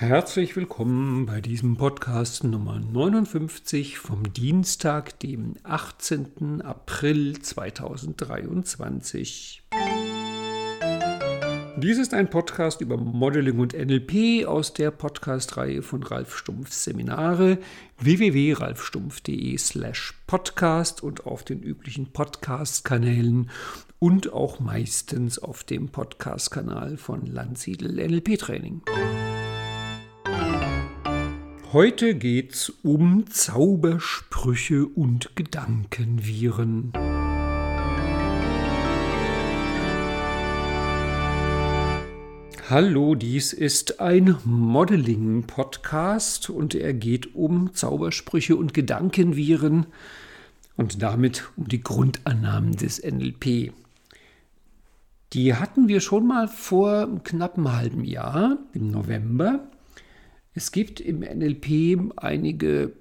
Herzlich 0.00 0.54
willkommen 0.54 1.26
bei 1.26 1.40
diesem 1.40 1.76
Podcast 1.76 2.44
Nummer 2.44 2.78
59 2.78 3.98
vom 3.98 4.32
Dienstag, 4.32 5.18
dem 5.18 5.56
18. 5.64 6.62
April 6.62 7.40
2023. 7.40 9.64
Dies 11.78 11.98
ist 11.98 12.14
ein 12.14 12.30
Podcast 12.30 12.80
über 12.80 12.96
Modeling 12.96 13.58
und 13.58 13.72
NLP 13.72 14.46
aus 14.46 14.72
der 14.72 14.92
Podcast-Reihe 14.92 15.82
von 15.82 16.04
Ralf 16.04 16.38
Stumpfs 16.38 16.84
Seminare 16.84 17.58
www.ralfstumpf.de 17.98 19.58
slash 19.58 20.14
podcast 20.28 21.02
und 21.02 21.26
auf 21.26 21.42
den 21.42 21.60
üblichen 21.60 22.12
Podcast-Kanälen 22.12 23.50
und 23.98 24.32
auch 24.32 24.60
meistens 24.60 25.40
auf 25.40 25.64
dem 25.64 25.88
Podcast-Kanal 25.88 26.98
von 26.98 27.26
Landsiedel 27.26 27.94
NLP 27.94 28.38
Training. 28.38 28.82
Heute 31.74 32.14
geht's 32.14 32.72
um 32.82 33.26
Zaubersprüche 33.26 34.86
und 34.86 35.36
Gedankenviren. 35.36 36.94
Hallo, 42.70 43.14
dies 43.14 43.52
ist 43.52 44.00
ein 44.00 44.36
Modeling-Podcast 44.46 46.48
und 46.48 46.74
er 46.74 46.94
geht 46.94 47.34
um 47.34 47.74
Zaubersprüche 47.74 48.56
und 48.56 48.72
Gedankenviren 48.72 49.88
und 50.78 51.02
damit 51.02 51.50
um 51.58 51.68
die 51.68 51.82
Grundannahmen 51.82 52.76
des 52.76 53.04
NLP. 53.04 53.74
Die 55.34 55.54
hatten 55.54 55.88
wir 55.88 56.00
schon 56.00 56.26
mal 56.26 56.48
vor 56.48 57.22
knapp 57.24 57.58
einem 57.58 57.76
halben 57.76 58.04
Jahr, 58.06 58.56
im 58.72 58.90
November. 58.90 59.68
Es 60.54 60.72
gibt 60.72 61.00
im 61.00 61.20
NLP 61.20 62.12
einige 62.16 62.92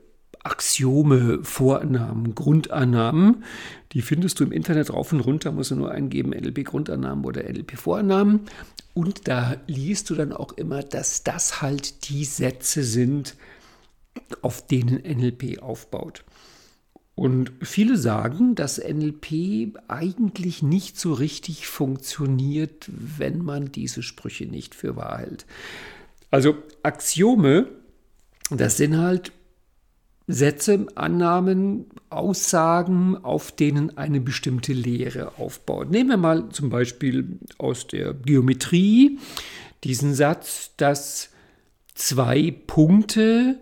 Axiome, 0.44 1.39
Vorannahmen, 1.44 2.33
Grundannahmen. 2.35 3.44
Die 3.91 4.02
findest 4.02 4.39
du 4.39 4.45
im 4.45 4.52
Internet 4.52 4.94
rauf 4.94 5.11
und 5.11 5.19
runter, 5.19 5.52
musst 5.52 5.71
du 5.71 5.75
nur 5.75 5.91
eingeben, 5.91 6.31
NLP-Grundannahmen 6.31 7.25
oder 7.25 7.44
NLP-Vorannahmen. 7.44 8.41
Und 8.94 9.27
da 9.27 9.58
liest 9.67 10.09
du 10.09 10.16
dann 10.16 10.31
auch 10.33 10.53
immer, 10.53 10.83
dass 10.83 11.23
das 11.23 11.61
halt 11.61 12.09
die 12.09 12.25
Sätze 12.25 12.83
sind, 12.83 13.36
auf 14.41 14.66
denen 14.66 15.02
NLP 15.02 15.61
aufbaut. 15.61 16.23
Und 17.14 17.52
viele 17.61 17.97
sagen, 17.97 18.55
dass 18.55 18.77
NLP 18.77 19.75
eigentlich 19.88 20.61
nicht 20.61 20.99
so 20.99 21.14
richtig 21.14 21.67
funktioniert, 21.67 22.88
wenn 22.88 23.41
man 23.41 23.71
diese 23.71 24.03
Sprüche 24.03 24.45
nicht 24.45 24.75
für 24.75 24.95
wahr 24.95 25.17
hält. 25.17 25.45
Also 26.30 26.55
Axiome, 26.88 27.67
das 28.49 28.77
sind 28.77 28.97
halt 28.97 29.33
Sätze, 30.25 30.88
Annahmen, 30.95 31.85
Aussagen, 32.09 33.17
auf 33.17 33.52
denen 33.52 33.97
eine 33.97 34.19
bestimmte 34.21 34.73
Lehre 34.73 35.38
aufbaut. 35.38 35.91
Nehmen 35.91 36.09
wir 36.09 36.17
mal 36.17 36.49
zum 36.49 36.69
Beispiel 36.69 37.39
aus 37.58 37.88
der 37.88 38.13
Geometrie 38.13 39.19
diesen 39.83 40.13
Satz, 40.13 40.71
dass 40.77 41.30
zwei 41.93 42.52
Punkte 42.52 43.59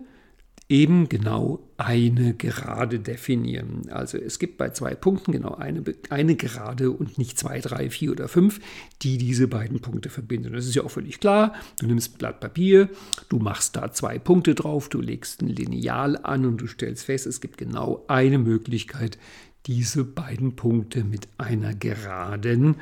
eben 0.68 1.08
genau 1.08 1.65
eine 1.78 2.34
Gerade 2.34 3.00
definieren. 3.00 3.88
Also 3.90 4.18
es 4.18 4.38
gibt 4.38 4.56
bei 4.56 4.70
zwei 4.70 4.94
Punkten 4.94 5.32
genau 5.32 5.54
eine, 5.54 5.82
eine 6.08 6.36
Gerade 6.36 6.90
und 6.90 7.18
nicht 7.18 7.38
zwei, 7.38 7.60
drei, 7.60 7.90
vier 7.90 8.12
oder 8.12 8.28
fünf, 8.28 8.60
die 9.02 9.18
diese 9.18 9.46
beiden 9.46 9.80
Punkte 9.80 10.08
verbinden. 10.08 10.52
Das 10.52 10.66
ist 10.66 10.74
ja 10.74 10.82
auch 10.82 10.90
völlig 10.90 11.20
klar. 11.20 11.54
Du 11.78 11.86
nimmst 11.86 12.14
ein 12.14 12.18
Blatt 12.18 12.40
Papier, 12.40 12.88
du 13.28 13.38
machst 13.38 13.76
da 13.76 13.92
zwei 13.92 14.18
Punkte 14.18 14.54
drauf, 14.54 14.88
du 14.88 15.00
legst 15.00 15.42
ein 15.42 15.48
Lineal 15.48 16.16
an 16.22 16.46
und 16.46 16.58
du 16.58 16.66
stellst 16.66 17.04
fest, 17.04 17.26
es 17.26 17.40
gibt 17.40 17.58
genau 17.58 18.04
eine 18.08 18.38
Möglichkeit, 18.38 19.18
diese 19.66 20.04
beiden 20.04 20.56
Punkte 20.56 21.04
mit 21.04 21.28
einer 21.36 21.74
Geraden 21.74 22.76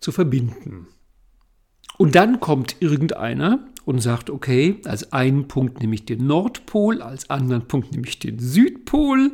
zu 0.00 0.10
verbinden. 0.10 0.88
Und 1.98 2.14
dann 2.16 2.40
kommt 2.40 2.76
irgendeiner 2.80 3.64
und 3.84 4.00
sagt, 4.00 4.30
okay, 4.30 4.76
als 4.84 5.12
einen 5.12 5.48
Punkt 5.48 5.80
nehme 5.80 5.94
ich 5.94 6.04
den 6.04 6.26
Nordpol, 6.26 7.02
als 7.02 7.30
anderen 7.30 7.66
Punkt 7.68 7.92
nehme 7.92 8.06
ich 8.06 8.18
den 8.18 8.38
Südpol. 8.38 9.32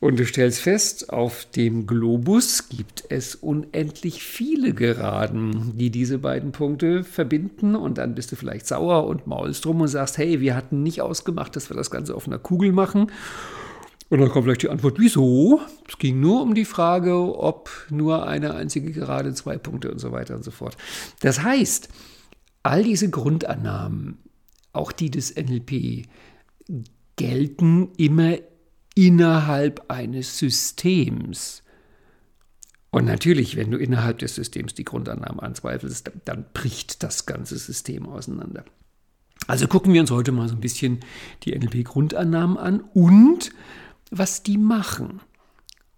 Und 0.00 0.18
du 0.18 0.24
stellst 0.24 0.60
fest, 0.60 1.12
auf 1.12 1.44
dem 1.44 1.86
Globus 1.86 2.70
gibt 2.70 3.04
es 3.10 3.34
unendlich 3.34 4.22
viele 4.22 4.72
Geraden, 4.72 5.76
die 5.76 5.90
diese 5.90 6.18
beiden 6.18 6.52
Punkte 6.52 7.04
verbinden. 7.04 7.76
Und 7.76 7.98
dann 7.98 8.14
bist 8.14 8.32
du 8.32 8.36
vielleicht 8.36 8.66
sauer 8.66 9.06
und 9.06 9.26
maulst 9.26 9.66
drum 9.66 9.82
und 9.82 9.88
sagst, 9.88 10.16
hey, 10.16 10.40
wir 10.40 10.56
hatten 10.56 10.82
nicht 10.82 11.02
ausgemacht, 11.02 11.54
dass 11.54 11.68
wir 11.68 11.76
das 11.76 11.90
Ganze 11.90 12.14
auf 12.14 12.26
einer 12.26 12.38
Kugel 12.38 12.72
machen. 12.72 13.12
Und 14.08 14.20
dann 14.20 14.30
kommt 14.30 14.46
vielleicht 14.46 14.62
die 14.62 14.70
Antwort, 14.70 14.98
wieso? 14.98 15.60
Es 15.86 15.98
ging 15.98 16.18
nur 16.18 16.40
um 16.42 16.54
die 16.54 16.64
Frage, 16.64 17.38
ob 17.38 17.70
nur 17.90 18.26
eine 18.26 18.54
einzige 18.54 18.92
Gerade 18.92 19.34
zwei 19.34 19.58
Punkte 19.58 19.90
und 19.90 19.98
so 19.98 20.12
weiter 20.12 20.34
und 20.34 20.44
so 20.44 20.50
fort. 20.50 20.78
Das 21.20 21.42
heißt, 21.42 21.90
all 22.62 22.82
diese 22.82 23.10
Grundannahmen, 23.10 24.18
auch 24.72 24.92
die 24.92 25.10
des 25.10 25.34
NLP, 25.34 26.06
gelten 27.16 27.90
immer 27.96 28.36
innerhalb 28.94 29.90
eines 29.90 30.38
Systems. 30.38 31.62
Und 32.90 33.04
natürlich, 33.04 33.56
wenn 33.56 33.70
du 33.70 33.78
innerhalb 33.78 34.18
des 34.18 34.34
Systems 34.34 34.74
die 34.74 34.84
Grundannahmen 34.84 35.40
anzweifelst, 35.40 36.10
dann 36.24 36.46
bricht 36.52 37.02
das 37.02 37.26
ganze 37.26 37.56
System 37.56 38.08
auseinander. 38.08 38.64
Also 39.46 39.68
gucken 39.68 39.92
wir 39.92 40.00
uns 40.00 40.10
heute 40.10 40.32
mal 40.32 40.48
so 40.48 40.54
ein 40.54 40.60
bisschen 40.60 41.00
die 41.44 41.56
NLP-Grundannahmen 41.56 42.56
an 42.56 42.80
und 42.94 43.50
was 44.10 44.42
die 44.42 44.58
machen. 44.58 45.20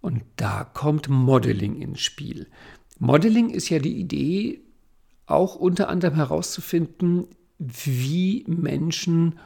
Und 0.00 0.22
da 0.36 0.64
kommt 0.64 1.08
Modeling 1.08 1.76
ins 1.76 2.00
Spiel. 2.00 2.48
Modeling 2.98 3.50
ist 3.50 3.68
ja 3.68 3.78
die 3.78 3.98
Idee, 3.98 4.61
auch 5.32 5.56
unter 5.56 5.88
anderem 5.88 6.16
herauszufinden, 6.16 7.26
wie 7.58 8.44
Menschen 8.46 9.38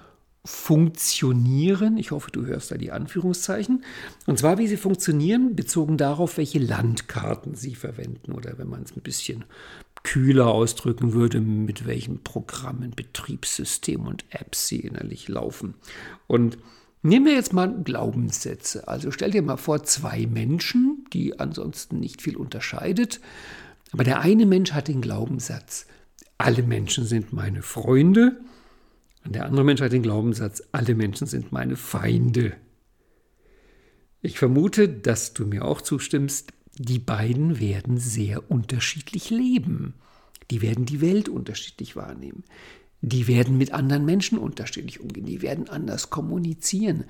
funktionieren. 0.45 1.99
Ich 1.99 2.13
hoffe, 2.13 2.31
du 2.31 2.47
hörst 2.47 2.71
da 2.71 2.77
die 2.77 2.93
Anführungszeichen. 2.93 3.85
Und 4.27 4.39
zwar, 4.39 4.59
wie 4.59 4.69
sie 4.69 4.77
funktionieren, 4.77 5.57
bezogen 5.57 5.97
darauf, 5.97 6.39
welche 6.39 6.61
Landkarten 6.61 7.55
sie 7.55 7.75
verwenden. 7.75 8.33
Oder 8.33 8.59
wenn 8.59 8.69
man 8.69 8.83
es 8.83 8.97
ein 8.97 9.03
bisschen 9.03 9.45
kühler 10.05 10.47
ausdrücken 10.47 11.13
würde, 11.13 11.41
mit 11.41 11.87
welchen 11.87 12.23
Programmen, 12.23 12.93
Betriebssystemen 12.95 14.07
und 14.07 14.25
Apps 14.31 14.69
sie 14.69 14.81
innerlich 14.81 15.29
laufen. 15.29 15.75
Und 16.27 16.59
Nehmen 17.03 17.27
wir 17.27 17.35
jetzt 17.35 17.53
mal 17.53 17.73
Glaubenssätze. 17.85 18.89
Also 18.89 19.13
stell 19.13 19.31
dir 19.31 19.41
mal 19.41 19.59
vor, 19.59 19.85
zwei 19.85 20.27
Menschen, 20.27 21.05
die 21.13 21.39
ansonsten 21.39 22.01
nicht 22.01 22.21
viel 22.21 22.37
unterscheidet, 22.37 23.21
aber 23.97 24.05
der 24.05 24.21
eine 24.21 24.45
Mensch 24.45 24.73
hat 24.73 24.89
den 24.89 25.01
Glaubenssatz, 25.01 25.87
alle 26.37 26.63
Menschen 26.63 27.07
sind 27.07 27.33
meine 27.33 27.63
Freunde, 27.63 28.37
und 29.25 29.35
der 29.35 29.47
andere 29.47 29.65
Mensch 29.65 29.81
hat 29.81 29.93
den 29.93 30.03
Glaubenssatz, 30.03 30.63
alle 30.73 30.95
Menschen 30.95 31.27
sind 31.27 31.51
meine 31.51 31.77
Feinde. 31.77 32.53
Ich 34.21 34.39
vermute, 34.39 34.91
dass 34.91 35.33
du 35.33 35.47
mir 35.47 35.65
auch 35.65 35.81
zustimmst, 35.81 36.53
die 36.77 36.99
beiden 36.99 37.59
werden 37.59 37.97
sehr 37.97 38.51
unterschiedlich 38.51 39.31
leben. 39.31 39.95
Die 40.51 40.61
werden 40.61 40.85
die 40.85 41.01
Welt 41.01 41.31
unterschiedlich 41.31 41.97
wahrnehmen. 41.97 42.45
Die 43.09 43.29
werden 43.29 43.57
mit 43.57 43.73
anderen 43.73 44.05
Menschen 44.05 44.37
unterschiedlich 44.37 44.99
umgehen, 44.99 45.27
die 45.27 45.41
werden 45.41 45.69
anders 45.69 46.11
kommunizieren, 46.11 47.05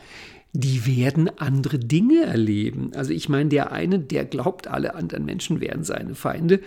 die 0.53 0.84
werden 0.84 1.31
andere 1.39 1.79
Dinge 1.79 2.23
erleben. 2.23 2.91
Also 2.95 3.12
ich 3.12 3.31
meine, 3.31 3.49
der 3.49 3.73
eine, 3.73 3.99
der 3.99 4.27
glaubt, 4.27 4.69
alle 4.69 4.95
anderen 4.95 5.25
Menschen 5.25 5.59
wären 5.59 5.85
seine 5.85 6.15
Feinde, 6.15 6.61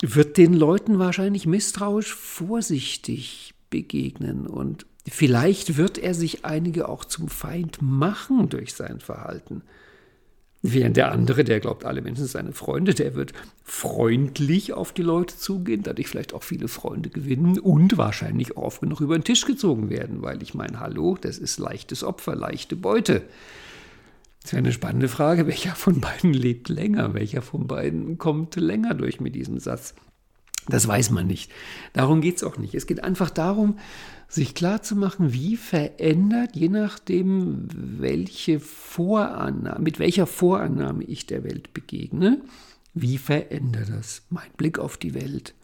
wird 0.00 0.36
den 0.36 0.54
Leuten 0.54 1.00
wahrscheinlich 1.00 1.46
misstrauisch 1.46 2.14
vorsichtig 2.14 3.52
begegnen 3.68 4.46
und 4.46 4.86
vielleicht 5.08 5.76
wird 5.76 5.98
er 5.98 6.14
sich 6.14 6.44
einige 6.44 6.88
auch 6.88 7.04
zum 7.04 7.26
Feind 7.26 7.82
machen 7.82 8.48
durch 8.48 8.74
sein 8.74 9.00
Verhalten. 9.00 9.62
Während 10.62 10.98
der 10.98 11.10
andere, 11.10 11.42
der 11.42 11.58
glaubt, 11.58 11.86
alle 11.86 12.02
Menschen 12.02 12.24
sind 12.24 12.32
seine 12.32 12.52
Freunde, 12.52 12.92
der 12.92 13.14
wird 13.14 13.32
freundlich 13.64 14.74
auf 14.74 14.92
die 14.92 15.02
Leute 15.02 15.38
zugehen, 15.38 15.82
dadurch 15.82 16.08
vielleicht 16.08 16.34
auch 16.34 16.42
viele 16.42 16.68
Freunde 16.68 17.08
gewinnen 17.08 17.58
und 17.58 17.96
wahrscheinlich 17.96 18.58
oft 18.58 18.82
genug 18.82 19.00
über 19.00 19.18
den 19.18 19.24
Tisch 19.24 19.46
gezogen 19.46 19.88
werden, 19.88 20.20
weil 20.20 20.42
ich 20.42 20.52
meine, 20.52 20.78
hallo, 20.78 21.16
das 21.18 21.38
ist 21.38 21.58
leichtes 21.58 22.04
Opfer, 22.04 22.36
leichte 22.36 22.76
Beute. 22.76 23.22
Das 24.42 24.52
wäre 24.52 24.58
eine 24.58 24.72
spannende 24.72 25.08
Frage, 25.08 25.46
welcher 25.46 25.74
von 25.74 26.00
beiden 26.00 26.34
lebt 26.34 26.68
länger, 26.68 27.14
welcher 27.14 27.40
von 27.40 27.66
beiden 27.66 28.18
kommt 28.18 28.56
länger 28.56 28.92
durch 28.92 29.18
mit 29.18 29.34
diesem 29.34 29.58
Satz. 29.60 29.94
Das 30.68 30.86
weiß 30.86 31.10
man 31.10 31.26
nicht. 31.26 31.50
Darum 31.94 32.20
geht 32.20 32.36
es 32.36 32.44
auch 32.44 32.58
nicht. 32.58 32.74
Es 32.74 32.86
geht 32.86 33.02
einfach 33.02 33.30
darum, 33.30 33.78
sich 34.30 34.54
klarzumachen, 34.54 35.32
wie 35.32 35.56
verändert, 35.56 36.54
je 36.54 36.68
nachdem, 36.68 37.66
welche 37.74 38.60
Vorannahme, 38.60 39.80
mit 39.80 39.98
welcher 39.98 40.26
Vorannahme 40.26 41.02
ich 41.02 41.26
der 41.26 41.42
Welt 41.42 41.74
begegne, 41.74 42.40
wie 42.94 43.18
verändert 43.18 43.88
das 43.90 44.22
mein 44.30 44.50
Blick 44.56 44.78
auf 44.78 44.96
die 44.96 45.14
Welt, 45.14 45.54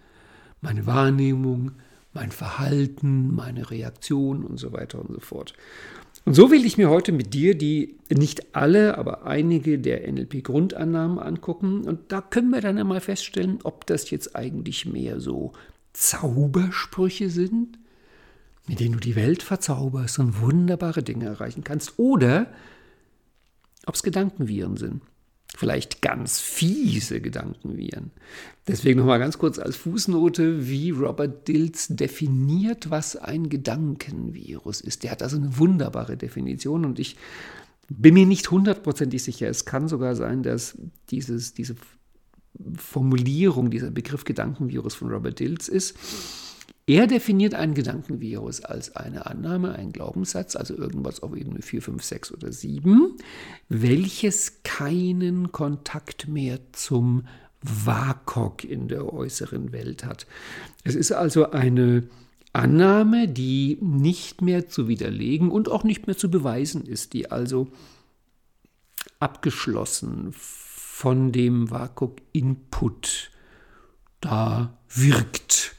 meine 0.60 0.84
Wahrnehmung, 0.84 1.72
mein 2.12 2.32
Verhalten, 2.32 3.32
meine 3.34 3.70
Reaktion 3.70 4.42
und 4.42 4.58
so 4.58 4.72
weiter 4.72 5.00
und 5.00 5.14
so 5.14 5.20
fort. 5.20 5.54
Und 6.24 6.34
so 6.34 6.50
will 6.50 6.66
ich 6.66 6.76
mir 6.76 6.90
heute 6.90 7.12
mit 7.12 7.34
dir 7.34 7.56
die 7.56 7.94
nicht 8.10 8.56
alle, 8.56 8.98
aber 8.98 9.26
einige 9.26 9.78
der 9.78 10.10
NLP-Grundannahmen 10.10 11.20
angucken. 11.20 11.82
Und 11.82 12.10
da 12.10 12.20
können 12.20 12.50
wir 12.50 12.60
dann 12.60 12.78
einmal 12.78 13.00
feststellen, 13.00 13.60
ob 13.62 13.86
das 13.86 14.10
jetzt 14.10 14.34
eigentlich 14.34 14.86
mehr 14.86 15.20
so 15.20 15.52
Zaubersprüche 15.92 17.30
sind, 17.30 17.78
mit 18.66 18.80
denen 18.80 18.94
du 18.94 19.00
die 19.00 19.16
Welt 19.16 19.42
verzauberst 19.42 20.18
und 20.18 20.40
wunderbare 20.40 21.02
Dinge 21.02 21.26
erreichen 21.26 21.64
kannst, 21.64 21.98
oder 21.98 22.46
ob 23.86 23.94
es 23.94 24.02
Gedankenviren 24.02 24.76
sind 24.76 25.02
vielleicht 25.56 26.02
ganz 26.02 26.38
fiese 26.38 27.20
Gedankenviren. 27.20 28.10
Deswegen 28.68 29.00
nochmal 29.00 29.18
ganz 29.18 29.38
kurz 29.38 29.58
als 29.58 29.76
Fußnote, 29.76 30.68
wie 30.68 30.90
Robert 30.90 31.48
Dills 31.48 31.88
definiert, 31.88 32.90
was 32.90 33.16
ein 33.16 33.48
Gedankenvirus 33.48 34.80
ist. 34.80 35.02
Der 35.02 35.10
hat 35.12 35.22
also 35.22 35.36
eine 35.36 35.58
wunderbare 35.58 36.16
Definition 36.16 36.84
und 36.84 36.98
ich 36.98 37.16
bin 37.88 38.14
mir 38.14 38.26
nicht 38.26 38.50
hundertprozentig 38.50 39.22
sicher. 39.22 39.48
Es 39.48 39.64
kann 39.64 39.88
sogar 39.88 40.14
sein, 40.16 40.42
dass 40.42 40.76
dieses, 41.10 41.54
diese 41.54 41.76
Formulierung, 42.76 43.70
dieser 43.70 43.90
Begriff 43.90 44.24
Gedankenvirus 44.24 44.94
von 44.94 45.10
Robert 45.10 45.38
Dills 45.38 45.68
ist 45.68 45.96
er 46.86 47.08
definiert 47.08 47.54
ein 47.54 47.74
Gedankenvirus 47.74 48.60
als 48.60 48.94
eine 48.94 49.26
Annahme, 49.26 49.74
einen 49.74 49.92
Glaubenssatz, 49.92 50.54
also 50.54 50.76
irgendwas 50.76 51.20
auf 51.20 51.34
Ebene 51.34 51.60
4, 51.60 51.82
5, 51.82 52.04
6 52.04 52.32
oder 52.32 52.52
7, 52.52 53.16
welches 53.68 54.62
keinen 54.62 55.50
Kontakt 55.50 56.28
mehr 56.28 56.60
zum 56.72 57.26
WAKOK 57.62 58.62
in 58.62 58.86
der 58.86 59.12
äußeren 59.12 59.72
Welt 59.72 60.04
hat. 60.04 60.26
Es 60.84 60.94
ist 60.94 61.10
also 61.10 61.50
eine 61.50 62.08
Annahme, 62.52 63.26
die 63.28 63.78
nicht 63.80 64.40
mehr 64.40 64.68
zu 64.68 64.86
widerlegen 64.86 65.50
und 65.50 65.68
auch 65.68 65.82
nicht 65.82 66.06
mehr 66.06 66.16
zu 66.16 66.30
beweisen 66.30 66.86
ist, 66.86 67.12
die 67.12 67.30
also 67.30 67.68
abgeschlossen 69.18 70.28
von 70.32 71.32
dem 71.32 71.70
WAKOK-Input 71.70 73.30
da 74.20 74.78
wirkt. 74.88 75.75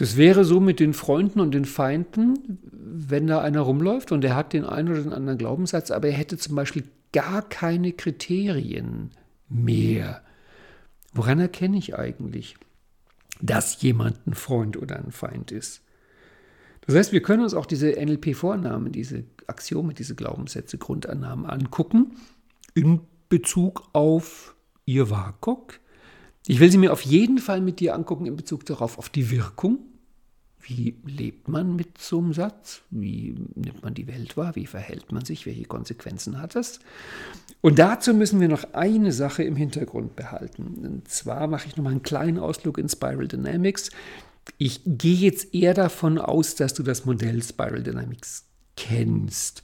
Das 0.00 0.16
wäre 0.16 0.46
so 0.46 0.60
mit 0.60 0.80
den 0.80 0.94
Freunden 0.94 1.40
und 1.40 1.52
den 1.52 1.66
Feinden, 1.66 2.58
wenn 2.72 3.26
da 3.26 3.42
einer 3.42 3.60
rumläuft 3.60 4.12
und 4.12 4.24
er 4.24 4.34
hat 4.34 4.54
den 4.54 4.64
einen 4.64 4.88
oder 4.88 5.02
den 5.02 5.12
anderen 5.12 5.36
Glaubenssatz, 5.36 5.90
aber 5.90 6.08
er 6.08 6.14
hätte 6.14 6.38
zum 6.38 6.54
Beispiel 6.54 6.84
gar 7.12 7.46
keine 7.46 7.92
Kriterien 7.92 9.10
mehr. 9.50 10.22
Woran 11.12 11.38
erkenne 11.38 11.76
ich 11.76 11.98
eigentlich, 11.98 12.56
dass 13.42 13.82
jemand 13.82 14.26
ein 14.26 14.32
Freund 14.32 14.78
oder 14.78 14.96
ein 14.96 15.12
Feind 15.12 15.52
ist? 15.52 15.82
Das 16.86 16.94
heißt, 16.94 17.12
wir 17.12 17.20
können 17.20 17.42
uns 17.42 17.52
auch 17.52 17.66
diese 17.66 17.90
NLP-Vornamen, 17.90 18.92
diese 18.92 19.24
Axiome, 19.48 19.92
diese 19.92 20.14
Glaubenssätze, 20.14 20.78
Grundannahmen 20.78 21.44
angucken 21.44 22.16
in 22.72 23.00
Bezug 23.28 23.90
auf 23.92 24.54
ihr 24.86 25.10
WAKOK. 25.10 25.78
Ich 26.46 26.58
will 26.58 26.70
sie 26.70 26.78
mir 26.78 26.90
auf 26.90 27.02
jeden 27.02 27.36
Fall 27.36 27.60
mit 27.60 27.80
dir 27.80 27.94
angucken 27.94 28.24
in 28.24 28.36
Bezug 28.36 28.64
darauf, 28.64 28.96
auf 28.96 29.10
die 29.10 29.30
Wirkung 29.30 29.89
wie 30.62 30.96
lebt 31.04 31.48
man 31.48 31.74
mit 31.74 31.98
so 31.98 32.18
einem 32.18 32.32
Satz? 32.32 32.82
Wie 32.90 33.34
nimmt 33.54 33.82
man 33.82 33.94
die 33.94 34.06
Welt 34.06 34.36
wahr? 34.36 34.56
Wie 34.56 34.66
verhält 34.66 35.10
man 35.12 35.24
sich? 35.24 35.46
Welche 35.46 35.64
Konsequenzen 35.64 36.40
hat 36.40 36.54
das? 36.54 36.80
Und 37.60 37.78
dazu 37.78 38.14
müssen 38.14 38.40
wir 38.40 38.48
noch 38.48 38.74
eine 38.74 39.12
Sache 39.12 39.42
im 39.42 39.56
Hintergrund 39.56 40.16
behalten. 40.16 40.84
Und 40.84 41.08
zwar 41.08 41.46
mache 41.46 41.66
ich 41.68 41.76
nochmal 41.76 41.92
einen 41.92 42.02
kleinen 42.02 42.38
Ausflug 42.38 42.78
in 42.78 42.88
Spiral 42.88 43.28
Dynamics. 43.28 43.90
Ich 44.58 44.82
gehe 44.84 45.16
jetzt 45.16 45.54
eher 45.54 45.74
davon 45.74 46.18
aus, 46.18 46.54
dass 46.54 46.74
du 46.74 46.82
das 46.82 47.04
Modell 47.04 47.42
Spiral 47.42 47.82
Dynamics 47.82 48.44
kennst. 48.76 49.62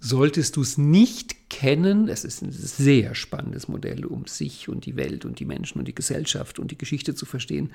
Solltest 0.00 0.56
du 0.56 0.62
es 0.62 0.78
nicht 0.78 1.50
kennen, 1.50 2.08
es 2.08 2.24
ist 2.24 2.42
ein 2.42 2.52
sehr 2.52 3.16
spannendes 3.16 3.66
Modell, 3.66 4.04
um 4.04 4.26
sich 4.26 4.68
und 4.68 4.86
die 4.86 4.96
Welt 4.96 5.24
und 5.24 5.40
die 5.40 5.44
Menschen 5.44 5.78
und 5.80 5.88
die 5.88 5.94
Gesellschaft 5.94 6.60
und 6.60 6.70
die 6.70 6.78
Geschichte 6.78 7.16
zu 7.16 7.26
verstehen. 7.26 7.72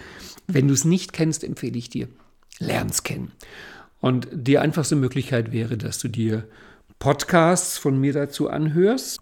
Wenn 0.47 0.67
du 0.69 0.73
es 0.73 0.85
nicht 0.85 1.11
kennst, 1.11 1.43
empfehle 1.43 1.77
ich 1.77 1.89
dir, 1.89 2.07
lernst 2.63 3.03
kennen. 3.03 3.31
Und 3.99 4.27
die 4.31 4.57
einfachste 4.57 4.95
Möglichkeit 4.95 5.51
wäre, 5.51 5.77
dass 5.77 5.99
du 5.99 6.07
dir 6.07 6.47
Podcasts 6.99 7.77
von 7.77 7.99
mir 7.99 8.13
dazu 8.13 8.49
anhörst. 8.49 9.19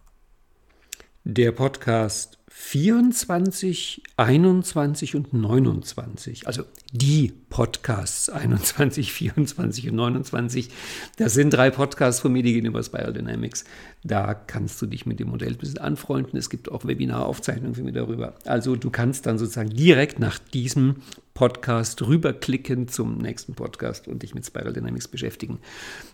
Der 1.23 1.51
Podcast 1.51 2.40
24, 2.63 4.01
21 4.15 5.15
und 5.15 5.33
29, 5.33 6.47
also 6.47 6.63
die 6.93 7.33
Podcasts 7.49 8.29
21, 8.29 9.11
24 9.11 9.89
und 9.89 9.95
29, 9.95 10.69
das 11.17 11.33
sind 11.33 11.49
drei 11.49 11.69
Podcasts 11.69 12.21
von 12.21 12.31
mir, 12.31 12.43
die 12.43 12.53
gehen 12.53 12.65
über 12.65 12.81
Spiral 12.81 13.11
Dynamics. 13.11 13.65
Da 14.03 14.33
kannst 14.33 14.81
du 14.81 14.85
dich 14.85 15.05
mit 15.05 15.19
dem 15.19 15.29
Modell 15.29 15.49
ein 15.49 15.57
bisschen 15.57 15.79
anfreunden. 15.79 16.37
Es 16.37 16.49
gibt 16.49 16.71
auch 16.71 16.85
Webinaraufzeichnungen 16.85 17.75
für 17.75 17.83
mich 17.83 17.95
darüber. 17.95 18.35
Also 18.45 18.77
du 18.77 18.89
kannst 18.89 19.25
dann 19.25 19.37
sozusagen 19.37 19.71
direkt 19.71 20.19
nach 20.19 20.39
diesem 20.39 20.97
Podcast 21.33 22.01
rüberklicken 22.03 22.87
zum 22.87 23.17
nächsten 23.17 23.53
Podcast 23.53 24.07
und 24.07 24.23
dich 24.23 24.33
mit 24.33 24.45
Spiral 24.45 24.71
Dynamics 24.71 25.09
beschäftigen. 25.09 25.59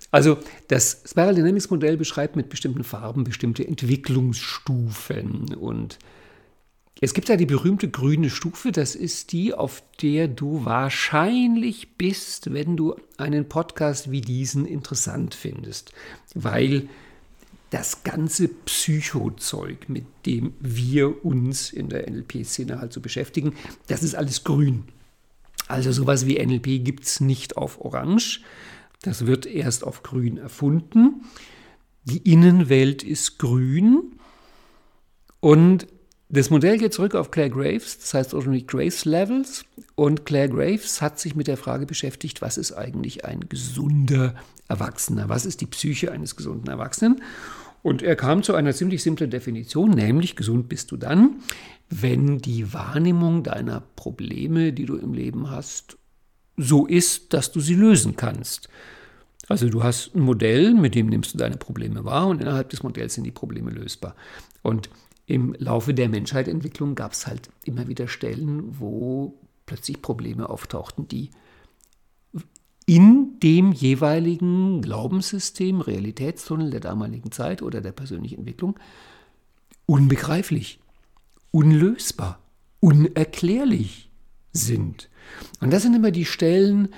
Also 0.09 0.39
das 0.69 1.03
Spiral 1.05 1.35
Dynamics 1.35 1.69
Modell 1.69 1.97
beschreibt 1.97 2.35
mit 2.35 2.49
bestimmten 2.49 2.83
Farben 2.83 3.25
bestimmte 3.25 3.67
Entwicklungsstufen 3.67 5.53
und 5.53 5.99
es 6.99 7.13
gibt 7.13 7.29
ja 7.29 7.35
die 7.35 7.45
berühmte 7.45 7.89
grüne 7.89 8.29
Stufe, 8.29 8.71
das 8.71 8.95
ist 8.95 9.31
die, 9.31 9.53
auf 9.53 9.83
der 10.01 10.27
du 10.27 10.65
wahrscheinlich 10.65 11.95
bist, 11.97 12.53
wenn 12.53 12.75
du 12.75 12.95
einen 13.17 13.47
Podcast 13.47 14.09
wie 14.09 14.21
diesen 14.21 14.65
interessant 14.65 15.35
findest, 15.35 15.91
weil 16.33 16.89
das 17.69 18.03
ganze 18.03 18.47
Psychozeug, 18.47 19.89
mit 19.89 20.05
dem 20.25 20.53
wir 20.59 21.23
uns 21.25 21.71
in 21.71 21.89
der 21.89 22.09
NLP-Szene 22.09 22.79
halt 22.79 22.93
so 22.93 23.01
beschäftigen, 23.01 23.53
das 23.87 24.03
ist 24.03 24.15
alles 24.15 24.43
grün. 24.43 24.85
Also 25.67 25.91
sowas 25.91 26.25
wie 26.25 26.43
NLP 26.43 26.83
gibt 26.83 27.03
es 27.03 27.19
nicht 27.19 27.57
auf 27.57 27.81
Orange, 27.81 28.41
das 29.01 29.25
wird 29.27 29.45
erst 29.45 29.83
auf 29.83 30.01
grün 30.01 30.37
erfunden. 30.37 31.25
Die 32.05 32.31
Innenwelt 32.31 33.03
ist 33.03 33.37
grün 33.37 34.13
und 35.41 35.87
das 36.29 36.49
Modell 36.49 36.77
geht 36.77 36.93
zurück 36.93 37.15
auf 37.15 37.31
Claire 37.31 37.49
Graves, 37.49 37.99
das 37.99 38.13
heißt 38.13 38.33
Ordinary 38.33 38.63
Graves 38.63 39.05
Levels. 39.05 39.65
Und 39.95 40.25
Claire 40.25 40.49
Graves 40.49 41.01
hat 41.01 41.19
sich 41.19 41.35
mit 41.35 41.47
der 41.47 41.57
Frage 41.57 41.85
beschäftigt, 41.85 42.41
was 42.41 42.57
ist 42.57 42.73
eigentlich 42.73 43.23
ein 43.25 43.47
gesunder 43.47 44.35
Erwachsener? 44.67 45.29
Was 45.29 45.45
ist 45.45 45.61
die 45.61 45.65
Psyche 45.65 46.11
eines 46.11 46.35
gesunden 46.35 46.69
Erwachsenen? 46.69 47.21
Und 47.81 48.01
er 48.01 48.17
kam 48.17 48.43
zu 48.43 48.55
einer 48.55 48.73
ziemlich 48.73 49.01
simplen 49.01 49.29
Definition, 49.29 49.91
nämlich 49.91 50.35
gesund 50.35 50.67
bist 50.67 50.91
du 50.91 50.97
dann, 50.97 51.37
wenn 51.89 52.39
die 52.39 52.73
Wahrnehmung 52.73 53.43
deiner 53.43 53.81
Probleme, 53.95 54.73
die 54.73 54.85
du 54.85 54.97
im 54.97 55.13
Leben 55.13 55.49
hast, 55.49 55.97
so 56.57 56.85
ist, 56.85 57.33
dass 57.33 57.51
du 57.51 57.61
sie 57.61 57.75
lösen 57.75 58.17
kannst. 58.17 58.67
Also 59.47 59.69
du 59.69 59.83
hast 59.83 60.13
ein 60.15 60.21
Modell, 60.21 60.73
mit 60.73 60.95
dem 60.95 61.07
nimmst 61.07 61.33
du 61.33 61.37
deine 61.37 61.55
Probleme 61.55 62.03
wahr 62.03 62.27
und 62.27 62.41
innerhalb 62.41 62.69
des 62.69 62.83
Modells 62.83 63.13
sind 63.13 63.23
die 63.23 63.31
Probleme 63.31 63.71
lösbar. 63.71 64.15
Und 64.61 64.89
im 65.27 65.53
Laufe 65.59 65.93
der 65.93 66.09
Menschheitsentwicklung 66.09 66.95
gab 66.95 67.11
es 67.11 67.27
halt 67.27 67.49
immer 67.65 67.87
wieder 67.87 68.07
Stellen, 68.07 68.79
wo 68.79 69.37
plötzlich 69.65 70.01
Probleme 70.01 70.49
auftauchten, 70.49 71.07
die 71.07 71.29
in 72.85 73.37
dem 73.43 73.73
jeweiligen 73.73 74.81
Glaubenssystem, 74.81 75.81
Realitätstunnel 75.81 76.71
der 76.71 76.79
damaligen 76.79 77.33
Zeit 77.33 77.61
oder 77.61 77.81
der 77.81 77.91
persönlichen 77.91 78.39
Entwicklung 78.39 78.79
unbegreiflich, 79.85 80.79
unlösbar, 81.51 82.39
unerklärlich 82.79 84.09
sind. 84.53 85.09
Und 85.59 85.73
das 85.73 85.83
sind 85.83 85.93
immer 85.93 86.11
die 86.11 86.25
Stellen, 86.25 86.89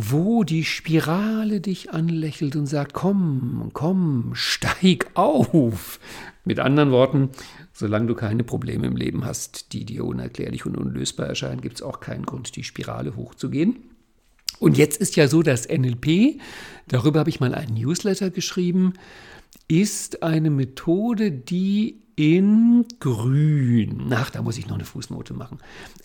wo 0.00 0.44
die 0.44 0.64
Spirale 0.64 1.60
dich 1.60 1.90
anlächelt 1.90 2.54
und 2.54 2.66
sagt, 2.66 2.92
komm, 2.92 3.70
komm, 3.72 4.30
steig 4.32 5.10
auf. 5.14 5.98
Mit 6.44 6.60
anderen 6.60 6.92
Worten, 6.92 7.30
solange 7.72 8.06
du 8.06 8.14
keine 8.14 8.44
Probleme 8.44 8.86
im 8.86 8.94
Leben 8.94 9.24
hast, 9.24 9.72
die 9.72 9.84
dir 9.84 10.04
unerklärlich 10.04 10.64
und 10.66 10.76
unlösbar 10.76 11.26
erscheinen, 11.26 11.60
gibt 11.60 11.78
es 11.78 11.82
auch 11.82 11.98
keinen 11.98 12.24
Grund, 12.24 12.54
die 12.54 12.62
Spirale 12.62 13.16
hochzugehen. 13.16 13.76
Und 14.60 14.78
jetzt 14.78 15.00
ist 15.00 15.16
ja 15.16 15.26
so, 15.26 15.42
dass 15.42 15.68
NLP, 15.68 16.40
darüber 16.86 17.18
habe 17.18 17.30
ich 17.30 17.40
mal 17.40 17.52
einen 17.52 17.74
Newsletter 17.74 18.30
geschrieben, 18.30 18.92
ist 19.66 20.22
eine 20.22 20.50
Methode, 20.50 21.32
die 21.32 22.02
in 22.14 22.86
Grün, 23.00 24.12
ach, 24.12 24.30
da 24.30 24.42
muss 24.42 24.58
ich 24.58 24.68
noch 24.68 24.76
eine 24.76 24.84
Fußnote 24.84 25.34
machen. 25.34 25.58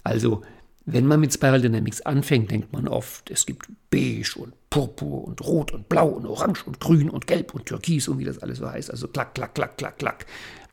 Also 0.04 0.42
wenn 0.86 1.08
man 1.08 1.20
mit 1.20 1.34
Spiral 1.34 1.62
Dynamics 1.62 2.02
anfängt, 2.02 2.52
denkt 2.52 2.74
man 2.74 2.88
oft, 2.88 3.30
es 3.32 3.46
gibt 3.46 3.68
beige 3.90 4.36
und 4.38 4.54
purpur 4.70 5.26
und 5.26 5.42
rot 5.42 5.72
und 5.72 5.88
blau 5.88 6.10
und 6.10 6.26
orange 6.26 6.66
und 6.66 6.80
grün 6.80 7.10
und 7.10 7.28
gelb 7.28 7.54
und 7.54 7.66
türkis 7.66 8.08
und 8.08 8.20
wie 8.20 8.26
das 8.26 8.40
alles 8.40 8.58
so 8.58 8.70
heißt. 8.70 8.92
Also 8.92 9.08
klack, 9.08 9.34
klack, 9.36 9.56
klack, 9.56 9.78
klack, 9.78 9.98
klack. 9.98 10.26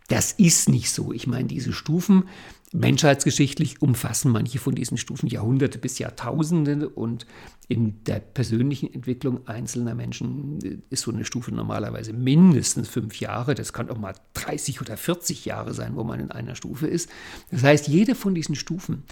Das 0.09 0.33
ist 0.33 0.69
nicht 0.69 0.91
so. 0.91 1.13
Ich 1.13 1.29
meine, 1.29 1.47
diese 1.47 1.73
Stufen 1.73 2.25
Menschheitsgeschichtlich 2.73 3.83
umfassen 3.83 4.31
manche 4.31 4.61
von 4.61 4.77
diesen 4.77 4.97
Stufen 4.97 5.27
Jahrhunderte 5.27 5.79
bis 5.79 5.99
Jahrtausende 5.99 6.89
und 6.89 7.27
in 7.67 8.05
der 8.05 8.21
persönlichen 8.21 8.93
Entwicklung 8.93 9.47
einzelner 9.49 9.97
Menschen 9.97 10.83
ist 10.89 11.03
so 11.03 11.11
eine 11.11 11.25
Stufe 11.25 11.53
normalerweise 11.53 12.13
mindestens 12.13 12.89
fünf 12.89 13.19
Jahre. 13.19 13.57
Das 13.57 13.73
kann 13.73 13.91
auch 13.91 13.99
mal 13.99 14.15
30 14.35 14.81
oder 14.81 14.97
40 14.97 15.45
Jahre 15.47 15.75
sein, 15.75 15.97
wo 15.97 16.05
man 16.05 16.21
in 16.21 16.31
einer 16.31 16.55
Stufe 16.55 16.87
ist. 16.87 17.11
Das 17.51 17.65
heißt, 17.65 17.89
jede 17.89 18.15
von 18.15 18.37
diesen 18.37 18.55
Stufen 18.55 19.03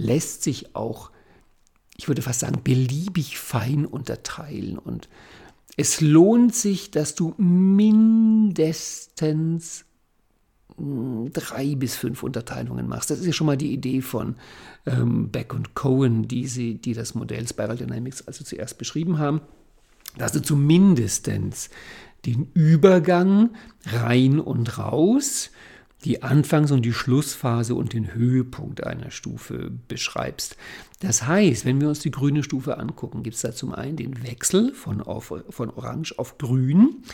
lässt 0.00 0.42
sich 0.42 0.74
auch, 0.74 1.10
ich 1.96 2.08
würde 2.08 2.22
fast 2.22 2.40
sagen, 2.40 2.62
beliebig 2.64 3.38
fein 3.38 3.86
unterteilen 3.86 4.78
und 4.78 5.08
es 5.76 6.00
lohnt 6.00 6.54
sich, 6.54 6.90
dass 6.90 7.14
du 7.14 7.34
mindestens 7.36 8.94
drei 11.32 11.74
bis 11.74 11.96
fünf 11.96 12.22
Unterteilungen 12.22 12.88
machst. 12.88 13.10
Das 13.10 13.18
ist 13.18 13.26
ja 13.26 13.32
schon 13.32 13.46
mal 13.46 13.58
die 13.58 13.72
Idee 13.72 14.00
von 14.00 14.36
ähm, 14.86 15.30
Beck 15.30 15.52
und 15.52 15.74
Cohen, 15.74 16.26
die, 16.26 16.46
sie, 16.46 16.76
die 16.76 16.94
das 16.94 17.14
Modell 17.14 17.46
Spiral 17.46 17.76
Dynamics 17.76 18.26
also 18.26 18.44
zuerst 18.44 18.78
beschrieben 18.78 19.18
haben, 19.18 19.42
dass 20.16 20.32
du 20.32 20.40
zumindest 20.40 21.26
den 21.26 22.48
Übergang 22.54 23.50
rein 23.84 24.40
und 24.40 24.78
raus, 24.78 25.50
die 26.04 26.22
Anfangs- 26.22 26.72
und 26.72 26.82
die 26.82 26.92
Schlussphase 26.92 27.74
und 27.74 27.92
den 27.92 28.14
Höhepunkt 28.14 28.86
einer 28.86 29.10
Stufe 29.10 29.70
beschreibst. 29.88 30.56
Das 31.00 31.26
heißt, 31.26 31.64
wenn 31.64 31.80
wir 31.80 31.88
uns 31.88 32.00
die 32.00 32.10
grüne 32.10 32.42
Stufe 32.42 32.78
angucken, 32.78 33.22
gibt 33.22 33.36
es 33.36 33.42
da 33.42 33.52
zum 33.52 33.74
einen 33.74 33.96
den 33.96 34.22
Wechsel 34.22 34.72
von, 34.74 35.02
auf, 35.02 35.32
von 35.50 35.70
Orange 35.70 36.14
auf 36.18 36.38
Grün 36.38 37.04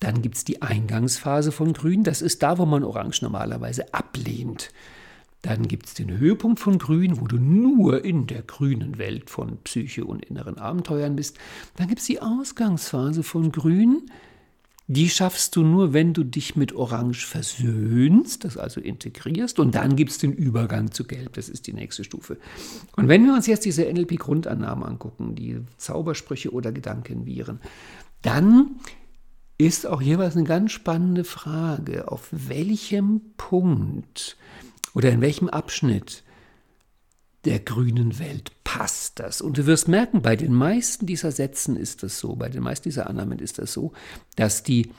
dann 0.00 0.22
gibt 0.22 0.36
es 0.36 0.44
die 0.44 0.62
Eingangsphase 0.62 1.50
von 1.50 1.72
Grün. 1.72 2.04
Das 2.04 2.22
ist 2.22 2.42
da, 2.42 2.58
wo 2.58 2.66
man 2.66 2.84
Orange 2.84 3.22
normalerweise 3.22 3.92
ablehnt. 3.92 4.70
Dann 5.42 5.68
gibt 5.68 5.86
es 5.86 5.94
den 5.94 6.18
Höhepunkt 6.18 6.60
von 6.60 6.78
Grün, 6.78 7.20
wo 7.20 7.26
du 7.26 7.36
nur 7.36 8.04
in 8.04 8.26
der 8.26 8.42
grünen 8.42 8.98
Welt 8.98 9.30
von 9.30 9.58
Psyche 9.58 10.04
und 10.04 10.24
inneren 10.24 10.58
Abenteuern 10.58 11.16
bist. 11.16 11.38
Dann 11.76 11.88
gibt 11.88 12.00
es 12.00 12.06
die 12.06 12.20
Ausgangsphase 12.20 13.22
von 13.22 13.52
Grün. 13.52 14.10
Die 14.90 15.10
schaffst 15.10 15.54
du 15.54 15.62
nur, 15.62 15.92
wenn 15.92 16.14
du 16.14 16.24
dich 16.24 16.56
mit 16.56 16.74
Orange 16.74 17.26
versöhnst, 17.26 18.44
das 18.44 18.56
also 18.56 18.80
integrierst. 18.80 19.58
Und 19.58 19.74
dann 19.74 19.96
gibt 19.96 20.12
es 20.12 20.18
den 20.18 20.32
Übergang 20.32 20.92
zu 20.92 21.04
Gelb. 21.04 21.34
Das 21.34 21.50
ist 21.50 21.66
die 21.66 21.74
nächste 21.74 22.04
Stufe. 22.04 22.38
Und 22.96 23.06
wenn 23.06 23.26
wir 23.26 23.34
uns 23.34 23.46
jetzt 23.46 23.66
diese 23.66 23.84
NLP-Grundannahmen 23.84 24.84
angucken, 24.84 25.34
die 25.34 25.60
Zaubersprüche 25.76 26.52
oder 26.54 26.72
Gedankenviren, 26.72 27.60
dann 28.22 28.76
ist 29.58 29.86
auch 29.86 30.00
jeweils 30.00 30.36
eine 30.36 30.46
ganz 30.46 30.72
spannende 30.72 31.24
Frage, 31.24 32.10
auf 32.10 32.28
welchem 32.30 33.20
Punkt 33.36 34.38
oder 34.94 35.10
in 35.10 35.20
welchem 35.20 35.50
Abschnitt 35.50 36.24
der 37.44 37.58
grünen 37.58 38.18
Welt 38.18 38.52
passt 38.68 39.18
das. 39.18 39.40
Und 39.40 39.56
du 39.56 39.64
wirst 39.64 39.88
merken, 39.88 40.20
bei 40.20 40.36
den 40.36 40.52
meisten 40.52 41.06
dieser 41.06 41.32
Sätzen 41.32 41.74
ist 41.74 42.02
das 42.02 42.18
so, 42.18 42.36
bei 42.36 42.50
den 42.50 42.62
meisten 42.62 42.90
dieser 42.90 43.08
Annahmen 43.08 43.38
ist 43.38 43.58
das 43.58 43.72
so, 43.72 43.92
dass 44.36 44.62
die 44.62 44.90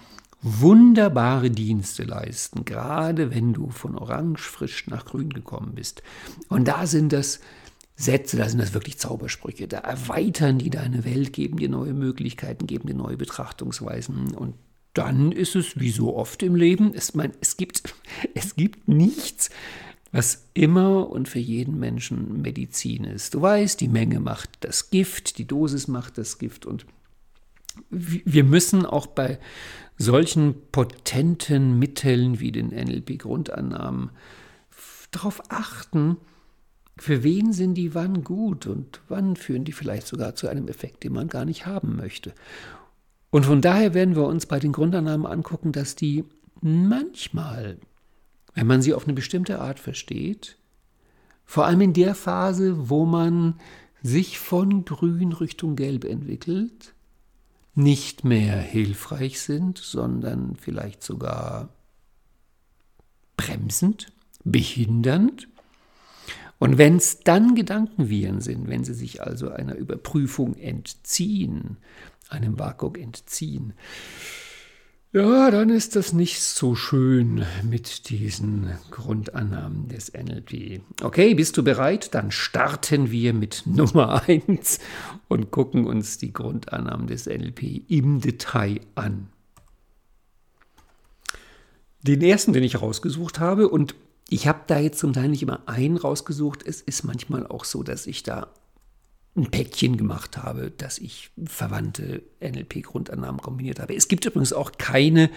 wunderbare 0.42 1.52
Dienste 1.52 2.02
leisten, 2.02 2.66
gerade 2.66 3.30
wenn 3.30 3.54
du 3.54 3.70
von 3.70 3.96
orange 3.96 4.42
frisch 4.42 4.88
nach 4.88 5.06
grün 5.06 5.30
gekommen 5.30 5.76
bist. 5.76 6.02
Und 6.48 6.68
da 6.68 6.88
sind 6.88 7.14
das 7.14 7.42
Sätze, 7.96 8.38
da 8.38 8.50
sind 8.50 8.58
das 8.58 8.74
wirklich 8.74 8.98
Zaubersprüche. 8.98 9.68
Da 9.68 9.78
erweitern 9.78 10.58
die 10.58 10.72
deine 10.72 11.06
Welt, 11.06 11.32
geben 11.32 11.58
dir 11.58 11.70
neue 11.70 11.94
Möglichkeiten, 11.94 12.66
geben 12.66 12.88
dir 12.88 12.96
neue 12.96 13.18
Betrachtungsweisen. 13.18 14.34
Und 14.34 14.56
dann 14.96 15.32
ist 15.32 15.56
es 15.56 15.80
wie 15.80 15.92
so 15.92 16.16
oft 16.16 16.42
im 16.42 16.56
Leben, 16.56 16.92
es, 16.96 17.14
mein, 17.14 17.34
es, 17.40 17.56
gibt, 17.56 17.84
es 18.34 18.56
gibt 18.56 18.88
nichts, 18.88 19.52
was 20.12 20.50
immer 20.54 21.10
und 21.10 21.30
für 21.30 21.40
jeden 21.40 21.80
Menschen 21.80 22.42
Medizin 22.42 23.04
ist. 23.04 23.34
Du 23.36 23.42
weißt, 23.42 23.80
die 23.80 23.88
Menge 23.88 24.20
macht 24.20 24.50
das 24.62 24.90
Gift, 24.90 25.38
die 25.38 25.46
Dosis 25.46 25.88
macht 25.88 26.18
das 26.18 26.40
Gift. 26.40 26.66
Und 26.66 26.86
wir 27.90 28.44
müssen 28.44 28.86
auch 28.86 29.08
bei 29.08 29.40
solchen 29.98 30.56
potenten 30.72 31.78
Mitteln 31.78 32.40
wie 32.40 32.52
den 32.52 32.70
NLP-Grundannahmen 32.70 34.12
darauf 35.12 35.42
achten, 35.50 36.18
für 36.98 37.24
wen 37.24 37.54
sind 37.54 37.76
die 37.76 37.96
wann 37.96 38.24
gut 38.24 38.68
und 38.68 39.02
wann 39.08 39.36
führen 39.36 39.64
die 39.64 39.72
vielleicht 39.72 40.08
sogar 40.08 40.36
zu 40.36 40.48
einem 40.48 40.68
Effekt, 40.68 41.04
den 41.04 41.14
man 41.14 41.28
gar 41.28 41.46
nicht 41.46 41.66
haben 41.66 41.96
möchte. 41.96 42.34
Und 43.30 43.46
von 43.46 43.62
daher 43.62 43.94
werden 43.94 44.16
wir 44.16 44.26
uns 44.26 44.46
bei 44.46 44.60
den 44.60 44.72
Grundannahmen 44.72 45.26
angucken, 45.26 45.72
dass 45.72 45.96
die 45.96 46.26
manchmal, 46.62 47.78
wenn 48.60 48.68
man 48.68 48.82
sie 48.82 48.94
auf 48.94 49.06
eine 49.06 49.14
bestimmte 49.14 49.62
Art 49.62 49.80
versteht, 49.80 50.58
vor 51.46 51.66
allem 51.66 51.80
in 51.80 51.94
der 51.94 52.14
Phase, 52.14 52.90
wo 52.90 53.06
man 53.06 53.58
sich 54.04 54.38
von 54.38 54.84
grün 54.84 55.32
Richtung 55.32 55.78
gelb 55.78 56.04
entwickelt, 56.04 56.94
nicht 57.74 58.26
mehr 58.26 58.58
hilfreich 58.58 59.40
sind, 59.40 59.78
sondern 59.78 60.58
vielleicht 60.58 61.04
sogar 61.04 61.70
bremsend, 63.38 64.12
behindernd. 64.44 65.48
Und 66.58 66.78
wenn 66.78 66.98
es 66.98 67.22
dann 67.22 67.56
Gedankenviren 67.56 68.42
sind, 68.42 68.68
wenn 68.68 68.84
sie 68.84 68.94
sich 68.94 69.24
also 69.24 69.52
einer 69.52 69.76
Überprüfung 69.76 70.56
entziehen, 70.56 71.78
einem 72.28 72.60
WAKOK 72.60 73.00
entziehen, 73.00 73.72
ja, 75.12 75.50
dann 75.50 75.72
ist 75.72 75.96
das 75.96 76.14
nicht 76.14 76.40
so 76.40 76.76
schön 76.76 77.44
mit 77.64 78.10
diesen 78.10 78.78
Grundannahmen 78.92 79.88
des 79.88 80.14
NLP. 80.14 80.82
Okay, 81.02 81.34
bist 81.34 81.58
du 81.58 81.64
bereit? 81.64 82.14
Dann 82.14 82.30
starten 82.30 83.10
wir 83.10 83.34
mit 83.34 83.64
Nummer 83.66 84.22
1 84.28 84.80
und 85.28 85.50
gucken 85.50 85.88
uns 85.88 86.20
die 86.20 86.32
Grundannahmen 86.32 87.08
des 87.08 87.26
NLP 87.26 87.90
im 87.90 88.22
Detail 88.22 88.82
an. 88.94 89.30
Den 92.04 92.22
ersten, 92.22 92.54
den 92.54 92.64
ich 92.64 92.80
rausgesucht 92.80 93.40
habe, 93.40 93.68
und 93.68 93.96
ich 94.30 94.48
habe 94.48 94.62
da 94.68 94.78
jetzt 94.78 95.00
zum 95.00 95.14
Teil 95.14 95.30
nicht 95.30 95.42
immer 95.42 95.68
einen 95.68 95.98
rausgesucht. 95.98 96.62
Es 96.64 96.82
ist 96.82 97.04
manchmal 97.04 97.48
auch 97.48 97.66
so, 97.66 97.82
dass 97.82 98.06
ich 98.06 98.22
da 98.22 98.48
ein 99.40 99.52
Päckchen 99.52 99.98
gemacht 99.98 100.38
habe, 100.38 100.72
dass 100.72 100.98
ich 100.98 101.32
verwandte 101.46 102.22
NLP-Grundannahmen 102.42 103.42
kombiniert 103.42 103.80
habe. 103.80 103.96
Es 103.96 104.08
gibt 104.08 104.26
übrigens 104.26 104.54
auch 104.54 104.74
keine 104.78 105.30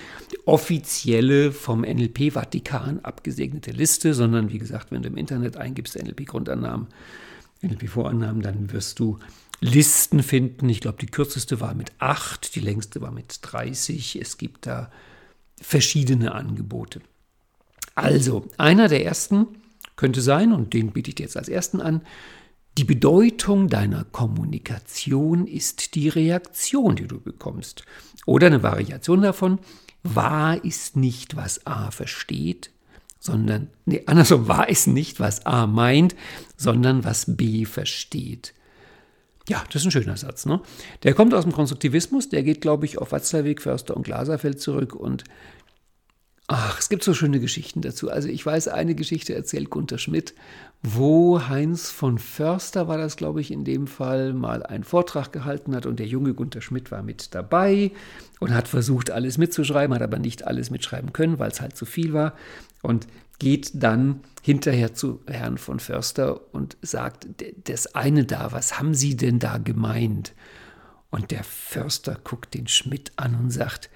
offizielle 0.44 1.52
vom 1.52 1.82
NLP-Vatikan 1.82 3.00
abgesegnete 3.00 3.71
Liste, 3.71 4.14
sondern 4.14 4.50
wie 4.52 4.59
gesagt, 4.59 4.90
wenn 4.90 5.02
du 5.02 5.09
im 5.09 5.16
Internet 5.16 5.56
eingibst 5.56 5.97
NLP-Grundannahmen, 5.97 6.88
NLP-Vorannahmen, 7.62 8.42
dann 8.42 8.73
wirst 8.73 8.99
du 8.99 9.18
Listen 9.61 10.25
finden. 10.25 10.68
Ich 10.68 10.80
glaube, 10.80 10.99
die 11.00 11.06
kürzeste 11.06 11.61
war 11.61 11.75
mit 11.75 11.92
8, 12.00 12.56
die 12.56 12.61
längste 12.61 13.00
war 13.00 13.12
mit 13.12 13.38
30. 13.42 14.21
Es 14.21 14.37
gibt 14.37 14.66
da 14.66 14.90
verschiedene 15.61 16.35
Angebote. 16.35 17.00
Also, 17.94 18.49
einer 18.59 18.88
der 18.88 19.04
ersten 19.04 19.47
könnte 19.94 20.21
sein, 20.21 20.52
und 20.52 20.73
den 20.75 20.90
biete 20.90 21.11
ich 21.11 21.14
dir 21.14 21.23
jetzt 21.25 21.37
als 21.37 21.49
ersten 21.49 21.80
an, 21.80 22.02
die 22.79 22.85
Bedeutung 22.85 23.69
deiner 23.69 24.05
Kommunikation 24.05 25.47
ist 25.47 25.95
die 25.95 26.09
Reaktion, 26.09 26.97
die 26.97 27.07
du 27.07 27.21
bekommst. 27.21 27.85
Oder 28.25 28.47
eine 28.47 28.62
Variation 28.62 29.23
davon, 29.23 29.59
wahr 30.02 30.64
ist 30.64 30.97
nicht, 30.97 31.37
was 31.37 31.67
A 31.67 31.91
versteht, 31.91 32.71
sondern, 33.19 33.69
nee, 33.85 34.02
andersrum, 34.07 34.49
wahr 34.49 34.69
ist 34.69 34.87
nicht, 34.87 35.21
was 35.21 35.45
A 35.45 35.67
meint, 35.67 36.17
sondern 36.57 37.05
was 37.05 37.37
B 37.37 37.67
versteht. 37.67 38.55
Ja, 39.49 39.62
das 39.71 39.83
ist 39.83 39.87
ein 39.87 39.91
schöner 39.91 40.17
Satz. 40.17 40.47
Ne? 40.47 40.61
Der 41.02 41.14
kommt 41.14 41.35
aus 41.35 41.45
dem 41.45 41.52
Konstruktivismus, 41.52 42.29
der 42.29 42.43
geht, 42.43 42.61
glaube 42.61 42.87
ich, 42.87 42.99
auf 42.99 43.12
Watzlawick, 43.12 43.61
Förster 43.61 43.97
und 43.97 44.05
Glaserfeld 44.05 44.61
zurück 44.61 44.95
und 44.95 45.25
Ach, 46.54 46.78
es 46.78 46.90
gibt 46.90 47.02
so 47.02 47.14
schöne 47.14 47.40
Geschichten 47.40 47.80
dazu. 47.80 48.11
Also 48.11 48.28
ich 48.28 48.44
weiß, 48.44 48.68
eine 48.68 48.94
Geschichte 48.94 49.35
erzählt 49.35 49.71
Gunther 49.71 49.97
Schmidt, 49.97 50.35
wo 50.82 51.49
Heinz 51.49 51.88
von 51.88 52.18
Förster 52.18 52.88
war 52.88 52.99
das, 52.99 53.16
glaube 53.16 53.40
ich, 53.40 53.50
in 53.50 53.64
dem 53.64 53.87
Fall 53.87 54.35
mal 54.35 54.62
einen 54.62 54.85
Vortrag 54.85 55.32
gehalten 55.32 55.75
hat 55.75 55.87
und 55.87 55.99
der 55.99 56.06
junge 56.06 56.35
Gunther 56.35 56.61
Schmidt 56.61 56.90
war 56.90 57.02
mit 57.02 57.35
dabei 57.35 57.90
und 58.38 58.52
hat 58.52 58.68
versucht, 58.68 59.11
alles 59.11 59.38
mitzuschreiben, 59.38 59.94
hat 59.94 60.02
aber 60.02 60.18
nicht 60.18 60.47
alles 60.47 60.68
mitschreiben 60.68 61.14
können, 61.14 61.38
weil 61.38 61.50
es 61.50 61.62
halt 61.62 61.75
zu 61.75 61.87
viel 61.87 62.12
war 62.12 62.35
und 62.82 63.06
geht 63.38 63.71
dann 63.73 64.21
hinterher 64.42 64.92
zu 64.92 65.21
Herrn 65.26 65.56
von 65.56 65.80
Förster 65.80 66.52
und 66.54 66.76
sagt, 66.82 67.28
das 67.64 67.94
eine 67.94 68.26
da, 68.26 68.52
was 68.52 68.78
haben 68.78 68.92
Sie 68.92 69.16
denn 69.16 69.38
da 69.38 69.56
gemeint? 69.56 70.35
Und 71.09 71.30
der 71.30 71.44
Förster 71.44 72.18
guckt 72.23 72.52
den 72.52 72.68
Schmidt 72.68 73.12
an 73.16 73.37
und 73.37 73.50
sagt, 73.50 73.88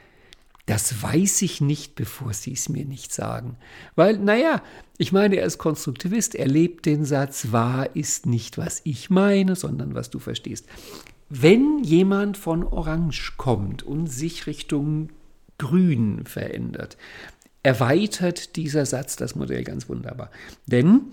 das 0.67 1.01
weiß 1.01 1.43
ich 1.43 1.61
nicht, 1.61 1.95
bevor 1.95 2.33
Sie 2.33 2.53
es 2.53 2.69
mir 2.69 2.85
nicht 2.85 3.15
sagen. 3.15 3.57
Weil, 3.95 4.19
naja, 4.19 4.63
ich 4.99 5.13
meine, 5.13 5.37
er 5.37 5.47
ist 5.47 5.59
Konstruktivist, 5.59 6.35
er 6.35 6.49
lebt 6.49 6.87
den 6.87 7.05
Satz, 7.05 7.53
wahr 7.53 7.95
ist 7.95 8.27
nicht, 8.27 8.59
was 8.59 8.81
ich 8.85 9.09
meine, 9.09 9.55
sondern 9.55 9.95
was 9.95 10.11
du 10.11 10.19
verstehst. 10.19 10.67
Wenn 11.29 11.83
jemand 11.85 12.37
von 12.37 12.65
Orange 12.65 13.35
kommt 13.37 13.85
und 13.85 14.09
sich 14.09 14.47
Richtung 14.47 15.11
Grün 15.59 16.25
verändert, 16.25 16.97
erweitert 17.63 18.57
dieser 18.57 18.87
Satz 18.87 19.17
das 19.17 19.35
Modell 19.35 19.65
ganz 19.65 19.89
wunderbar. 19.89 20.31
Denn, 20.67 21.13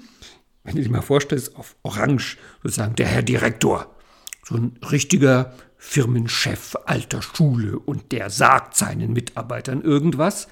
wenn 0.64 0.76
du 0.76 0.82
dir 0.82 0.90
mal 0.90 1.02
vorstellst, 1.02 1.56
auf 1.56 1.76
Orange 1.84 2.38
sozusagen 2.62 2.96
der 2.96 3.08
Herr 3.08 3.24
Direktor, 3.24 3.96
so 4.44 4.56
ein 4.56 4.78
richtiger 4.92 5.54
Firmenchef 5.86 6.76
alter 6.86 7.22
Schule 7.22 7.78
und 7.78 8.14
der 8.14 8.30
sagt 8.30 8.76
seinen 8.76 9.12
Mitarbeitern 9.12 9.82
irgendwas 9.82 10.48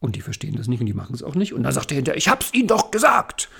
und 0.00 0.16
die 0.16 0.22
verstehen 0.22 0.56
das 0.56 0.68
nicht 0.68 0.80
und 0.80 0.86
die 0.86 0.94
machen 0.94 1.14
es 1.14 1.22
auch 1.22 1.34
nicht 1.34 1.52
und 1.52 1.62
dann 1.62 1.72
sagt 1.72 1.92
er 1.92 1.96
hinterher, 1.96 2.16
ich 2.16 2.28
hab's 2.28 2.52
ihnen 2.52 2.66
doch 2.66 2.90
gesagt. 2.90 3.50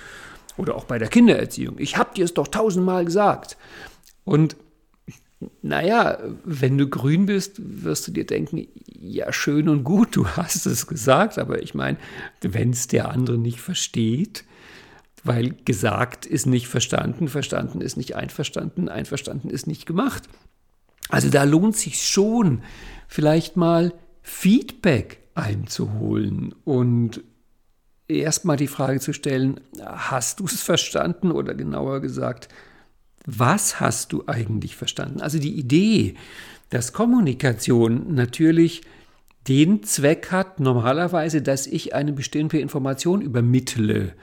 Oder 0.57 0.75
auch 0.75 0.83
bei 0.83 0.97
der 0.97 1.07
Kindererziehung, 1.07 1.77
ich 1.77 1.95
hab 1.95 2.15
dir 2.15 2.25
es 2.25 2.33
doch 2.33 2.47
tausendmal 2.47 3.05
gesagt. 3.05 3.55
Und 4.25 4.57
naja, 5.61 6.17
wenn 6.43 6.77
du 6.77 6.89
grün 6.89 7.27
bist, 7.27 7.61
wirst 7.63 8.07
du 8.07 8.11
dir 8.11 8.25
denken, 8.25 8.67
ja, 8.87 9.31
schön 9.31 9.69
und 9.69 9.83
gut, 9.83 10.15
du 10.15 10.27
hast 10.27 10.65
es 10.65 10.87
gesagt, 10.87 11.37
aber 11.37 11.61
ich 11.61 11.75
meine, 11.75 11.97
wenn 12.41 12.71
es 12.71 12.87
der 12.87 13.09
andere 13.09 13.37
nicht 13.37 13.61
versteht, 13.61 14.43
weil 15.23 15.55
gesagt 15.65 16.25
ist 16.25 16.47
nicht 16.47 16.67
verstanden, 16.67 17.29
verstanden 17.29 17.79
ist 17.79 17.95
nicht 17.95 18.15
einverstanden, 18.15 18.89
einverstanden 18.89 19.49
ist 19.49 19.67
nicht 19.67 19.85
gemacht. 19.85 20.23
Also 21.09 21.29
da 21.29 21.43
lohnt 21.43 21.75
sich 21.75 22.01
schon, 22.07 22.61
vielleicht 23.07 23.57
mal 23.57 23.93
Feedback 24.21 25.19
einzuholen 25.35 26.55
und 26.63 27.23
erstmal 28.07 28.57
die 28.57 28.67
Frage 28.67 28.99
zu 28.99 29.13
stellen, 29.13 29.59
hast 29.81 30.39
du 30.39 30.45
es 30.45 30.61
verstanden 30.61 31.31
oder 31.31 31.53
genauer 31.53 32.01
gesagt, 32.01 32.49
was 33.25 33.79
hast 33.79 34.11
du 34.11 34.23
eigentlich 34.27 34.75
verstanden? 34.75 35.21
Also 35.21 35.39
die 35.39 35.57
Idee, 35.57 36.15
dass 36.69 36.93
Kommunikation 36.93 38.13
natürlich 38.13 38.81
den 39.47 39.83
Zweck 39.83 40.31
hat, 40.31 40.59
normalerweise, 40.59 41.41
dass 41.41 41.67
ich 41.67 41.93
eine 41.93 42.13
bestimmte 42.13 42.57
Information 42.57 43.21
übermittle, 43.21 44.13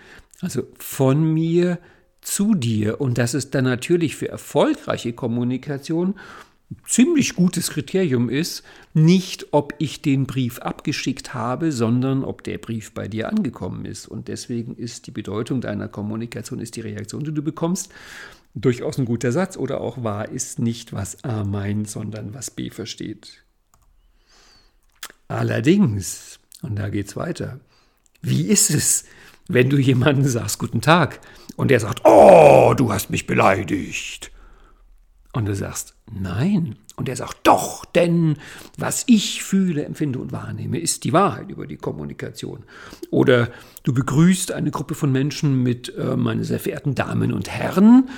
also 0.41 0.63
von 0.79 1.33
mir 1.33 1.79
zu 2.21 2.55
dir 2.55 3.01
und 3.01 3.19
dass 3.19 3.35
es 3.35 3.51
dann 3.51 3.65
natürlich 3.65 4.17
für 4.17 4.29
erfolgreiche 4.29 5.13
Kommunikation 5.13 6.15
ziemlich 6.87 7.35
gutes 7.35 7.71
Kriterium 7.71 8.29
ist, 8.29 8.63
nicht 8.95 9.49
ob 9.53 9.75
ich 9.79 10.03
den 10.03 10.27
Brief 10.27 10.59
abgeschickt 10.59 11.35
habe, 11.35 11.73
sondern 11.73 12.25
ob 12.25 12.45
der 12.45 12.59
Brief 12.59 12.93
bei 12.93 13.09
dir 13.09 13.29
angekommen 13.29 13.85
ist. 13.85 14.07
Und 14.07 14.29
deswegen 14.29 14.77
ist 14.77 15.07
die 15.07 15.11
Bedeutung 15.11 15.61
deiner 15.61 15.89
Kommunikation, 15.89 16.61
ist 16.61 16.77
die 16.77 16.81
Reaktion, 16.81 17.25
die 17.25 17.35
du 17.35 17.43
bekommst, 17.43 17.91
durchaus 18.55 18.99
ein 18.99 19.05
guter 19.05 19.33
Satz 19.33 19.57
oder 19.57 19.81
auch 19.81 20.03
wahr 20.03 20.29
ist 20.29 20.59
nicht, 20.59 20.93
was 20.93 21.23
A 21.25 21.45
meint, 21.45 21.89
sondern 21.89 22.35
was 22.35 22.51
B 22.51 22.71
versteht. 22.71 23.45
Allerdings, 25.29 26.41
und 26.63 26.77
da 26.77 26.89
geht's 26.89 27.17
weiter, 27.17 27.61
wie 28.21 28.49
ist 28.49 28.71
es, 28.71 29.05
wenn 29.49 29.71
du 29.71 29.79
jemandem 29.79 30.27
sagst, 30.27 30.59
guten 30.59 30.81
Tag, 30.81 31.21
und 31.57 31.71
er 31.71 31.81
sagt, 31.81 32.03
oh, 32.05 32.75
du 32.77 32.93
hast 32.93 33.11
mich 33.11 33.27
beleidigt. 33.27 34.33
Und 35.33 35.47
du 35.47 35.55
sagst, 35.55 35.95
nein. 36.13 36.77
Und 36.97 37.09
er 37.09 37.17
sagt, 37.17 37.39
doch, 37.45 37.85
denn 37.85 38.37
was 38.77 39.05
ich 39.07 39.43
fühle, 39.43 39.85
empfinde 39.85 40.19
und 40.19 40.33
wahrnehme, 40.33 40.79
ist 40.79 41.05
die 41.05 41.13
Wahrheit 41.13 41.51
über 41.51 41.67
die 41.67 41.77
Kommunikation. 41.77 42.65
Oder 43.11 43.51
du 43.85 43.95
begrüßt 43.95 44.53
eine 44.53 44.71
Gruppe 44.71 44.95
von 44.95 45.13
Menschen 45.13 45.63
mit, 45.63 45.95
äh, 45.97 46.17
meine 46.17 46.45
sehr 46.45 46.61
verehrten 46.61 46.95
Damen 46.95 47.33
und 47.33 47.49
Herren, 47.49 48.09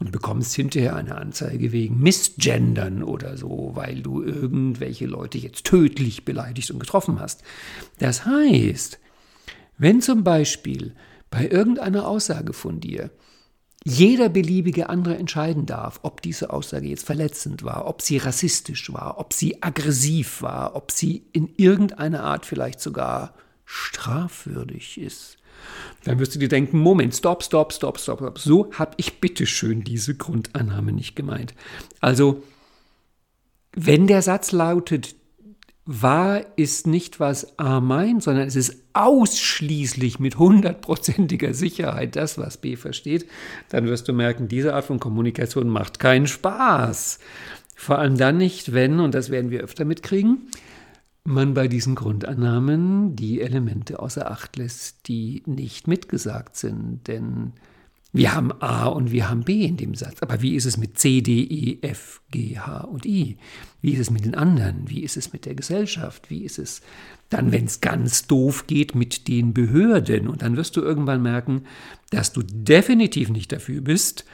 und 0.00 0.12
bekommst 0.12 0.54
hinterher 0.54 0.96
eine 0.96 1.16
Anzeige 1.16 1.72
wegen 1.72 2.00
Missgendern 2.00 3.02
oder 3.02 3.36
so, 3.36 3.72
weil 3.74 4.00
du 4.00 4.22
irgendwelche 4.22 5.06
Leute 5.06 5.36
jetzt 5.36 5.64
tödlich 5.64 6.24
beleidigt 6.24 6.70
und 6.70 6.80
getroffen 6.80 7.20
hast. 7.20 7.42
Das 7.98 8.24
heißt, 8.24 8.98
wenn 9.76 10.00
zum 10.00 10.24
Beispiel 10.24 10.94
bei 11.30 11.46
irgendeiner 11.46 12.08
Aussage 12.08 12.54
von 12.54 12.80
dir 12.80 13.10
jeder 13.84 14.28
beliebige 14.28 14.90
andere 14.90 15.16
entscheiden 15.16 15.64
darf, 15.64 16.00
ob 16.02 16.20
diese 16.20 16.50
Aussage 16.50 16.88
jetzt 16.88 17.06
verletzend 17.06 17.64
war, 17.64 17.86
ob 17.86 18.02
sie 18.02 18.18
rassistisch 18.18 18.92
war, 18.92 19.18
ob 19.18 19.32
sie 19.32 19.62
aggressiv 19.62 20.42
war, 20.42 20.76
ob 20.76 20.90
sie 20.90 21.24
in 21.32 21.48
irgendeiner 21.56 22.22
Art 22.24 22.44
vielleicht 22.44 22.80
sogar 22.80 23.34
strafwürdig 23.64 25.00
ist, 25.00 25.38
dann 26.04 26.18
wirst 26.18 26.34
du 26.34 26.38
dir 26.38 26.48
denken, 26.48 26.78
Moment, 26.78 27.14
stopp, 27.14 27.42
stopp, 27.42 27.72
stopp, 27.72 27.98
stopp, 27.98 28.18
stopp. 28.18 28.38
So 28.38 28.70
habe 28.72 28.94
ich 28.96 29.20
bitteschön 29.20 29.84
diese 29.84 30.14
Grundannahme 30.14 30.92
nicht 30.92 31.16
gemeint. 31.16 31.54
Also, 32.00 32.42
wenn 33.72 34.06
der 34.06 34.22
Satz 34.22 34.52
lautet, 34.52 35.14
wahr 35.86 36.42
ist 36.56 36.86
nicht, 36.86 37.20
was 37.20 37.58
A 37.58 37.80
meint, 37.80 38.22
sondern 38.22 38.46
es 38.46 38.56
ist 38.56 38.76
ausschließlich 38.92 40.18
mit 40.18 40.38
hundertprozentiger 40.38 41.54
Sicherheit 41.54 42.16
das, 42.16 42.38
was 42.38 42.58
B 42.58 42.76
versteht, 42.76 43.26
dann 43.68 43.86
wirst 43.86 44.08
du 44.08 44.12
merken, 44.12 44.48
diese 44.48 44.74
Art 44.74 44.84
von 44.84 45.00
Kommunikation 45.00 45.68
macht 45.68 45.98
keinen 45.98 46.26
Spaß. 46.26 47.18
Vor 47.74 47.98
allem 47.98 48.16
dann 48.16 48.36
nicht, 48.36 48.72
wenn, 48.72 49.00
und 49.00 49.14
das 49.14 49.30
werden 49.30 49.50
wir 49.50 49.62
öfter 49.62 49.84
mitkriegen, 49.84 50.48
man 51.24 51.54
bei 51.54 51.68
diesen 51.68 51.94
Grundannahmen 51.94 53.16
die 53.16 53.40
Elemente 53.40 54.00
außer 54.00 54.30
Acht 54.30 54.56
lässt, 54.56 55.08
die 55.08 55.42
nicht 55.46 55.86
mitgesagt 55.86 56.56
sind. 56.56 57.06
Denn 57.08 57.52
wir 58.12 58.34
haben 58.34 58.50
A 58.60 58.86
und 58.86 59.12
wir 59.12 59.30
haben 59.30 59.44
B 59.44 59.64
in 59.64 59.76
dem 59.76 59.94
Satz. 59.94 60.20
Aber 60.20 60.42
wie 60.42 60.56
ist 60.56 60.64
es 60.64 60.76
mit 60.76 60.98
C, 60.98 61.20
D, 61.20 61.42
E, 61.42 61.78
F, 61.82 62.20
G, 62.30 62.58
H 62.58 62.80
und 62.84 63.06
I? 63.06 63.36
Wie 63.80 63.92
ist 63.92 64.00
es 64.00 64.10
mit 64.10 64.24
den 64.24 64.34
anderen? 64.34 64.90
Wie 64.90 65.02
ist 65.02 65.16
es 65.16 65.32
mit 65.32 65.46
der 65.46 65.54
Gesellschaft? 65.54 66.28
Wie 66.28 66.44
ist 66.44 66.58
es 66.58 66.82
dann, 67.28 67.52
wenn 67.52 67.66
es 67.66 67.80
ganz 67.80 68.26
doof 68.26 68.66
geht, 68.66 68.96
mit 68.96 69.28
den 69.28 69.54
Behörden? 69.54 70.26
Und 70.26 70.42
dann 70.42 70.56
wirst 70.56 70.76
du 70.76 70.80
irgendwann 70.80 71.22
merken, 71.22 71.62
dass 72.10 72.32
du 72.32 72.42
definitiv 72.42 73.30
nicht 73.30 73.52
dafür 73.52 73.80
bist, 73.80 74.24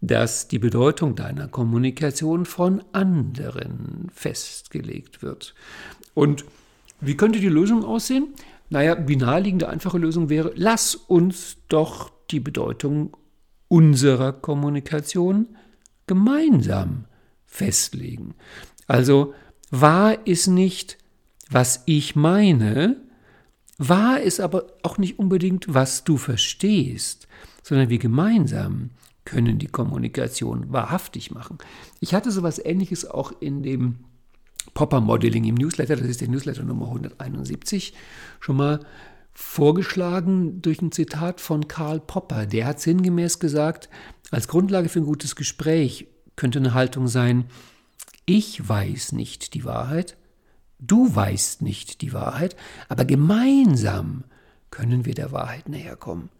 dass 0.00 0.48
die 0.48 0.58
Bedeutung 0.58 1.14
deiner 1.14 1.48
Kommunikation 1.48 2.46
von 2.46 2.82
anderen 2.92 4.08
festgelegt 4.12 5.22
wird. 5.22 5.54
Und 6.14 6.46
wie 7.00 7.16
könnte 7.16 7.40
die 7.40 7.48
Lösung 7.48 7.84
aussehen? 7.84 8.28
Naja, 8.70 8.94
die 8.94 9.16
naheliegende, 9.16 9.68
einfache 9.68 9.98
Lösung 9.98 10.30
wäre, 10.30 10.52
lass 10.56 10.94
uns 10.94 11.58
doch 11.68 12.10
die 12.30 12.40
Bedeutung 12.40 13.16
unserer 13.68 14.32
Kommunikation 14.32 15.56
gemeinsam 16.06 17.04
festlegen. 17.44 18.34
Also 18.86 19.34
wahr 19.70 20.26
ist 20.26 20.46
nicht, 20.46 20.98
was 21.50 21.82
ich 21.86 22.16
meine, 22.16 23.00
wahr 23.78 24.20
ist 24.20 24.40
aber 24.40 24.66
auch 24.82 24.98
nicht 24.98 25.18
unbedingt, 25.18 25.72
was 25.72 26.04
du 26.04 26.16
verstehst, 26.16 27.28
sondern 27.62 27.88
wir 27.88 27.98
gemeinsam 27.98 28.90
können 29.24 29.58
die 29.58 29.66
Kommunikation 29.66 30.72
wahrhaftig 30.72 31.32
machen. 31.32 31.58
Ich 32.00 32.14
hatte 32.14 32.30
sowas 32.30 32.60
ähnliches 32.64 33.04
auch 33.04 33.32
in 33.40 33.62
dem 33.62 33.96
Popper 34.74 35.00
Modeling 35.00 35.44
im 35.44 35.56
Newsletter, 35.56 35.96
das 35.96 36.06
ist 36.06 36.20
der 36.20 36.28
Newsletter 36.28 36.62
Nummer 36.62 36.86
171, 36.86 37.94
schon 38.40 38.56
mal 38.56 38.80
vorgeschlagen 39.36 40.62
durch 40.62 40.80
ein 40.80 40.92
Zitat 40.92 41.42
von 41.42 41.68
Karl 41.68 42.00
Popper. 42.00 42.46
Der 42.46 42.66
hat 42.66 42.80
sinngemäß 42.80 43.38
gesagt, 43.38 43.90
als 44.30 44.48
Grundlage 44.48 44.88
für 44.88 45.00
ein 45.00 45.06
gutes 45.06 45.36
Gespräch 45.36 46.08
könnte 46.36 46.58
eine 46.58 46.74
Haltung 46.74 47.06
sein, 47.06 47.44
ich 48.24 48.66
weiß 48.66 49.12
nicht 49.12 49.54
die 49.54 49.64
Wahrheit, 49.64 50.16
du 50.78 51.14
weißt 51.14 51.62
nicht 51.62 52.00
die 52.00 52.12
Wahrheit, 52.12 52.56
aber 52.88 53.04
gemeinsam 53.04 54.24
können 54.70 55.04
wir 55.04 55.14
der 55.14 55.32
Wahrheit 55.32 55.68
näher 55.68 55.96
kommen. 55.96 56.30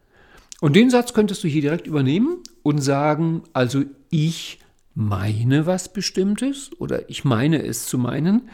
Und 0.61 0.75
den 0.75 0.91
Satz 0.91 1.13
könntest 1.13 1.45
du 1.45 1.49
hier 1.49 1.61
direkt 1.63 1.87
übernehmen 1.87 2.39
und 2.63 2.81
sagen, 2.81 3.43
also 3.53 3.85
ich 4.11 4.59
meine 4.95 5.67
was 5.67 5.93
Bestimmtes 5.93 6.71
oder 6.79 7.11
ich 7.11 7.25
meine 7.25 7.63
es 7.63 7.87
zu 7.87 7.99
meinen. 7.99 8.49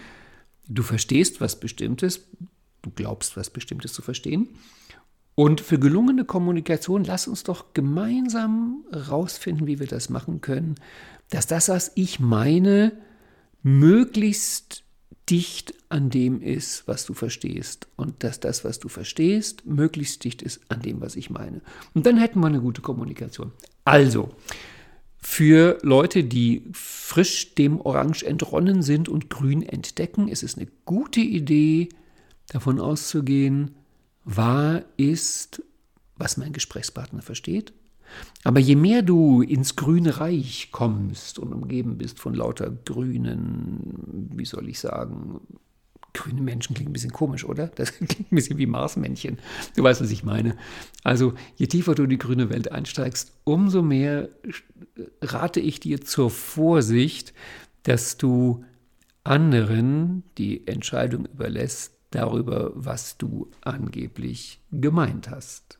Du 0.68 0.82
verstehst 0.82 1.40
was 1.40 1.60
Bestimmtes, 1.60 2.26
du 2.82 2.90
glaubst 2.90 3.36
was 3.36 3.50
Bestimmtes 3.50 3.92
zu 3.92 4.02
verstehen. 4.02 4.48
Und 5.34 5.60
für 5.60 5.78
gelungene 5.78 6.24
Kommunikation, 6.24 7.04
lass 7.04 7.26
uns 7.26 7.42
doch 7.42 7.72
gemeinsam 7.72 8.84
rausfinden, 8.92 9.66
wie 9.66 9.80
wir 9.80 9.86
das 9.86 10.10
machen 10.10 10.42
können, 10.42 10.74
dass 11.30 11.46
das, 11.46 11.70
was 11.70 11.92
ich 11.94 12.20
meine, 12.20 12.92
möglichst 13.62 14.84
dicht 15.30 15.74
an 15.88 16.10
dem 16.10 16.42
ist, 16.42 16.86
was 16.86 17.06
du 17.06 17.14
verstehst. 17.14 17.86
Und 17.96 18.24
dass 18.24 18.40
das, 18.40 18.64
was 18.64 18.78
du 18.80 18.88
verstehst, 18.88 19.64
möglichst 19.64 20.22
dicht 20.24 20.42
ist 20.42 20.60
an 20.68 20.82
dem, 20.82 21.00
was 21.00 21.16
ich 21.16 21.30
meine. 21.30 21.62
Und 21.94 22.04
dann 22.06 22.18
hätten 22.18 22.40
wir 22.40 22.48
eine 22.48 22.60
gute 22.60 22.82
Kommunikation. 22.82 23.52
Also, 23.84 24.30
für 25.18 25.78
Leute, 25.82 26.24
die 26.24 26.64
frisch 26.72 27.54
dem 27.54 27.80
Orange 27.80 28.24
entronnen 28.24 28.82
sind 28.82 29.08
und 29.08 29.30
Grün 29.30 29.62
entdecken, 29.62 30.28
ist 30.28 30.42
es 30.42 30.56
eine 30.56 30.66
gute 30.84 31.20
Idee, 31.20 31.88
davon 32.52 32.80
auszugehen, 32.80 33.72
wahr 34.24 34.82
ist, 34.96 35.62
was 36.16 36.36
mein 36.36 36.52
Gesprächspartner 36.52 37.22
versteht. 37.22 37.72
Aber 38.44 38.60
je 38.60 38.76
mehr 38.76 39.02
du 39.02 39.42
ins 39.42 39.74
grüne 39.74 40.20
Reich 40.20 40.68
kommst 40.70 41.38
und 41.38 41.52
umgeben 41.52 41.96
bist 41.96 42.20
von 42.20 42.34
lauter 42.34 42.70
grünen, 42.70 44.28
wie 44.34 44.44
soll 44.44 44.68
ich 44.68 44.80
sagen, 44.80 45.40
grüne 46.12 46.42
Menschen 46.42 46.74
klingt 46.74 46.90
ein 46.90 46.92
bisschen 46.92 47.12
komisch, 47.12 47.44
oder? 47.44 47.68
Das 47.68 47.92
klingt 47.96 48.32
ein 48.32 48.36
bisschen 48.36 48.58
wie 48.58 48.66
Marsmännchen. 48.66 49.38
Du 49.76 49.82
weißt, 49.82 50.02
was 50.02 50.10
ich 50.10 50.24
meine. 50.24 50.56
Also, 51.02 51.32
je 51.56 51.66
tiefer 51.66 51.94
du 51.94 52.04
in 52.04 52.10
die 52.10 52.18
grüne 52.18 52.50
Welt 52.50 52.70
einsteigst, 52.70 53.32
umso 53.44 53.82
mehr 53.82 54.28
rate 55.22 55.60
ich 55.60 55.80
dir 55.80 56.02
zur 56.02 56.30
Vorsicht, 56.30 57.32
dass 57.84 58.18
du 58.18 58.64
anderen 59.24 60.24
die 60.36 60.66
Entscheidung 60.66 61.26
überlässt 61.26 61.92
darüber, 62.14 62.70
was 62.74 63.18
du 63.18 63.50
angeblich 63.62 64.60
gemeint 64.70 65.28
hast. 65.30 65.78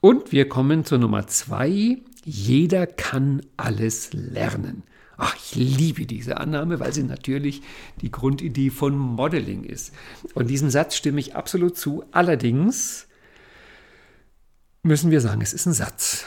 Und 0.00 0.32
wir 0.32 0.48
kommen 0.48 0.84
zur 0.84 0.98
Nummer 0.98 1.26
zwei. 1.26 1.98
Jeder 2.24 2.86
kann 2.86 3.42
alles 3.56 4.12
lernen. 4.12 4.82
Ach, 5.18 5.36
ich 5.36 5.54
liebe 5.54 6.06
diese 6.06 6.38
Annahme, 6.38 6.80
weil 6.80 6.94
sie 6.94 7.02
natürlich 7.02 7.60
die 8.00 8.10
Grundidee 8.10 8.70
von 8.70 8.96
Modeling 8.96 9.64
ist. 9.64 9.92
Und 10.32 10.48
diesen 10.48 10.70
Satz 10.70 10.96
stimme 10.96 11.20
ich 11.20 11.36
absolut 11.36 11.76
zu. 11.76 12.04
Allerdings 12.10 13.06
müssen 14.82 15.10
wir 15.10 15.20
sagen, 15.20 15.42
es 15.42 15.52
ist 15.52 15.66
ein 15.66 15.74
Satz. 15.74 16.24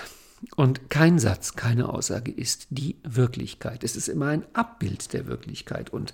Und 0.56 0.92
kein 0.92 1.18
Satz, 1.18 1.56
keine 1.56 1.90
Aussage 1.90 2.32
ist 2.32 2.68
die 2.70 2.98
Wirklichkeit. 3.04 3.84
Es 3.84 3.96
ist 3.96 4.10
immer 4.10 4.28
ein 4.28 4.46
Abbild 4.54 5.14
der 5.14 5.26
Wirklichkeit. 5.26 5.90
Und 5.90 6.14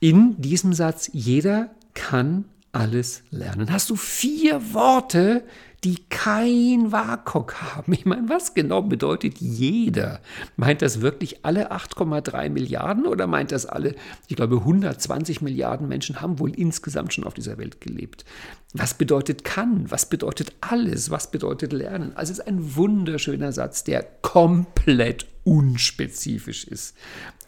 in 0.00 0.40
diesem 0.40 0.72
Satz, 0.72 1.10
jeder 1.12 1.70
kann 1.94 2.44
alles 2.72 3.22
lernen. 3.30 3.72
Hast 3.72 3.88
du 3.88 3.96
vier 3.96 4.74
Worte, 4.74 5.42
die 5.84 6.04
kein 6.08 6.90
WAKOK 6.90 7.62
haben. 7.62 7.92
Ich 7.92 8.06
meine, 8.06 8.28
was 8.28 8.54
genau 8.54 8.82
bedeutet 8.82 9.38
jeder? 9.38 10.20
Meint 10.56 10.82
das 10.82 11.00
wirklich 11.00 11.44
alle 11.44 11.70
8,3 11.70 12.50
Milliarden 12.50 13.06
oder 13.06 13.26
meint 13.26 13.52
das 13.52 13.66
alle, 13.66 13.94
ich 14.26 14.36
glaube, 14.36 14.56
120 14.56 15.42
Milliarden 15.42 15.86
Menschen 15.86 16.20
haben 16.20 16.38
wohl 16.38 16.50
insgesamt 16.50 17.14
schon 17.14 17.24
auf 17.24 17.34
dieser 17.34 17.56
Welt 17.58 17.80
gelebt? 17.80 18.24
Was 18.72 18.94
bedeutet 18.94 19.44
kann? 19.44 19.90
Was 19.90 20.08
bedeutet 20.08 20.52
alles? 20.60 21.10
Was 21.10 21.30
bedeutet 21.30 21.72
lernen? 21.72 22.12
Also 22.16 22.32
es 22.32 22.40
ist 22.40 22.46
ein 22.48 22.74
wunderschöner 22.74 23.52
Satz, 23.52 23.84
der 23.84 24.02
komplett 24.22 25.26
unspezifisch 25.44 26.64
ist. 26.64 26.96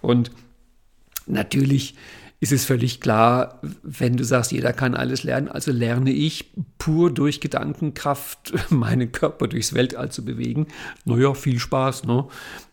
Und 0.00 0.30
natürlich 1.26 1.96
ist 2.40 2.52
es 2.52 2.64
völlig 2.64 3.00
klar, 3.00 3.60
wenn 3.82 4.16
du 4.16 4.24
sagst, 4.24 4.52
jeder 4.52 4.72
kann 4.72 4.94
alles 4.94 5.24
lernen, 5.24 5.48
also 5.48 5.72
lerne 5.72 6.10
ich 6.10 6.52
pur 6.78 7.12
durch 7.12 7.40
Gedankenkraft 7.40 8.52
meinen 8.70 9.10
Körper 9.10 9.48
durchs 9.48 9.74
Weltall 9.74 10.12
zu 10.12 10.24
bewegen. 10.24 10.68
Naja, 11.04 11.34
viel 11.34 11.58
Spaß. 11.58 12.04
Ne? 12.04 12.26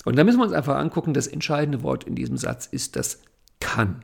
Und 0.03 0.17
da 0.17 0.23
müssen 0.23 0.37
wir 0.37 0.45
uns 0.45 0.53
einfach 0.53 0.75
angucken, 0.75 1.13
das 1.13 1.27
entscheidende 1.27 1.81
Wort 1.81 2.03
in 2.03 2.15
diesem 2.15 2.37
Satz 2.37 2.67
ist 2.67 2.95
das 2.95 3.21
kann. 3.59 4.03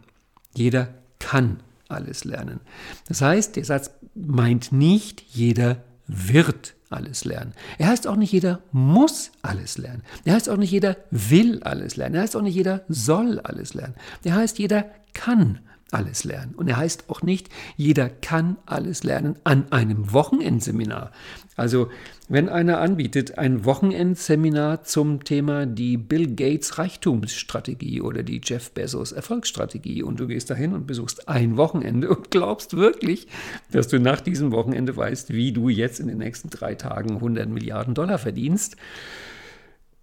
Jeder 0.56 0.94
kann 1.20 1.62
alles 1.88 2.24
lernen. 2.24 2.62
Das 3.08 3.22
heißt, 3.22 3.56
der 3.56 3.66
Satz 3.66 3.92
meint 4.16 4.72
nicht, 4.72 5.22
jeder 5.30 5.84
wird 6.12 6.76
alles 6.90 7.24
lernen. 7.24 7.54
Er 7.78 7.88
heißt 7.88 8.06
auch 8.06 8.18
nicht 8.18 8.34
jeder 8.34 8.60
muss 8.72 9.32
alles 9.42 9.78
lernen. 9.78 10.04
Er 10.26 10.34
heißt 10.36 10.50
auch 10.50 10.58
nicht 10.58 10.72
jeder 10.72 10.98
will 11.10 11.64
alles 11.64 11.96
lernen. 11.96 12.16
Er 12.16 12.22
heißt 12.22 12.36
auch 12.36 12.42
nicht 12.42 12.56
jeder 12.56 12.82
soll 12.90 13.40
alles 13.40 13.74
lernen. 13.74 13.96
Er 14.24 14.36
heißt 14.36 14.60
jeder 14.60 14.86
kann 15.14 15.60
alles 15.92 16.24
lernen. 16.24 16.56
Und 16.56 16.68
er 16.68 16.78
heißt 16.78 17.10
auch 17.10 17.22
nicht, 17.22 17.50
jeder 17.78 18.10
kann 18.10 18.58
alles 18.66 19.04
lernen 19.04 19.38
an 19.44 19.72
einem 19.72 20.14
Wochenendseminar. 20.14 21.12
Also 21.56 21.90
wenn 22.30 22.50
einer 22.50 22.80
anbietet, 22.80 23.38
ein 23.38 23.66
Wochenendseminar 23.66 24.84
zum 24.84 25.24
Thema 25.24 25.66
die 25.66 25.98
Bill 25.98 26.34
Gates 26.34 26.78
Reichtumsstrategie 26.78 28.02
oder 28.02 28.24
die 28.24 28.42
Jeff 28.44 28.72
Bezos 28.72 29.12
Erfolgsstrategie 29.12 30.02
und 30.02 30.20
du 30.20 30.28
gehst 30.28 30.50
dahin 30.50 30.74
und 30.74 30.88
besuchst 30.88 31.28
ein 31.28 31.58
Wochenende 31.58 32.10
und 32.10 32.32
glaubst 32.32 32.76
wirklich, 32.78 33.28
dass 33.72 33.90
du 33.90 34.00
nach 34.00 34.22
diesem 34.22 34.52
Wochenende 34.52 34.96
weißt, 34.96 35.34
wie 35.34 35.52
du 35.52 35.70
jetzt 35.70 36.00
in 36.00 36.08
den 36.08 36.20
nächsten 36.20 36.50
drei 36.50 36.76
Tagen 36.76 37.16
100 37.16 37.50
Milliarden 37.50 37.94
Dollar 37.94 38.18
verdienst. 38.18 38.78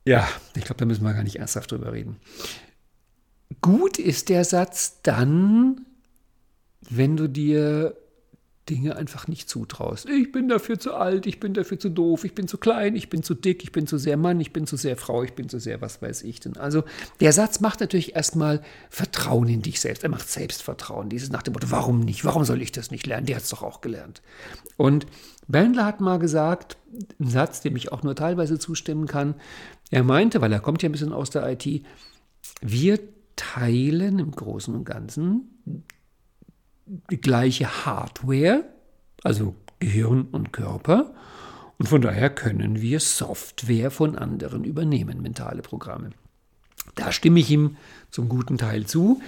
Ja, 0.05 0.27
ich 0.55 0.65
glaube, 0.65 0.79
da 0.79 0.85
müssen 0.85 1.05
wir 1.05 1.13
gar 1.13 1.23
nicht 1.23 1.37
ernsthaft 1.37 1.73
drüber 1.73 1.93
reden. 1.93 2.17
Gut 3.61 3.99
ist 3.99 4.29
der 4.29 4.45
Satz 4.45 5.01
dann, 5.03 5.87
wenn 6.89 7.17
du 7.17 7.29
dir 7.29 7.97
Dinge 8.69 8.97
einfach 8.97 9.29
nicht 9.29 9.49
zutraust. 9.49 10.09
Ich 10.09 10.31
bin 10.31 10.49
dafür 10.49 10.79
zu 10.79 10.95
alt, 10.95 11.27
ich 11.27 11.41
bin 11.41 11.55
dafür 11.55 11.79
zu 11.79 11.89
doof, 11.89 12.25
ich 12.25 12.35
bin 12.35 12.49
zu 12.49 12.59
klein, 12.59 12.97
ich 12.97 13.09
bin 13.09 13.23
zu 13.23 13.35
dick, 13.35 13.63
ich 13.63 13.73
bin 13.73 13.87
zu 13.87 13.99
sehr 13.99 14.17
Mann, 14.17 14.41
ich 14.41 14.53
bin 14.53 14.67
zu 14.67 14.77
sehr 14.77 14.97
Frau, 14.97 15.23
ich 15.23 15.33
bin 15.33 15.49
zu 15.49 15.59
sehr 15.59 15.81
was 15.81 16.03
weiß 16.03 16.23
ich 16.23 16.41
denn. 16.41 16.57
Also 16.57 16.85
der 17.21 17.33
Satz 17.33 17.61
macht 17.61 17.81
natürlich 17.81 18.15
erstmal 18.15 18.61
Vertrauen 18.91 19.49
in 19.49 19.63
dich 19.63 19.81
selbst. 19.81 20.03
Er 20.03 20.11
macht 20.11 20.29
Selbstvertrauen. 20.29 21.09
Dieses 21.09 21.31
nach 21.31 21.43
dem 21.43 21.55
Motto, 21.55 21.71
warum 21.71 22.01
nicht? 22.01 22.25
Warum 22.25 22.45
soll 22.45 22.63
ich 22.63 22.73
das 22.73 22.91
nicht 22.91 23.07
lernen? 23.07 23.27
Der 23.27 23.37
hat 23.37 23.45
es 23.45 23.51
doch 23.51 23.63
auch 23.63 23.81
gelernt. 23.81 24.23
Und 24.77 25.07
Bandler 25.47 25.87
hat 25.87 26.01
mal 26.01 26.19
gesagt, 26.19 26.77
einen 27.19 27.31
Satz, 27.31 27.63
dem 27.63 27.77
ich 27.77 27.91
auch 27.91 28.03
nur 28.03 28.15
teilweise 28.15 28.59
zustimmen 28.59 29.07
kann. 29.07 29.35
Er 29.91 30.05
meinte, 30.05 30.41
weil 30.41 30.53
er 30.53 30.61
kommt 30.61 30.83
ja 30.83 30.89
ein 30.89 30.93
bisschen 30.93 31.13
aus 31.13 31.31
der 31.31 31.49
IT, 31.51 31.85
wir 32.61 32.99
teilen 33.39 34.19
im 34.19 34.33
Großen 34.33 34.75
und 34.75 34.85
Ganzen 34.85 35.85
die 37.11 37.21
gleiche 37.21 37.87
Hardware, 37.87 38.65
also 39.23 39.55
Gehirn 39.79 40.27
und 40.33 40.53
Körper. 40.53 41.15
Und 41.79 41.89
von 41.89 42.03
daher 42.03 42.31
können 42.31 42.81
wir 42.81 43.01
Software 43.01 43.91
von 43.91 44.17
anderen 44.17 44.65
übernehmen, 44.65 45.23
mentale 45.23 45.63
Programme. 45.63 46.11
Da 46.97 47.13
stimme 47.13 47.41
ich 47.41 47.51
ihm 47.51 47.77
zum 48.11 48.29
guten 48.29 48.59
Teil 48.59 48.87
zu, 48.87 49.21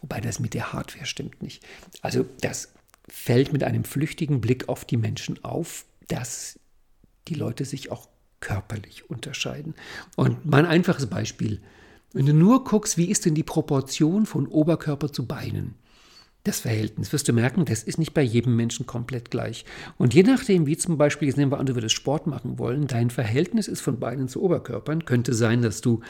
wobei 0.00 0.20
das 0.20 0.40
mit 0.40 0.54
der 0.54 0.72
Hardware 0.72 1.04
stimmt 1.04 1.42
nicht. 1.42 1.62
Also 2.00 2.24
das 2.40 2.72
fällt 3.08 3.52
mit 3.52 3.64
einem 3.64 3.84
flüchtigen 3.84 4.40
Blick 4.40 4.68
auf 4.68 4.84
die 4.84 4.96
Menschen 4.96 5.44
auf, 5.44 5.84
dass 6.08 6.58
die 7.28 7.34
Leute 7.34 7.64
sich 7.64 7.90
auch 7.90 8.08
körperlich 8.40 9.10
unterscheiden. 9.10 9.74
Und 10.16 10.46
mein 10.46 10.64
einfaches 10.64 11.06
Beispiel, 11.06 11.60
wenn 12.12 12.26
du 12.26 12.34
nur 12.34 12.64
guckst, 12.64 12.96
wie 12.96 13.10
ist 13.10 13.24
denn 13.24 13.34
die 13.34 13.42
Proportion 13.42 14.26
von 14.26 14.46
Oberkörper 14.46 15.12
zu 15.12 15.26
Beinen? 15.26 15.74
Das 16.44 16.60
Verhältnis 16.60 17.12
wirst 17.12 17.28
du 17.28 17.34
merken, 17.34 17.66
das 17.66 17.82
ist 17.82 17.98
nicht 17.98 18.14
bei 18.14 18.22
jedem 18.22 18.56
Menschen 18.56 18.86
komplett 18.86 19.30
gleich. 19.30 19.66
Und 19.98 20.14
je 20.14 20.22
nachdem, 20.22 20.66
wie 20.66 20.76
zum 20.76 20.96
Beispiel, 20.96 21.28
jetzt 21.28 21.36
nehmen 21.36 21.52
wir 21.52 21.58
an, 21.58 21.66
du 21.66 21.74
würdest 21.74 21.94
Sport 21.94 22.26
machen 22.26 22.58
wollen, 22.58 22.86
dein 22.86 23.10
Verhältnis 23.10 23.68
ist 23.68 23.82
von 23.82 24.00
Beinen 24.00 24.26
zu 24.26 24.42
Oberkörpern, 24.42 25.04
könnte 25.04 25.34
sein, 25.34 25.60
dass 25.60 25.82
du 25.82 26.00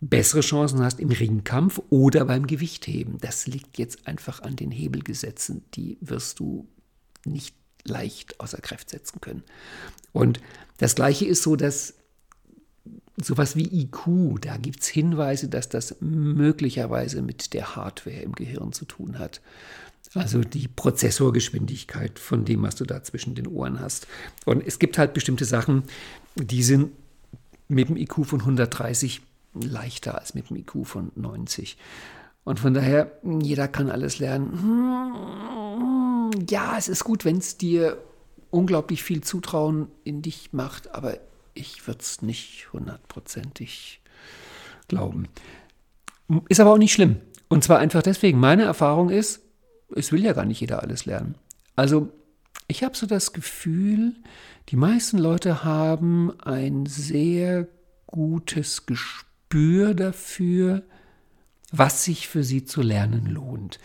bessere 0.00 0.42
Chancen 0.42 0.80
hast 0.80 1.00
im 1.00 1.10
Ringkampf 1.10 1.80
oder 1.90 2.24
beim 2.24 2.46
Gewichtheben. 2.46 3.18
Das 3.20 3.46
liegt 3.46 3.78
jetzt 3.78 4.06
einfach 4.06 4.42
an 4.42 4.54
den 4.54 4.70
Hebelgesetzen, 4.70 5.64
die 5.74 5.98
wirst 6.00 6.38
du 6.38 6.68
nicht 7.24 7.56
leicht 7.84 8.38
außer 8.40 8.58
Kraft 8.58 8.90
setzen 8.90 9.20
können. 9.20 9.42
Und 10.12 10.40
das 10.78 10.94
Gleiche 10.94 11.26
ist 11.26 11.42
so, 11.42 11.56
dass 11.56 11.94
sowas 13.16 13.56
wie 13.56 13.82
IQ, 13.82 14.40
da 14.40 14.56
gibt 14.56 14.82
es 14.82 14.88
Hinweise, 14.88 15.48
dass 15.48 15.68
das 15.68 15.96
möglicherweise 16.00 17.22
mit 17.22 17.54
der 17.54 17.76
Hardware 17.76 18.20
im 18.20 18.32
Gehirn 18.32 18.72
zu 18.72 18.84
tun 18.84 19.18
hat. 19.18 19.40
Also 20.14 20.40
die 20.42 20.68
Prozessorgeschwindigkeit 20.68 22.18
von 22.18 22.44
dem, 22.44 22.62
was 22.62 22.76
du 22.76 22.84
da 22.84 23.02
zwischen 23.02 23.34
den 23.34 23.46
Ohren 23.46 23.80
hast. 23.80 24.06
Und 24.44 24.64
es 24.64 24.78
gibt 24.78 24.98
halt 24.98 25.14
bestimmte 25.14 25.44
Sachen, 25.44 25.84
die 26.36 26.62
sind 26.62 26.92
mit 27.68 27.88
dem 27.88 27.96
IQ 27.96 28.26
von 28.26 28.40
130 28.40 29.22
leichter 29.54 30.18
als 30.18 30.34
mit 30.34 30.50
dem 30.50 30.56
IQ 30.58 30.84
von 30.86 31.10
90. 31.16 31.76
Und 32.44 32.60
von 32.60 32.74
daher, 32.74 33.10
jeder 33.40 33.68
kann 33.68 33.90
alles 33.90 34.18
lernen. 34.18 34.50
Ja, 36.48 36.76
es 36.76 36.88
ist 36.88 37.04
gut, 37.04 37.24
wenn 37.24 37.38
es 37.38 37.56
dir 37.56 37.96
unglaublich 38.50 39.02
viel 39.02 39.22
Zutrauen 39.22 39.88
in 40.04 40.22
dich 40.22 40.52
macht, 40.52 40.94
aber 40.94 41.18
ich 41.54 41.86
würde 41.86 42.00
es 42.00 42.22
nicht 42.22 42.72
hundertprozentig 42.72 44.00
glauben. 44.88 45.28
Ist 46.48 46.60
aber 46.60 46.72
auch 46.72 46.78
nicht 46.78 46.92
schlimm. 46.92 47.16
Und 47.48 47.64
zwar 47.64 47.78
einfach 47.78 48.02
deswegen, 48.02 48.38
meine 48.38 48.64
Erfahrung 48.64 49.10
ist, 49.10 49.42
es 49.94 50.12
will 50.12 50.24
ja 50.24 50.32
gar 50.32 50.44
nicht 50.44 50.60
jeder 50.60 50.82
alles 50.82 51.06
lernen. 51.06 51.36
Also 51.76 52.10
ich 52.66 52.82
habe 52.82 52.96
so 52.96 53.06
das 53.06 53.32
Gefühl, 53.32 54.14
die 54.70 54.76
meisten 54.76 55.18
Leute 55.18 55.64
haben 55.64 56.32
ein 56.40 56.86
sehr 56.86 57.68
gutes 58.06 58.86
Gespür 58.86 59.94
dafür, 59.94 60.82
was 61.78 62.04
sich 62.04 62.28
für 62.28 62.44
sie 62.44 62.64
zu 62.64 62.82
lernen 62.82 63.26
lohnt. 63.26 63.78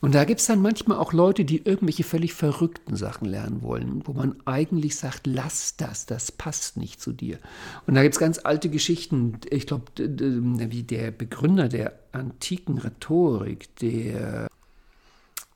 Und 0.00 0.14
da 0.14 0.24
gibt 0.24 0.40
es 0.40 0.46
dann 0.46 0.60
manchmal 0.60 0.98
auch 0.98 1.12
Leute, 1.12 1.44
die 1.44 1.64
irgendwelche 1.64 2.04
völlig 2.04 2.34
verrückten 2.34 2.96
Sachen 2.96 3.26
lernen 3.26 3.62
wollen, 3.62 4.02
wo 4.04 4.12
man 4.12 4.36
eigentlich 4.44 4.96
sagt, 4.96 5.26
lass 5.26 5.76
das, 5.76 6.06
das 6.06 6.32
passt 6.32 6.76
nicht 6.76 7.00
zu 7.00 7.12
dir. 7.12 7.38
Und 7.86 7.94
da 7.94 8.02
gibt 8.02 8.14
es 8.14 8.20
ganz 8.20 8.38
alte 8.42 8.68
Geschichten. 8.68 9.38
Ich 9.48 9.66
glaube, 9.66 9.84
wie 9.96 10.82
der 10.82 11.10
Begründer 11.12 11.68
der 11.68 11.98
antiken 12.12 12.78
Rhetorik, 12.78 13.74
der 13.76 14.48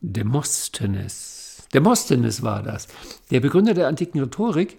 Demosthenes, 0.00 1.64
Demosthenes 1.74 2.42
war 2.42 2.62
das, 2.62 2.88
der 3.30 3.40
Begründer 3.40 3.74
der 3.74 3.88
antiken 3.88 4.20
Rhetorik, 4.20 4.78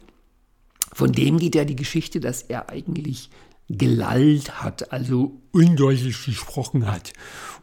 von 0.93 1.11
dem 1.11 1.37
geht 1.37 1.55
ja 1.55 1.65
die 1.65 1.75
Geschichte, 1.75 2.19
dass 2.19 2.41
er 2.41 2.69
eigentlich 2.69 3.29
gelallt 3.77 4.61
hat, 4.63 4.91
also 4.91 5.39
undeutlich 5.51 6.25
gesprochen 6.25 6.91
hat 6.91 7.13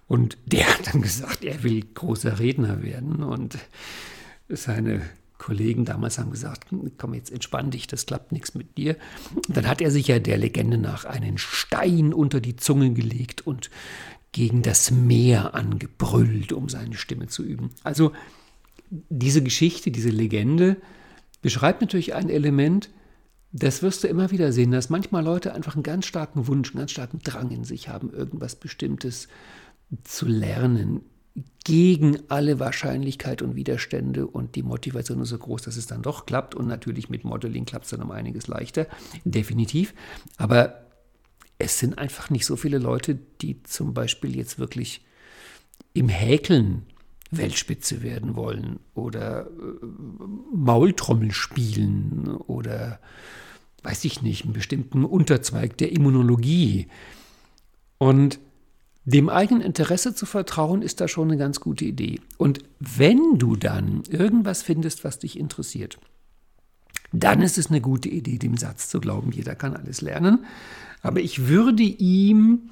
Und 0.08 0.38
der 0.46 0.66
hat 0.66 0.92
dann 0.92 1.02
gesagt, 1.02 1.44
er 1.44 1.62
will 1.62 1.84
großer 1.94 2.38
Redner 2.38 2.82
werden. 2.82 3.22
Und 3.22 3.58
seine 4.48 5.02
Kollegen 5.36 5.84
damals 5.84 6.18
haben 6.18 6.30
gesagt, 6.30 6.68
komm 6.96 7.14
jetzt 7.14 7.30
entspann 7.30 7.70
dich, 7.70 7.86
das 7.86 8.06
klappt 8.06 8.32
nichts 8.32 8.54
mit 8.54 8.76
dir. 8.78 8.96
Dann 9.48 9.68
hat 9.68 9.80
er 9.82 9.90
sich 9.90 10.08
ja 10.08 10.18
der 10.18 10.38
Legende 10.38 10.78
nach 10.78 11.04
einen 11.04 11.36
Stein 11.36 12.12
unter 12.14 12.40
die 12.40 12.56
Zunge 12.56 12.92
gelegt 12.92 13.46
und 13.46 13.70
gegen 14.32 14.62
das 14.62 14.90
Meer 14.90 15.54
angebrüllt, 15.54 16.52
um 16.52 16.68
seine 16.68 16.96
Stimme 16.96 17.28
zu 17.28 17.44
üben. 17.44 17.70
Also 17.84 18.12
diese 18.90 19.42
Geschichte, 19.42 19.90
diese 19.90 20.10
Legende 20.10 20.78
beschreibt 21.42 21.82
natürlich 21.82 22.14
ein 22.14 22.30
Element, 22.30 22.88
das 23.52 23.82
wirst 23.82 24.04
du 24.04 24.08
immer 24.08 24.30
wieder 24.30 24.52
sehen, 24.52 24.70
dass 24.70 24.90
manchmal 24.90 25.24
Leute 25.24 25.54
einfach 25.54 25.74
einen 25.74 25.82
ganz 25.82 26.06
starken 26.06 26.46
Wunsch, 26.46 26.70
einen 26.70 26.80
ganz 26.80 26.90
starken 26.90 27.20
Drang 27.20 27.50
in 27.50 27.64
sich 27.64 27.88
haben, 27.88 28.12
irgendwas 28.12 28.56
Bestimmtes 28.56 29.28
zu 30.04 30.26
lernen, 30.26 31.00
gegen 31.64 32.18
alle 32.28 32.58
Wahrscheinlichkeit 32.58 33.42
und 33.42 33.54
Widerstände 33.54 34.26
und 34.26 34.56
die 34.56 34.62
Motivation 34.62 35.20
ist 35.20 35.28
so 35.28 35.38
groß, 35.38 35.62
dass 35.62 35.76
es 35.76 35.86
dann 35.86 36.02
doch 36.02 36.26
klappt 36.26 36.54
und 36.54 36.66
natürlich 36.66 37.10
mit 37.10 37.24
Modeling 37.24 37.64
klappt 37.64 37.84
es 37.84 37.90
dann 37.90 38.02
um 38.02 38.10
einiges 38.10 38.48
leichter, 38.48 38.86
definitiv. 39.24 39.94
Aber 40.36 40.86
es 41.58 41.78
sind 41.78 41.98
einfach 41.98 42.30
nicht 42.30 42.46
so 42.46 42.56
viele 42.56 42.78
Leute, 42.78 43.18
die 43.40 43.62
zum 43.62 43.94
Beispiel 43.94 44.36
jetzt 44.36 44.58
wirklich 44.58 45.04
im 45.92 46.08
Häkeln 46.08 46.86
Weltspitze 47.30 48.02
werden 48.02 48.36
wollen 48.36 48.80
oder 48.94 49.46
äh, 49.46 49.86
Maultrommel 50.54 51.32
spielen 51.32 52.28
oder 52.46 53.00
weiß 53.82 54.04
ich 54.04 54.22
nicht, 54.22 54.44
einen 54.44 54.52
bestimmten 54.52 55.04
Unterzweig 55.04 55.76
der 55.78 55.92
Immunologie. 55.92 56.88
Und 57.98 58.38
dem 59.04 59.28
eigenen 59.28 59.62
Interesse 59.62 60.14
zu 60.14 60.26
vertrauen, 60.26 60.82
ist 60.82 61.00
da 61.00 61.08
schon 61.08 61.28
eine 61.28 61.38
ganz 61.38 61.60
gute 61.60 61.84
Idee. 61.84 62.20
Und 62.36 62.60
wenn 62.78 63.38
du 63.38 63.56
dann 63.56 64.02
irgendwas 64.10 64.62
findest, 64.62 65.04
was 65.04 65.18
dich 65.18 65.38
interessiert, 65.38 65.98
dann 67.12 67.40
ist 67.40 67.56
es 67.56 67.68
eine 67.68 67.80
gute 67.80 68.08
Idee, 68.08 68.36
dem 68.36 68.58
Satz 68.58 68.90
zu 68.90 69.00
glauben, 69.00 69.32
jeder 69.32 69.54
kann 69.54 69.74
alles 69.74 70.02
lernen. 70.02 70.44
Aber 71.00 71.20
ich 71.20 71.46
würde 71.46 71.82
ihm, 71.82 72.70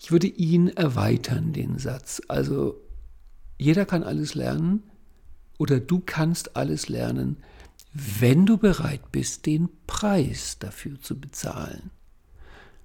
ich 0.00 0.10
würde 0.10 0.26
ihn 0.26 0.68
erweitern, 0.68 1.52
den 1.52 1.78
Satz. 1.78 2.20
Also 2.26 2.80
jeder 3.58 3.84
kann 3.86 4.02
alles 4.02 4.34
lernen 4.34 4.82
oder 5.58 5.80
du 5.80 6.02
kannst 6.04 6.56
alles 6.56 6.88
lernen, 6.88 7.38
wenn 7.92 8.44
du 8.44 8.58
bereit 8.58 9.12
bist, 9.12 9.46
den 9.46 9.68
Preis 9.86 10.58
dafür 10.58 11.00
zu 11.00 11.18
bezahlen. 11.18 11.90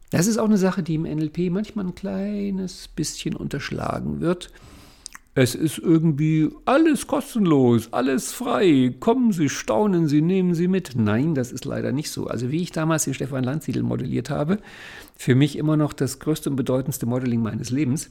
Das 0.10 0.28
ist 0.28 0.38
auch 0.38 0.46
eine 0.46 0.58
Sache, 0.58 0.84
die 0.84 0.96
im 0.96 1.04
NLP 1.04 1.50
manchmal 1.52 1.86
ein 1.86 1.96
kleines 1.96 2.88
bisschen 2.90 3.36
unterschlagen 3.36 4.20
wird. 4.20 4.52
Es 5.34 5.56
ist 5.56 5.78
irgendwie 5.78 6.50
alles 6.66 7.08
kostenlos, 7.08 7.94
alles 7.94 8.34
frei. 8.34 8.94
Kommen 9.00 9.32
Sie, 9.32 9.48
staunen 9.48 10.10
Sie, 10.10 10.22
nehmen 10.22 10.54
Sie 10.54 10.68
mit. 10.68 10.96
Nein, 10.98 11.36
das 11.36 11.54
ist 11.54 11.64
leider 11.64 11.94
nicht 11.94 12.12
so. 12.12 12.28
Also 12.28 12.52
wie 12.52 12.62
ich 12.62 12.74
damals 12.74 13.06
den 13.06 13.14
Stefan 13.14 13.46
Landsiedel 13.46 13.84
modelliert 13.84 14.30
habe, 14.30 14.58
für 15.16 15.36
mich 15.36 15.58
immer 15.58 15.78
noch 15.78 15.94
das 15.94 16.20
größte 16.20 16.50
und 16.50 16.58
bedeutendste 16.58 17.06
Modeling 17.06 17.42
meines 17.42 17.70
Lebens, 17.70 18.10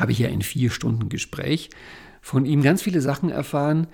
habe 0.00 0.12
ich 0.12 0.18
ja 0.18 0.28
in 0.28 0.42
vier 0.42 0.70
Stunden 0.70 1.08
Gespräch 1.08 1.70
von 2.20 2.44
ihm 2.44 2.62
ganz 2.62 2.82
viele 2.82 3.00
Sachen 3.00 3.30
erfahren, 3.30 3.86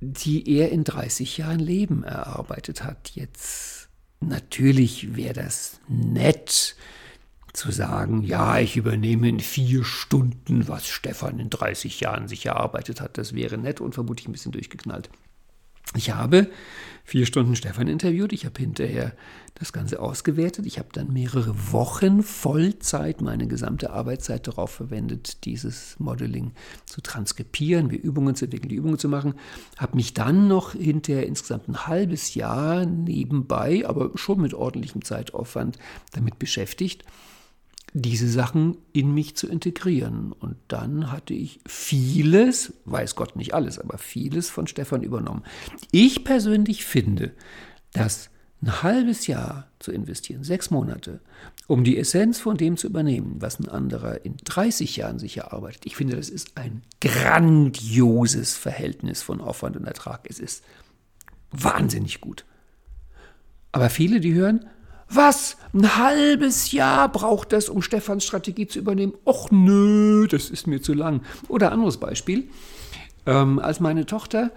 die 0.00 0.48
er 0.48 0.70
in 0.70 0.84
30 0.84 1.36
Jahren 1.38 1.60
Leben 1.60 2.04
erarbeitet 2.04 2.84
hat. 2.84 3.10
Jetzt 3.14 3.80
Natürlich 4.20 5.16
wäre 5.16 5.32
das 5.32 5.80
nett 5.88 6.76
zu 7.52 7.72
sagen, 7.72 8.22
ja, 8.22 8.60
ich 8.60 8.76
übernehme 8.76 9.28
in 9.28 9.40
vier 9.40 9.82
Stunden, 9.82 10.68
was 10.68 10.86
Stefan 10.86 11.40
in 11.40 11.50
30 11.50 12.00
Jahren 12.00 12.28
sich 12.28 12.46
erarbeitet 12.46 13.00
hat. 13.00 13.18
Das 13.18 13.34
wäre 13.34 13.58
nett 13.58 13.80
und 13.80 13.94
vermutlich 13.94 14.28
ein 14.28 14.32
bisschen 14.32 14.52
durchgeknallt. 14.52 15.08
Ich 15.96 16.14
habe 16.14 16.48
vier 17.04 17.26
Stunden 17.26 17.56
Stefan 17.56 17.88
interviewt. 17.88 18.32
Ich 18.32 18.44
habe 18.44 18.60
hinterher 18.60 19.12
das 19.54 19.72
Ganze 19.72 20.00
ausgewertet. 20.00 20.64
Ich 20.64 20.78
habe 20.78 20.90
dann 20.92 21.12
mehrere 21.12 21.72
Wochen 21.72 22.22
Vollzeit, 22.22 23.20
meine 23.20 23.48
gesamte 23.48 23.90
Arbeitszeit 23.90 24.46
darauf 24.46 24.70
verwendet, 24.70 25.44
dieses 25.44 25.98
Modeling 25.98 26.52
zu 26.86 27.00
transkribieren, 27.00 27.88
mir 27.88 27.96
Übungen 27.96 28.36
zu 28.36 28.44
entwickeln, 28.44 28.68
die 28.68 28.76
Übungen 28.76 28.98
zu 28.98 29.08
machen. 29.08 29.34
Habe 29.76 29.96
mich 29.96 30.14
dann 30.14 30.46
noch 30.46 30.72
hinterher 30.72 31.26
insgesamt 31.26 31.68
ein 31.68 31.86
halbes 31.88 32.34
Jahr 32.34 32.86
nebenbei, 32.86 33.84
aber 33.86 34.12
schon 34.14 34.40
mit 34.40 34.54
ordentlichem 34.54 35.02
Zeitaufwand 35.04 35.78
damit 36.12 36.38
beschäftigt 36.38 37.04
diese 37.92 38.28
Sachen 38.28 38.76
in 38.92 39.12
mich 39.12 39.36
zu 39.36 39.48
integrieren. 39.48 40.32
Und 40.32 40.56
dann 40.68 41.10
hatte 41.10 41.34
ich 41.34 41.60
vieles, 41.66 42.72
weiß 42.84 43.16
Gott 43.16 43.36
nicht 43.36 43.54
alles, 43.54 43.78
aber 43.78 43.98
vieles 43.98 44.48
von 44.50 44.66
Stefan 44.66 45.02
übernommen. 45.02 45.42
Ich 45.90 46.24
persönlich 46.24 46.84
finde, 46.84 47.32
dass 47.92 48.30
ein 48.62 48.82
halbes 48.82 49.26
Jahr 49.26 49.68
zu 49.78 49.90
investieren, 49.90 50.44
sechs 50.44 50.70
Monate, 50.70 51.20
um 51.66 51.82
die 51.82 51.96
Essenz 51.96 52.38
von 52.38 52.56
dem 52.56 52.76
zu 52.76 52.88
übernehmen, 52.88 53.36
was 53.38 53.58
ein 53.58 53.68
anderer 53.68 54.24
in 54.24 54.36
30 54.36 54.96
Jahren 54.96 55.18
sich 55.18 55.38
erarbeitet, 55.38 55.86
ich 55.86 55.96
finde, 55.96 56.16
das 56.16 56.28
ist 56.28 56.56
ein 56.56 56.82
grandioses 57.00 58.56
Verhältnis 58.56 59.22
von 59.22 59.40
Aufwand 59.40 59.76
und 59.76 59.86
Ertrag. 59.86 60.26
Es 60.28 60.38
ist 60.38 60.62
wahnsinnig 61.50 62.20
gut. 62.20 62.44
Aber 63.72 63.88
viele, 63.88 64.20
die 64.20 64.34
hören, 64.34 64.66
was? 65.14 65.56
Ein 65.72 65.96
halbes 65.96 66.72
Jahr 66.72 67.08
braucht 67.10 67.52
das, 67.52 67.68
um 67.68 67.82
Stefans 67.82 68.24
Strategie 68.24 68.66
zu 68.66 68.78
übernehmen? 68.78 69.14
Och 69.24 69.50
nö, 69.50 70.26
das 70.26 70.50
ist 70.50 70.66
mir 70.66 70.82
zu 70.82 70.94
lang. 70.94 71.22
Oder 71.48 71.72
anderes 71.72 71.98
Beispiel. 71.98 72.48
Ähm, 73.26 73.58
als 73.58 73.80
meine 73.80 74.06
Tochter 74.06 74.50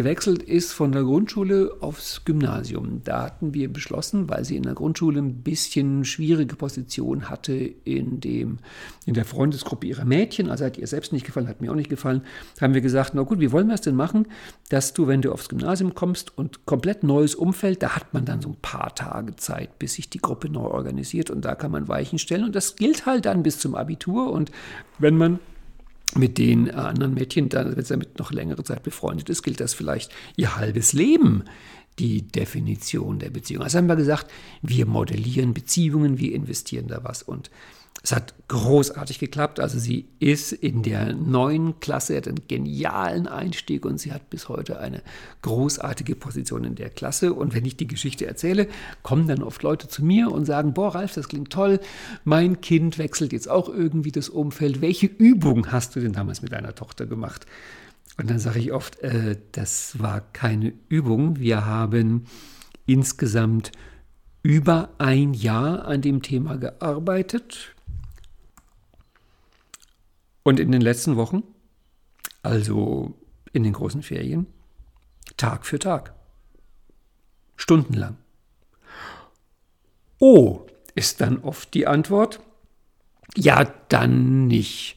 gewechselt 0.00 0.42
ist 0.42 0.72
von 0.72 0.92
der 0.92 1.02
Grundschule 1.02 1.76
aufs 1.80 2.24
Gymnasium. 2.24 3.02
Da 3.04 3.24
hatten 3.24 3.52
wir 3.52 3.70
beschlossen, 3.70 4.30
weil 4.30 4.46
sie 4.46 4.56
in 4.56 4.62
der 4.62 4.72
Grundschule 4.72 5.20
ein 5.20 5.42
bisschen 5.42 6.06
schwierige 6.06 6.56
Position 6.56 7.28
hatte 7.28 7.52
in, 7.52 8.18
dem, 8.18 8.60
in 9.04 9.12
der 9.12 9.26
Freundesgruppe 9.26 9.86
ihrer 9.86 10.06
Mädchen, 10.06 10.48
also 10.48 10.64
hat 10.64 10.78
ihr 10.78 10.86
selbst 10.86 11.12
nicht 11.12 11.26
gefallen, 11.26 11.48
hat 11.48 11.60
mir 11.60 11.70
auch 11.70 11.76
nicht 11.76 11.90
gefallen, 11.90 12.22
haben 12.62 12.72
wir 12.72 12.80
gesagt, 12.80 13.12
na 13.12 13.20
gut, 13.24 13.40
wie 13.40 13.52
wollen 13.52 13.66
wir 13.66 13.74
es 13.74 13.82
denn 13.82 13.94
machen, 13.94 14.26
dass 14.70 14.94
du, 14.94 15.06
wenn 15.06 15.20
du 15.20 15.32
aufs 15.32 15.50
Gymnasium 15.50 15.94
kommst 15.94 16.38
und 16.38 16.64
komplett 16.64 17.02
neues 17.02 17.34
Umfeld, 17.34 17.82
da 17.82 17.94
hat 17.94 18.14
man 18.14 18.24
dann 18.24 18.40
so 18.40 18.48
ein 18.48 18.56
paar 18.62 18.94
Tage 18.94 19.36
Zeit, 19.36 19.78
bis 19.78 19.94
sich 19.94 20.08
die 20.08 20.22
Gruppe 20.22 20.48
neu 20.48 20.64
organisiert 20.64 21.28
und 21.28 21.44
da 21.44 21.54
kann 21.54 21.72
man 21.72 21.88
Weichen 21.88 22.18
stellen. 22.18 22.44
Und 22.44 22.56
das 22.56 22.76
gilt 22.76 23.04
halt 23.04 23.26
dann 23.26 23.42
bis 23.42 23.58
zum 23.58 23.74
Abitur. 23.74 24.32
Und 24.32 24.50
wenn 24.98 25.18
man 25.18 25.40
mit 26.16 26.38
den 26.38 26.68
äh, 26.68 26.72
anderen 26.72 27.14
Mädchen, 27.14 27.48
dann, 27.48 27.76
wenn 27.76 27.84
sie 27.84 27.94
damit 27.94 28.18
noch 28.18 28.32
längere 28.32 28.64
Zeit 28.64 28.82
befreundet 28.82 29.28
ist, 29.28 29.42
gilt 29.42 29.60
das 29.60 29.74
vielleicht 29.74 30.12
ihr 30.36 30.56
halbes 30.56 30.92
Leben, 30.92 31.44
die 31.98 32.22
Definition 32.22 33.18
der 33.18 33.30
Beziehung. 33.30 33.62
Also 33.62 33.78
haben 33.78 33.86
wir 33.86 33.96
gesagt, 33.96 34.30
wir 34.62 34.86
modellieren 34.86 35.54
Beziehungen, 35.54 36.18
wir 36.18 36.34
investieren 36.34 36.88
da 36.88 37.04
was 37.04 37.22
und 37.22 37.50
es 38.02 38.12
hat 38.12 38.34
großartig 38.48 39.18
geklappt. 39.18 39.60
Also 39.60 39.78
sie 39.78 40.08
ist 40.20 40.52
in 40.52 40.82
der 40.82 41.12
neuen 41.12 41.80
Klasse, 41.80 42.16
hat 42.16 42.28
einen 42.28 42.48
genialen 42.48 43.26
Einstieg 43.26 43.84
und 43.84 43.98
sie 43.98 44.12
hat 44.12 44.30
bis 44.30 44.48
heute 44.48 44.80
eine 44.80 45.02
großartige 45.42 46.16
Position 46.16 46.64
in 46.64 46.74
der 46.76 46.88
Klasse. 46.88 47.34
Und 47.34 47.54
wenn 47.54 47.66
ich 47.66 47.76
die 47.76 47.86
Geschichte 47.86 48.26
erzähle, 48.26 48.68
kommen 49.02 49.28
dann 49.28 49.42
oft 49.42 49.62
Leute 49.62 49.88
zu 49.88 50.02
mir 50.02 50.32
und 50.32 50.46
sagen, 50.46 50.72
boah, 50.72 50.94
Ralf, 50.94 51.12
das 51.12 51.28
klingt 51.28 51.50
toll. 51.50 51.78
Mein 52.24 52.62
Kind 52.62 52.96
wechselt 52.96 53.32
jetzt 53.32 53.50
auch 53.50 53.68
irgendwie 53.68 54.12
das 54.12 54.30
Umfeld. 54.30 54.80
Welche 54.80 55.06
Übung 55.06 55.70
hast 55.70 55.94
du 55.94 56.00
denn 56.00 56.12
damals 56.12 56.40
mit 56.40 56.52
deiner 56.52 56.74
Tochter 56.74 57.04
gemacht? 57.04 57.44
Und 58.16 58.30
dann 58.30 58.38
sage 58.38 58.60
ich 58.60 58.72
oft, 58.72 58.98
äh, 59.00 59.36
das 59.52 59.98
war 59.98 60.22
keine 60.32 60.72
Übung. 60.88 61.38
Wir 61.38 61.66
haben 61.66 62.24
insgesamt 62.86 63.72
über 64.42 64.88
ein 64.96 65.34
Jahr 65.34 65.84
an 65.84 66.00
dem 66.00 66.22
Thema 66.22 66.56
gearbeitet 66.56 67.74
und 70.50 70.58
in 70.58 70.72
den 70.72 70.80
letzten 70.80 71.14
Wochen, 71.14 71.44
also 72.42 73.14
in 73.52 73.62
den 73.62 73.72
großen 73.72 74.02
Ferien, 74.02 74.48
Tag 75.36 75.64
für 75.64 75.78
Tag, 75.78 76.12
stundenlang. 77.54 78.16
Oh, 80.18 80.66
ist 80.96 81.20
dann 81.20 81.38
oft 81.44 81.72
die 81.72 81.86
Antwort, 81.86 82.40
ja, 83.36 83.62
dann 83.88 84.48
nicht. 84.48 84.96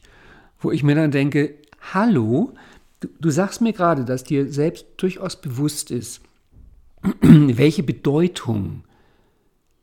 Wo 0.58 0.72
ich 0.72 0.82
mir 0.82 0.96
dann 0.96 1.12
denke, 1.12 1.54
hallo, 1.92 2.52
du, 2.98 3.06
du 3.20 3.30
sagst 3.30 3.60
mir 3.60 3.72
gerade, 3.72 4.04
dass 4.04 4.24
dir 4.24 4.52
selbst 4.52 4.86
durchaus 4.96 5.40
bewusst 5.40 5.92
ist, 5.92 6.20
welche 7.20 7.84
Bedeutung 7.84 8.82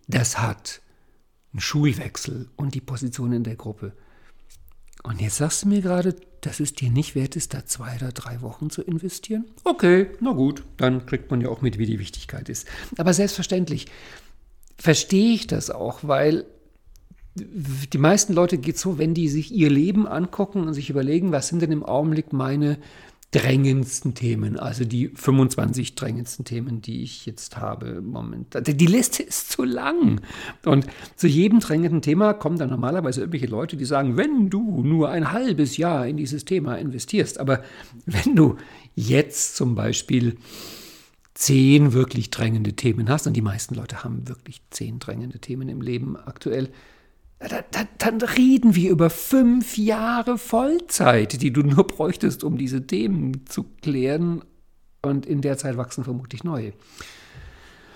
das 0.10 0.38
hat, 0.38 0.82
ein 1.54 1.62
Schulwechsel 1.62 2.50
und 2.58 2.76
die 2.76 2.82
Position 2.82 3.32
in 3.32 3.46
der 3.46 3.56
Gruppe. 3.56 3.94
Und 5.04 5.22
jetzt 5.22 5.38
sagst 5.38 5.64
du 5.64 5.68
mir 5.68 5.82
gerade, 5.82 6.16
dass 6.42 6.60
es 6.60 6.74
dir 6.74 6.92
nicht 6.92 7.16
wert 7.16 7.36
ist, 7.36 7.54
da 7.54 7.66
zwei 7.66 7.96
oder 7.96 8.12
drei 8.12 8.42
Wochen 8.42 8.70
zu 8.70 8.82
investieren? 8.82 9.46
Okay, 9.64 10.08
na 10.20 10.32
gut, 10.32 10.64
dann 10.78 11.06
kriegt 11.06 11.32
man 11.32 11.42
ja 11.42 11.50
auch 11.50 11.62
mit, 11.62 11.78
wie 11.78 11.86
die 11.86 12.00
Wichtigkeit 12.00 12.50
ist. 12.50 12.68
Aber 12.98 13.14
selbstverständlich 13.14 13.88
verstehe 14.78 15.34
ich 15.34 15.48
das 15.48 15.70
auch, 15.70 16.00
weil 16.04 16.46
die 17.36 17.98
meisten 17.98 18.34
Leute 18.34 18.58
geht 18.58 18.78
so, 18.78 18.98
wenn 18.98 19.14
die 19.14 19.30
sich 19.30 19.54
ihr 19.54 19.70
Leben 19.70 20.08
angucken 20.08 20.68
und 20.68 20.74
sich 20.74 20.90
überlegen, 20.90 21.32
was 21.32 21.48
sind 21.48 21.62
denn 21.62 21.72
im 21.72 21.86
Augenblick 21.86 22.34
meine 22.34 22.78
drängendsten 23.32 24.13
Themen, 24.13 24.60
also 24.60 24.84
die 24.84 25.08
25 25.08 25.96
drängendsten 25.96 26.44
Themen, 26.44 26.82
die 26.82 27.02
ich 27.02 27.26
jetzt 27.26 27.58
habe 27.58 28.02
Moment. 28.02 28.56
Die 28.67 28.86
Liste 28.86 29.24
ist 29.24 29.52
zu 29.52 29.63
lang. 29.63 30.20
Und 30.65 30.86
zu 31.15 31.28
jedem 31.28 31.62
drängenden 31.62 32.02
Thema 32.02 32.34
kommen 32.34 32.58
dann 32.58 32.70
normalerweise 32.70 33.22
irgendwelche 33.22 33.48
Leute, 33.48 33.78
die 33.78 33.86
sagen, 33.86 34.17
wenn 34.17 34.50
du 34.50 34.84
nur 34.84 35.10
ein 35.10 35.32
halbes 35.32 35.78
Jahr 35.78 36.06
in 36.08 36.17
dieses 36.17 36.44
Thema 36.44 36.76
investierst, 36.76 37.39
aber 37.39 37.63
wenn 38.06 38.36
du 38.36 38.58
jetzt 38.96 39.56
zum 39.56 39.76
Beispiel 39.76 40.36
zehn 41.34 41.94
wirklich 41.94 42.32
drängende 42.32 42.74
Themen 42.74 43.08
hast, 43.10 43.28
und 43.28 43.34
die 43.34 43.41
meisten 43.41 43.76
Leute 43.76 44.04
haben 44.04 44.28
wirklich 44.28 44.62
zehn 44.72 45.00
drängende 45.00 45.39
Themen 45.39 45.70
im 45.70 45.82
Leben 45.82 46.17
aktuell, 46.17 46.70
dann, 47.50 47.88
dann, 47.98 48.22
reden 48.22 48.76
wir 48.76 48.92
über 48.92 49.10
fünf 49.10 49.78
Jahre 49.78 50.38
Vollzeit, 50.38 51.42
die 51.42 51.52
du 51.52 51.62
nur 51.62 51.88
bräuchtest, 51.88 52.44
um 52.44 52.58
diese 52.58 52.86
Themen 52.86 53.46
zu 53.48 53.64
klären. 53.82 54.44
Und 55.02 55.26
in 55.26 55.42
der 55.42 55.58
Zeit 55.58 55.78
wachsen 55.78 56.04
vermutlich 56.04 56.44
neue. 56.44 56.74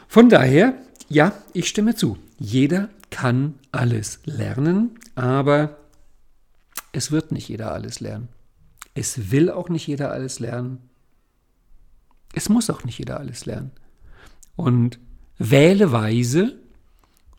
Von 0.08 0.30
daher, 0.30 0.74
ja, 1.10 1.34
ich 1.54 1.68
stimme 1.68 1.96
zu. 1.96 2.18
Jeder 2.40 2.90
kann 3.12 3.56
alles 3.72 4.20
lernen, 4.26 4.98
aber 5.14 5.78
es 6.92 7.12
wird 7.12 7.32
nicht 7.32 7.48
jeder 7.48 7.72
alles 7.72 8.00
lernen. 8.00 8.30
Es 8.96 9.30
will 9.32 9.52
auch 9.52 9.70
nicht 9.70 9.86
jeder 9.86 10.12
alles 10.12 10.40
lernen. 10.40 10.90
Es 12.34 12.50
muss 12.50 12.70
auch 12.70 12.84
nicht 12.84 12.98
jeder 12.98 13.20
alles 13.20 13.46
lernen. 13.46 13.72
Und 14.56 15.00
wähle 15.38 15.92
weise, 15.92 16.58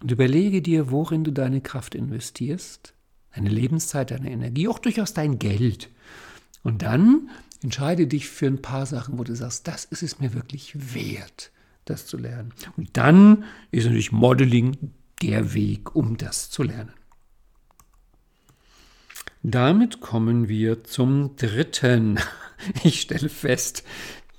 und 0.00 0.10
überlege 0.10 0.62
dir, 0.62 0.90
worin 0.90 1.24
du 1.24 1.32
deine 1.32 1.60
Kraft 1.60 1.94
investierst, 1.94 2.94
deine 3.34 3.48
Lebenszeit, 3.48 4.10
deine 4.10 4.30
Energie, 4.30 4.68
auch 4.68 4.78
durchaus 4.78 5.14
dein 5.14 5.38
Geld. 5.38 5.90
Und 6.62 6.82
dann 6.82 7.30
entscheide 7.62 8.06
dich 8.06 8.28
für 8.28 8.46
ein 8.46 8.62
paar 8.62 8.86
Sachen, 8.86 9.18
wo 9.18 9.24
du 9.24 9.34
sagst, 9.34 9.68
das 9.68 9.84
ist 9.84 10.02
es 10.02 10.18
mir 10.18 10.34
wirklich 10.34 10.94
wert, 10.94 11.50
das 11.84 12.06
zu 12.06 12.16
lernen. 12.16 12.52
Und 12.76 12.96
dann 12.96 13.44
ist 13.70 13.84
natürlich 13.84 14.12
Modeling 14.12 14.76
der 15.22 15.54
Weg, 15.54 15.94
um 15.94 16.16
das 16.16 16.50
zu 16.50 16.62
lernen. 16.62 16.92
Damit 19.42 20.00
kommen 20.00 20.48
wir 20.48 20.84
zum 20.84 21.36
dritten. 21.36 22.18
Ich 22.82 23.02
stelle 23.02 23.28
fest, 23.28 23.84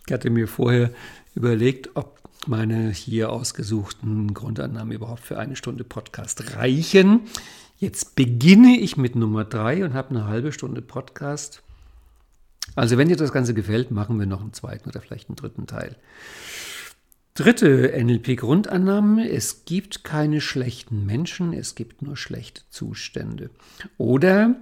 ich 0.07 0.11
hatte 0.11 0.31
mir 0.31 0.47
vorher 0.47 0.91
überlegt, 1.35 1.95
ob 1.95 2.26
meine 2.47 2.91
hier 2.91 3.31
ausgesuchten 3.31 4.33
Grundannahmen 4.33 4.93
überhaupt 4.93 5.21
für 5.21 5.37
eine 5.37 5.55
Stunde 5.55 5.83
Podcast 5.83 6.55
reichen. 6.55 7.21
Jetzt 7.77 8.15
beginne 8.15 8.77
ich 8.79 8.97
mit 8.97 9.15
Nummer 9.15 9.43
drei 9.45 9.85
und 9.85 9.93
habe 9.93 10.09
eine 10.11 10.25
halbe 10.25 10.51
Stunde 10.51 10.81
Podcast. 10.81 11.61
Also 12.75 12.97
wenn 12.97 13.07
dir 13.07 13.15
das 13.15 13.31
Ganze 13.31 13.53
gefällt, 13.53 13.91
machen 13.91 14.19
wir 14.19 14.25
noch 14.25 14.41
einen 14.41 14.53
zweiten 14.53 14.89
oder 14.89 15.01
vielleicht 15.01 15.29
einen 15.29 15.35
dritten 15.35 15.67
Teil. 15.67 15.95
Dritte 17.35 17.93
NLP-Grundannahme, 18.03 19.29
es 19.29 19.65
gibt 19.65 20.03
keine 20.03 20.41
schlechten 20.41 21.05
Menschen, 21.05 21.53
es 21.53 21.75
gibt 21.75 22.01
nur 22.01 22.17
schlechte 22.17 22.63
Zustände. 22.71 23.51
Oder 23.99 24.55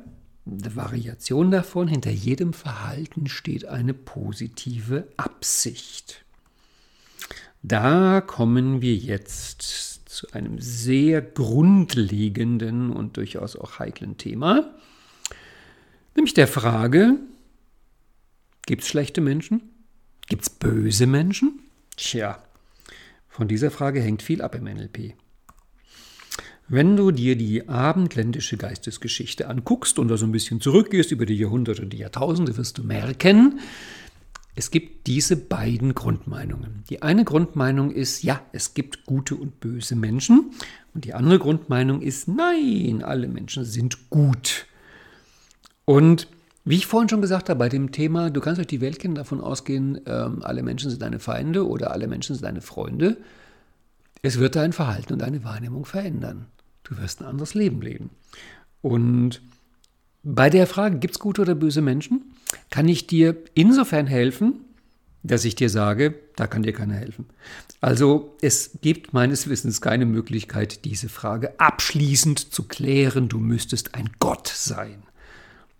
eine 0.45 0.75
Variation 0.75 1.51
davon, 1.51 1.87
hinter 1.87 2.11
jedem 2.11 2.51
Verhalten 2.51 3.27
steht 3.27 3.65
eine 3.65 3.93
positive 3.93 5.07
Absicht. 5.15 6.24
Da 7.67 8.21
kommen 8.21 8.83
wir 8.83 8.95
jetzt 8.95 9.63
zu 10.07 10.31
einem 10.33 10.59
sehr 10.59 11.23
grundlegenden 11.23 12.91
und 12.91 13.17
durchaus 13.17 13.55
auch 13.55 13.79
heiklen 13.79 14.17
Thema, 14.17 14.71
nämlich 16.15 16.35
der 16.35 16.47
Frage, 16.47 17.15
gibt 18.67 18.83
es 18.83 18.87
schlechte 18.87 19.19
Menschen? 19.19 19.63
Gibt 20.27 20.43
es 20.43 20.49
böse 20.51 21.07
Menschen? 21.07 21.59
Tja, 21.97 22.37
von 23.29 23.47
dieser 23.47 23.71
Frage 23.71 23.99
hängt 23.99 24.21
viel 24.21 24.43
ab 24.43 24.53
im 24.53 24.65
NLP. 24.65 25.15
Wenn 26.67 26.95
du 26.95 27.09
dir 27.09 27.35
die 27.35 27.67
abendländische 27.67 28.57
Geistesgeschichte 28.57 29.47
anguckst 29.47 29.97
und 29.97 30.09
da 30.09 30.17
so 30.17 30.27
ein 30.27 30.31
bisschen 30.31 30.61
zurückgehst 30.61 31.11
über 31.11 31.25
die 31.25 31.37
Jahrhunderte 31.37 31.81
und 31.81 31.93
die 31.93 31.97
Jahrtausende, 31.97 32.57
wirst 32.57 32.77
du 32.77 32.83
merken, 32.83 33.59
es 34.55 34.71
gibt 34.71 35.07
diese 35.07 35.35
beiden 35.35 35.93
Grundmeinungen. 35.93 36.83
Die 36.89 37.01
eine 37.01 37.25
Grundmeinung 37.25 37.91
ist, 37.91 38.23
ja, 38.23 38.41
es 38.53 38.73
gibt 38.73 39.05
gute 39.05 39.35
und 39.35 39.59
böse 39.59 39.95
Menschen. 39.95 40.51
Und 40.93 41.03
die 41.03 41.13
andere 41.13 41.39
Grundmeinung 41.39 42.01
ist, 42.01 42.29
nein, 42.29 43.03
alle 43.03 43.27
Menschen 43.27 43.65
sind 43.65 44.09
gut. 44.09 44.65
Und 45.83 46.29
wie 46.63 46.75
ich 46.75 46.87
vorhin 46.87 47.09
schon 47.09 47.21
gesagt 47.21 47.49
habe, 47.49 47.59
bei 47.59 47.69
dem 47.69 47.91
Thema, 47.91 48.29
du 48.29 48.39
kannst 48.39 48.57
durch 48.57 48.67
die 48.67 48.81
Welt 48.81 48.97
kennen, 48.97 49.13
davon 49.13 49.41
ausgehen, 49.41 49.99
ähm, 50.05 50.41
alle 50.41 50.63
Menschen 50.63 50.89
sind 50.89 51.01
deine 51.01 51.19
Feinde 51.19 51.67
oder 51.67 51.91
alle 51.91 52.07
Menschen 52.07 52.35
sind 52.35 52.45
deine 52.45 52.61
Freunde. 52.61 53.17
Es 54.21 54.39
wird 54.39 54.55
dein 54.55 54.73
Verhalten 54.73 55.13
und 55.13 55.21
deine 55.21 55.43
Wahrnehmung 55.43 55.85
verändern. 55.85 56.47
Du 56.83 56.97
wirst 56.97 57.21
ein 57.21 57.27
anderes 57.27 57.53
Leben 57.55 57.81
leben. 57.81 58.09
Und 58.81 59.41
bei 60.23 60.49
der 60.49 60.65
Frage, 60.65 60.97
gibt 60.97 61.15
es 61.15 61.19
gute 61.19 61.43
oder 61.43 61.55
böse 61.55 61.81
Menschen, 61.81 62.33
kann 62.69 62.87
ich 62.87 63.07
dir 63.07 63.35
insofern 63.53 64.07
helfen, 64.07 64.61
dass 65.23 65.45
ich 65.45 65.55
dir 65.55 65.69
sage, 65.69 66.15
da 66.35 66.47
kann 66.47 66.63
dir 66.63 66.73
keiner 66.73 66.95
helfen. 66.95 67.25
Also 67.81 68.35
es 68.41 68.79
gibt 68.81 69.13
meines 69.13 69.49
Wissens 69.49 69.81
keine 69.81 70.05
Möglichkeit, 70.05 70.85
diese 70.85 71.09
Frage 71.09 71.59
abschließend 71.59 72.53
zu 72.53 72.63
klären. 72.63 73.27
Du 73.27 73.39
müsstest 73.39 73.95
ein 73.95 74.11
Gott 74.19 74.47
sein, 74.47 75.01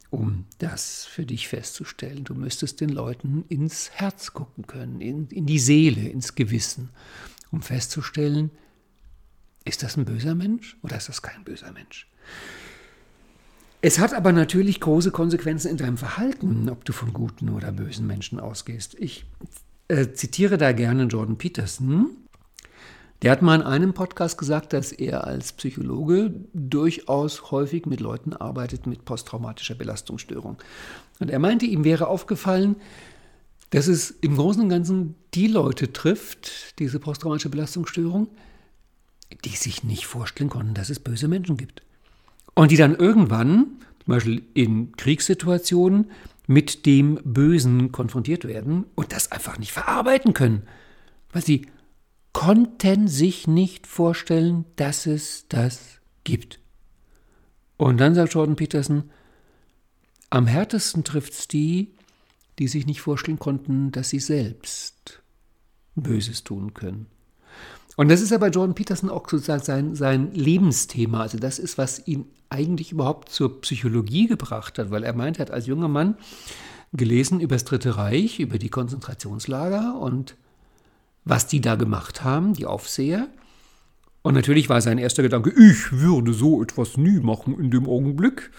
um 0.09 0.45
das 0.57 1.05
für 1.05 1.25
dich 1.25 1.47
festzustellen. 1.47 2.23
Du 2.23 2.33
müsstest 2.33 2.81
den 2.81 2.89
Leuten 2.89 3.45
ins 3.49 3.91
Herz 3.91 4.33
gucken 4.33 4.65
können, 4.65 4.99
in, 5.01 5.27
in 5.27 5.45
die 5.45 5.59
Seele, 5.59 6.09
ins 6.09 6.33
Gewissen, 6.33 6.89
um 7.51 7.61
festzustellen, 7.61 8.49
ist 9.65 9.81
das 9.81 9.97
ein 9.97 10.05
böser 10.05 10.35
Mensch 10.35 10.77
oder 10.83 10.95
ist 10.95 11.09
das 11.09 11.21
kein 11.21 11.43
böser 11.43 11.71
Mensch? 11.71 12.07
Es 13.87 13.99
hat 13.99 14.15
aber 14.15 14.31
natürlich 14.31 14.79
große 14.79 15.11
Konsequenzen 15.11 15.69
in 15.69 15.77
deinem 15.77 15.97
Verhalten, 15.97 16.69
ob 16.71 16.85
du 16.85 16.91
von 16.91 17.13
guten 17.13 17.49
oder 17.49 17.71
bösen 17.71 18.07
Menschen 18.07 18.39
ausgehst. 18.39 18.95
Ich 18.97 19.27
äh, 19.89 20.07
zitiere 20.11 20.57
da 20.57 20.71
gerne 20.71 21.03
Jordan 21.03 21.37
Peterson. 21.37 22.09
Der 23.21 23.29
hat 23.29 23.43
mal 23.43 23.53
in 23.53 23.61
einem 23.61 23.93
Podcast 23.93 24.39
gesagt, 24.39 24.73
dass 24.73 24.91
er 24.91 25.25
als 25.25 25.53
Psychologe 25.53 26.33
durchaus 26.55 27.51
häufig 27.51 27.85
mit 27.85 27.99
Leuten 27.99 28.33
arbeitet 28.33 28.87
mit 28.87 29.05
posttraumatischer 29.05 29.75
Belastungsstörung. 29.75 30.57
Und 31.19 31.29
er 31.29 31.37
meinte, 31.37 31.67
ihm 31.67 31.83
wäre 31.83 32.07
aufgefallen, 32.07 32.77
dass 33.69 33.85
es 33.85 34.09
im 34.09 34.35
Großen 34.35 34.63
und 34.63 34.69
Ganzen 34.69 35.13
die 35.35 35.45
Leute 35.45 35.93
trifft, 35.93 36.79
diese 36.79 36.99
posttraumatische 36.99 37.49
Belastungsstörung, 37.49 38.29
die 39.43 39.55
sich 39.55 39.83
nicht 39.83 40.07
vorstellen 40.07 40.49
konnten, 40.49 40.73
dass 40.73 40.89
es 40.89 40.99
böse 40.99 41.27
Menschen 41.27 41.55
gibt. 41.55 41.84
Und 42.55 42.71
die 42.71 42.77
dann 42.77 42.95
irgendwann, 42.95 43.79
zum 44.03 44.07
Beispiel 44.07 44.43
in 44.53 44.95
Kriegssituationen, 44.95 46.09
mit 46.47 46.85
dem 46.85 47.19
Bösen 47.23 47.91
konfrontiert 47.91 48.45
werden 48.45 48.85
und 48.95 49.11
das 49.11 49.31
einfach 49.31 49.57
nicht 49.57 49.71
verarbeiten 49.71 50.33
können, 50.33 50.63
weil 51.31 51.43
sie 51.43 51.67
konnten 52.33 53.07
sich 53.07 53.47
nicht 53.47 53.87
vorstellen, 53.87 54.65
dass 54.75 55.05
es 55.05 55.45
das 55.49 55.99
gibt. 56.23 56.59
Und 57.77 57.97
dann 57.97 58.15
sagt 58.15 58.33
Jordan 58.33 58.55
Peterson, 58.55 59.09
am 60.29 60.47
härtesten 60.47 61.03
trifft 61.03 61.33
es 61.33 61.47
die, 61.47 61.93
die 62.59 62.67
sich 62.67 62.85
nicht 62.85 63.01
vorstellen 63.01 63.39
konnten, 63.39 63.91
dass 63.91 64.09
sie 64.09 64.19
selbst 64.19 65.21
Böses 65.95 66.43
tun 66.43 66.73
können. 66.73 67.07
Und 67.95 68.09
das 68.09 68.21
ist 68.21 68.31
ja 68.31 68.37
bei 68.37 68.49
Jordan 68.49 68.75
Peterson 68.75 69.09
auch 69.09 69.29
sozusagen 69.29 69.63
sein, 69.63 69.95
sein 69.95 70.33
Lebensthema. 70.33 71.21
Also 71.21 71.37
das 71.37 71.59
ist, 71.59 71.77
was 71.77 72.05
ihn 72.07 72.25
eigentlich 72.49 72.91
überhaupt 72.91 73.29
zur 73.29 73.61
Psychologie 73.61 74.27
gebracht 74.27 74.77
hat, 74.77 74.91
weil 74.91 75.03
er 75.03 75.13
meint, 75.13 75.37
er 75.37 75.43
hat 75.43 75.51
als 75.51 75.67
junger 75.67 75.87
Mann 75.87 76.17
gelesen 76.93 77.39
über 77.39 77.55
das 77.55 77.65
Dritte 77.65 77.97
Reich, 77.97 78.39
über 78.39 78.57
die 78.57 78.69
Konzentrationslager 78.69 79.97
und 79.99 80.35
was 81.25 81.47
die 81.47 81.61
da 81.61 81.75
gemacht 81.75 82.23
haben, 82.23 82.53
die 82.53 82.65
Aufseher. 82.65 83.27
Und 84.21 84.33
natürlich 84.35 84.69
war 84.69 84.81
sein 84.81 84.97
erster 84.97 85.23
Gedanke, 85.23 85.51
ich 85.51 85.91
würde 85.91 86.33
so 86.33 86.61
etwas 86.61 86.97
nie 86.97 87.19
machen 87.19 87.59
in 87.59 87.71
dem 87.71 87.87
Augenblick. 87.87 88.51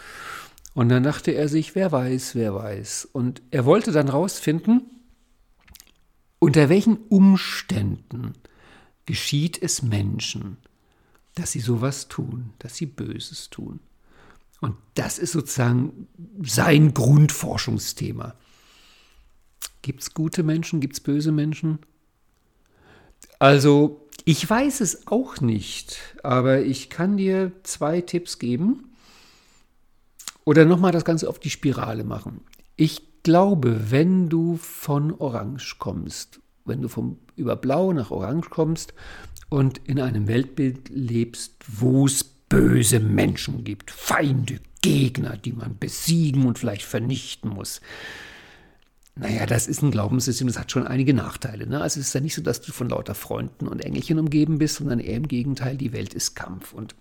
Und 0.74 0.91
dann 0.91 1.03
dachte 1.03 1.30
er 1.32 1.49
sich, 1.49 1.74
wer 1.74 1.91
weiß, 1.91 2.34
wer 2.34 2.55
weiß. 2.55 3.09
Und 3.12 3.41
er 3.51 3.64
wollte 3.64 3.93
dann 3.93 4.09
rausfinden, 4.09 4.82
unter 6.39 6.68
welchen 6.68 6.99
Umständen 7.09 8.34
geschieht 9.07 9.61
es 9.61 9.82
Menschen, 9.82 10.59
dass 11.37 11.53
sie 11.53 11.61
sowas 11.61 12.09
tun, 12.09 12.53
dass 12.59 12.74
sie 12.76 12.87
Böses 12.87 13.51
tun. 13.51 13.78
Und 14.61 14.74
das 14.95 15.18
ist 15.18 15.32
sozusagen 15.32 16.09
sein 16.43 16.95
Grundforschungsthema. 16.95 18.34
Gibt 19.82 20.03
es 20.03 20.14
gute 20.14 20.43
Menschen, 20.43 20.80
gibt 20.80 20.95
es 20.95 21.01
böse 21.01 21.30
Menschen? 21.30 21.78
Also, 23.39 24.09
ich 24.24 24.49
weiß 24.49 24.80
es 24.80 25.07
auch 25.07 25.41
nicht, 25.41 25.99
aber 26.22 26.62
ich 26.62 26.91
kann 26.91 27.16
dir 27.16 27.53
zwei 27.62 28.01
Tipps 28.01 28.39
geben. 28.39 28.97
Oder 30.45 30.64
nochmal 30.64 30.93
das 30.93 31.05
Ganze 31.05 31.28
auf 31.28 31.39
die 31.39 31.51
Spirale 31.51 32.05
machen. 32.05 32.41
Ich 32.76 33.22
glaube, 33.22 33.91
wenn 33.91 34.28
du 34.28 34.57
von 34.57 35.12
Orange 35.12 35.76
kommst, 35.78 36.41
wenn 36.64 36.80
du 36.80 36.89
vom, 36.89 37.18
über 37.37 37.57
Blau 37.57 37.93
nach 37.93 38.11
Orange 38.11 38.49
kommst 38.49 38.95
und 39.49 39.78
in 39.84 40.01
einem 40.01 40.28
Weltbild 40.28 40.88
lebst, 40.88 41.55
wo 41.66 42.07
es 42.07 42.24
böse 42.24 43.01
Menschen 43.01 43.64
gibt, 43.64 43.90
Feinde, 43.90 44.61
Gegner, 44.82 45.36
die 45.36 45.53
man 45.53 45.78
besiegen 45.78 46.47
und 46.47 46.59
vielleicht 46.59 46.84
vernichten 46.84 47.51
muss. 47.51 47.80
Naja, 49.18 49.47
das 49.47 49.66
ist 49.66 49.82
ein 49.82 49.90
Glaubenssystem, 49.90 50.47
das 50.47 50.59
hat 50.59 50.70
schon 50.70 50.86
einige 50.86 51.14
Nachteile. 51.14 51.66
Ne? 51.66 51.80
Also 51.80 52.01
es 52.01 52.09
ist 52.09 52.14
ja 52.14 52.20
nicht 52.20 52.34
so, 52.34 52.42
dass 52.42 52.61
du 52.61 52.70
von 52.70 52.90
lauter 52.90 53.14
Freunden 53.14 53.66
und 53.66 53.82
Engelchen 53.82 54.18
umgeben 54.18 54.59
bist, 54.59 54.76
sondern 54.76 55.01
eher 55.01 55.16
im 55.16 55.26
Gegenteil, 55.26 55.76
die 55.78 55.92
Welt 55.92 56.12
ist 56.12 56.34
Kampf. 56.34 56.74
Und 56.74 56.94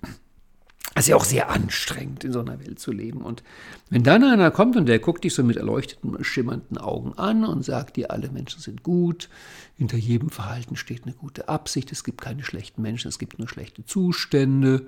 ist 1.01 1.09
ja 1.09 1.17
auch 1.17 1.25
sehr 1.25 1.49
anstrengend, 1.49 2.23
in 2.23 2.31
so 2.31 2.39
einer 2.39 2.59
Welt 2.61 2.79
zu 2.79 2.93
leben. 2.93 3.21
Und 3.21 3.43
wenn 3.89 4.03
dann 4.03 4.23
einer 4.23 4.49
kommt 4.49 4.77
und 4.77 4.85
der 4.85 4.99
guckt 4.99 5.25
dich 5.25 5.33
so 5.33 5.43
mit 5.43 5.57
erleuchteten, 5.57 6.23
schimmernden 6.23 6.77
Augen 6.77 7.13
an 7.17 7.43
und 7.43 7.65
sagt 7.65 7.97
dir, 7.97 8.11
alle 8.11 8.29
Menschen 8.29 8.61
sind 8.61 8.81
gut, 8.81 9.29
hinter 9.75 9.97
jedem 9.97 10.29
Verhalten 10.29 10.77
steht 10.77 11.03
eine 11.03 11.13
gute 11.13 11.49
Absicht, 11.49 11.91
es 11.91 12.05
gibt 12.05 12.21
keine 12.21 12.43
schlechten 12.43 12.81
Menschen, 12.81 13.09
es 13.09 13.19
gibt 13.19 13.37
nur 13.39 13.49
schlechte 13.49 13.85
Zustände. 13.85 14.87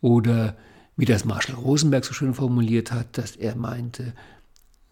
Oder 0.00 0.56
wie 0.96 1.06
das 1.06 1.24
Marshall 1.24 1.56
Rosenberg 1.56 2.04
so 2.04 2.14
schön 2.14 2.34
formuliert 2.34 2.92
hat, 2.92 3.18
dass 3.18 3.34
er 3.34 3.56
meinte, 3.56 4.14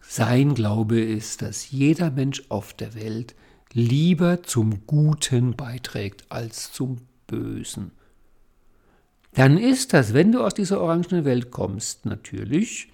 sein 0.01 0.53
Glaube 0.53 0.99
ist, 0.99 1.41
dass 1.41 1.71
jeder 1.71 2.11
Mensch 2.11 2.43
auf 2.49 2.73
der 2.73 2.93
Welt 2.95 3.35
lieber 3.71 4.43
zum 4.43 4.85
Guten 4.85 5.55
beiträgt 5.55 6.25
als 6.29 6.73
zum 6.73 6.97
Bösen 7.27 7.91
dann 9.33 9.57
ist 9.57 9.93
das, 9.93 10.13
wenn 10.13 10.31
du 10.31 10.43
aus 10.43 10.53
dieser 10.53 10.81
orangenen 10.81 11.25
Welt 11.25 11.51
kommst, 11.51 12.05
natürlich 12.05 12.89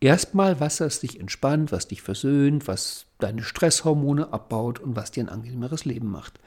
erstmal 0.00 0.60
was, 0.60 0.78
das 0.78 1.00
dich 1.00 1.20
entspannt, 1.20 1.72
was 1.72 1.88
dich 1.88 2.02
versöhnt, 2.02 2.66
was 2.68 3.06
deine 3.18 3.42
Stresshormone 3.42 4.32
abbaut 4.32 4.78
und 4.78 4.96
was 4.96 5.10
dir 5.10 5.24
ein 5.24 5.28
angenehmeres 5.28 5.84
Leben 5.84 6.10
macht. 6.10 6.38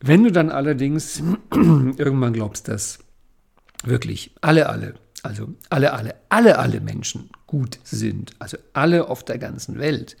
Wenn 0.00 0.24
du 0.24 0.32
dann 0.32 0.50
allerdings 0.50 1.22
irgendwann 1.52 2.32
glaubst, 2.32 2.68
dass 2.68 3.00
wirklich 3.84 4.34
alle, 4.40 4.68
alle, 4.68 4.94
also 5.22 5.54
alle, 5.68 5.92
alle, 5.92 6.14
alle, 6.30 6.58
alle 6.58 6.80
Menschen 6.80 7.28
gut 7.46 7.78
sind, 7.84 8.32
also 8.38 8.56
alle 8.72 9.08
auf 9.08 9.22
der 9.24 9.38
ganzen 9.38 9.78
Welt, 9.78 10.16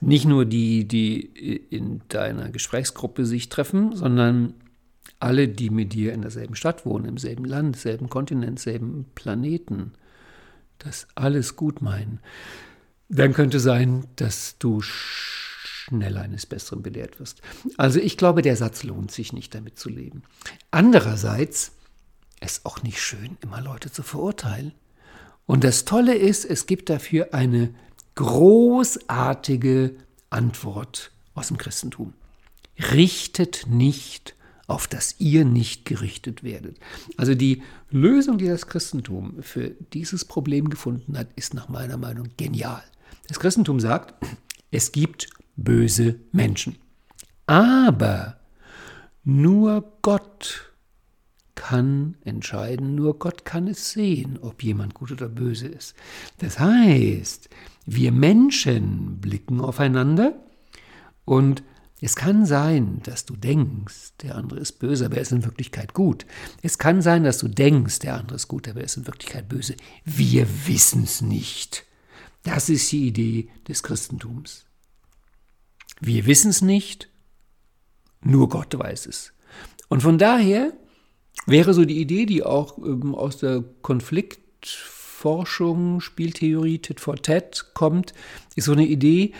nicht 0.00 0.26
nur 0.26 0.44
die, 0.44 0.86
die 0.86 1.20
in 1.70 2.02
deiner 2.08 2.50
Gesprächsgruppe 2.50 3.24
sich 3.24 3.48
treffen, 3.48 3.96
sondern 3.96 4.54
alle, 5.20 5.48
die 5.48 5.70
mit 5.70 5.92
dir 5.92 6.12
in 6.12 6.22
derselben 6.22 6.54
Stadt 6.54 6.84
wohnen, 6.84 7.06
im 7.06 7.18
selben 7.18 7.44
Land, 7.44 7.76
selben 7.76 8.08
Kontinent, 8.08 8.60
selben 8.60 9.06
Planeten, 9.14 9.92
das 10.78 11.06
alles 11.14 11.56
gut 11.56 11.80
meinen, 11.80 12.20
dann 13.08 13.32
könnte 13.32 13.60
sein, 13.60 14.06
dass 14.16 14.58
du 14.58 14.80
schnell 14.82 16.16
eines 16.16 16.46
Besseren 16.46 16.82
belehrt 16.82 17.20
wirst. 17.20 17.42
Also 17.76 18.00
ich 18.00 18.16
glaube, 18.16 18.42
der 18.42 18.56
Satz 18.56 18.82
lohnt 18.82 19.10
sich 19.10 19.32
nicht, 19.32 19.54
damit 19.54 19.78
zu 19.78 19.88
leben. 19.88 20.22
Andererseits 20.70 21.72
ist 22.40 22.66
auch 22.66 22.82
nicht 22.82 23.00
schön, 23.00 23.36
immer 23.42 23.60
Leute 23.60 23.90
zu 23.90 24.02
verurteilen. 24.02 24.72
Und 25.46 25.64
das 25.64 25.84
Tolle 25.84 26.14
ist, 26.14 26.44
es 26.44 26.66
gibt 26.66 26.88
dafür 26.88 27.34
eine 27.34 27.74
großartige 28.14 29.96
Antwort 30.30 31.10
aus 31.34 31.48
dem 31.48 31.58
Christentum. 31.58 32.14
Richtet 32.92 33.66
nicht 33.68 34.34
auf 34.66 34.86
das 34.86 35.16
ihr 35.18 35.44
nicht 35.44 35.84
gerichtet 35.84 36.42
werdet. 36.42 36.78
Also 37.16 37.34
die 37.34 37.62
Lösung, 37.90 38.38
die 38.38 38.46
das 38.48 38.66
Christentum 38.66 39.42
für 39.42 39.70
dieses 39.92 40.24
Problem 40.24 40.70
gefunden 40.70 41.18
hat, 41.18 41.28
ist 41.36 41.54
nach 41.54 41.68
meiner 41.68 41.96
Meinung 41.96 42.28
genial. 42.36 42.82
Das 43.28 43.38
Christentum 43.38 43.80
sagt, 43.80 44.14
es 44.70 44.92
gibt 44.92 45.28
böse 45.56 46.16
Menschen. 46.32 46.76
Aber 47.46 48.38
nur 49.22 49.92
Gott 50.02 50.72
kann 51.54 52.16
entscheiden, 52.24 52.94
nur 52.94 53.18
Gott 53.18 53.44
kann 53.44 53.68
es 53.68 53.92
sehen, 53.92 54.38
ob 54.40 54.62
jemand 54.62 54.94
gut 54.94 55.12
oder 55.12 55.28
böse 55.28 55.68
ist. 55.68 55.94
Das 56.38 56.58
heißt, 56.58 57.48
wir 57.86 58.12
Menschen 58.12 59.18
blicken 59.20 59.60
aufeinander 59.60 60.34
und 61.24 61.62
es 62.04 62.16
kann 62.16 62.44
sein, 62.44 63.00
dass 63.04 63.24
du 63.24 63.34
denkst, 63.34 64.18
der 64.20 64.34
andere 64.34 64.60
ist 64.60 64.72
böse, 64.72 65.06
aber 65.06 65.16
er 65.16 65.22
ist 65.22 65.32
in 65.32 65.42
Wirklichkeit 65.42 65.94
gut. 65.94 66.26
Es 66.60 66.76
kann 66.76 67.00
sein, 67.00 67.24
dass 67.24 67.38
du 67.38 67.48
denkst, 67.48 68.00
der 68.00 68.16
andere 68.16 68.36
ist 68.36 68.46
gut, 68.46 68.68
aber 68.68 68.80
er 68.80 68.84
ist 68.84 68.98
in 68.98 69.06
Wirklichkeit 69.06 69.48
böse. 69.48 69.74
Wir 70.04 70.46
wissen 70.66 71.04
es 71.04 71.22
nicht. 71.22 71.86
Das 72.42 72.68
ist 72.68 72.92
die 72.92 73.06
Idee 73.06 73.48
des 73.66 73.82
Christentums. 73.82 74.66
Wir 75.98 76.26
wissen 76.26 76.50
es 76.50 76.60
nicht, 76.60 77.08
nur 78.20 78.50
Gott 78.50 78.78
weiß 78.78 79.06
es. 79.06 79.32
Und 79.88 80.02
von 80.02 80.18
daher 80.18 80.74
wäre 81.46 81.72
so 81.72 81.86
die 81.86 82.02
Idee, 82.02 82.26
die 82.26 82.42
auch 82.42 82.76
ähm, 82.76 83.14
aus 83.14 83.38
der 83.38 83.64
Konfliktforschung, 83.80 86.02
Spieltheorie, 86.02 86.80
Tit 86.80 87.00
for 87.00 87.16
Tat 87.16 87.70
kommt, 87.72 88.12
ist 88.56 88.66
so 88.66 88.72
eine 88.72 88.86
Idee, 88.86 89.32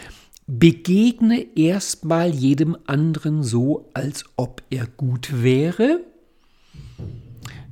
begegne 0.46 1.46
erstmal 1.56 2.30
jedem 2.30 2.76
anderen 2.86 3.42
so, 3.42 3.90
als 3.94 4.24
ob 4.36 4.62
er 4.70 4.86
gut 4.86 5.42
wäre, 5.42 6.00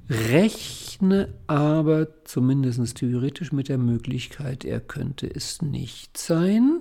rechne 0.08 1.32
aber 1.46 2.24
zumindest 2.24 2.96
theoretisch 2.96 3.52
mit 3.52 3.68
der 3.68 3.78
Möglichkeit, 3.78 4.64
er 4.64 4.80
könnte 4.80 5.26
es 5.26 5.62
nicht 5.62 6.16
sein 6.18 6.80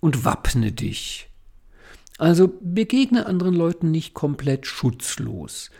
und 0.00 0.24
wappne 0.24 0.72
dich. 0.72 1.28
Also 2.18 2.52
begegne 2.60 3.26
anderen 3.26 3.54
Leuten 3.54 3.90
nicht 3.90 4.14
komplett 4.14 4.66
schutzlos. 4.66 5.70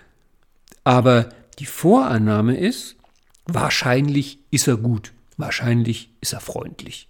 Aber 0.83 1.29
die 1.59 1.67
Vorannahme 1.67 2.57
ist, 2.57 2.97
wahrscheinlich 3.47 4.41
ist 4.51 4.67
er 4.67 4.77
gut, 4.77 5.13
wahrscheinlich 5.37 6.11
ist 6.21 6.33
er 6.33 6.41
freundlich. 6.41 7.09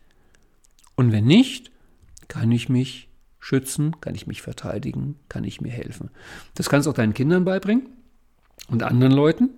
Und 0.94 1.10
wenn 1.10 1.24
nicht, 1.24 1.70
kann 2.28 2.50
ich 2.52 2.68
mich 2.68 3.08
schützen? 3.38 4.00
Kann 4.00 4.14
ich 4.14 4.26
mich 4.26 4.42
verteidigen? 4.42 5.16
Kann 5.28 5.44
ich 5.44 5.60
mir 5.60 5.72
helfen? 5.72 6.10
Das 6.54 6.68
kannst 6.68 6.86
du 6.86 6.90
auch 6.90 6.94
deinen 6.94 7.14
Kindern 7.14 7.44
beibringen 7.44 7.88
und 8.68 8.82
anderen 8.82 9.12
Leuten. 9.12 9.50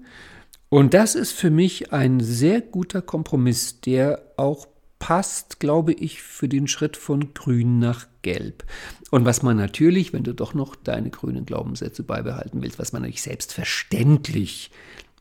Und 0.68 0.94
das 0.94 1.14
ist 1.14 1.32
für 1.32 1.50
mich 1.50 1.92
ein 1.92 2.20
sehr 2.20 2.60
guter 2.60 3.00
Kompromiss, 3.02 3.80
der 3.80 4.22
auch 4.36 4.66
passt, 4.98 5.60
glaube 5.60 5.92
ich, 5.92 6.22
für 6.22 6.48
den 6.48 6.66
Schritt 6.66 6.96
von 6.96 7.32
grün 7.34 7.78
nach 7.78 8.06
gelb. 8.22 8.64
Und 9.10 9.24
was 9.24 9.42
man 9.42 9.56
natürlich, 9.56 10.12
wenn 10.12 10.24
du 10.24 10.34
doch 10.34 10.54
noch 10.54 10.74
deine 10.74 11.10
grünen 11.10 11.46
Glaubenssätze 11.46 12.02
beibehalten 12.02 12.62
willst, 12.62 12.78
was 12.78 12.92
man 12.92 13.02
natürlich 13.02 13.22
selbstverständlich 13.22 14.70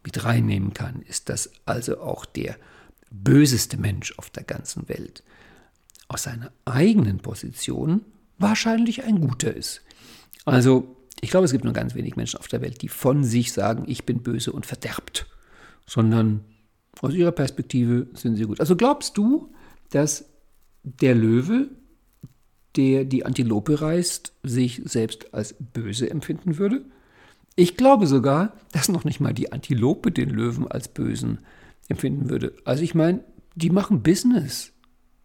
mit 0.04 0.24
reinnehmen 0.24 0.74
kann, 0.74 1.02
ist, 1.08 1.30
dass 1.30 1.52
also 1.66 2.00
auch 2.00 2.26
der 2.26 2.56
böseste 3.12 3.78
Mensch 3.78 4.18
auf 4.18 4.30
der 4.30 4.44
ganzen 4.44 4.90
Welt 4.90 5.24
aus 6.08 6.24
seiner 6.24 6.52
eigenen 6.66 7.20
Position 7.20 8.02
wahrscheinlich 8.38 9.04
ein 9.04 9.22
guter 9.22 9.54
ist. 9.54 9.82
Also, 10.46 10.96
ich 11.22 11.30
glaube, 11.32 11.46
es 11.46 11.52
gibt 11.52 11.64
nur 11.64 11.74
ganz 11.74 11.96
wenig 11.96 12.16
Menschen 12.16 12.40
auf 12.40 12.48
der 12.48 12.62
Welt, 12.62 12.82
die 12.82 12.90
von 12.90 13.24
sich 13.24 13.52
sagen, 13.52 13.86
ich 13.88 14.06
bin 14.06 14.22
böse 14.22 14.52
und 14.52 14.66
verderbt, 14.66 15.26
sondern 15.88 16.42
aus 17.02 17.14
ihrer 17.14 17.32
Perspektive 17.32 18.08
sind 18.14 18.36
sie 18.36 18.44
gut. 18.44 18.60
Also 18.60 18.76
glaubst 18.76 19.18
du, 19.18 19.52
dass 19.90 20.26
der 20.84 21.16
Löwe, 21.16 21.70
der 22.76 23.06
die 23.06 23.26
Antilope 23.26 23.82
reißt, 23.82 24.34
sich 24.44 24.82
selbst 24.86 25.34
als 25.34 25.56
böse 25.74 26.10
empfinden 26.10 26.58
würde? 26.58 26.86
Ich 27.56 27.78
glaube 27.78 28.06
sogar, 28.06 28.54
dass 28.72 28.90
noch 28.90 29.06
nicht 29.06 29.20
mal 29.20 29.34
die 29.34 29.52
Antilope 29.52 30.12
den 30.12 30.30
Löwen 30.30 30.68
als 30.68 30.90
bösen 30.90 31.40
empfinden 31.88 32.30
würde. 32.30 32.54
Also 32.66 32.84
ich 32.84 32.96
meine, 32.96 33.24
die 33.56 33.70
machen 33.70 34.04
Business 34.04 34.74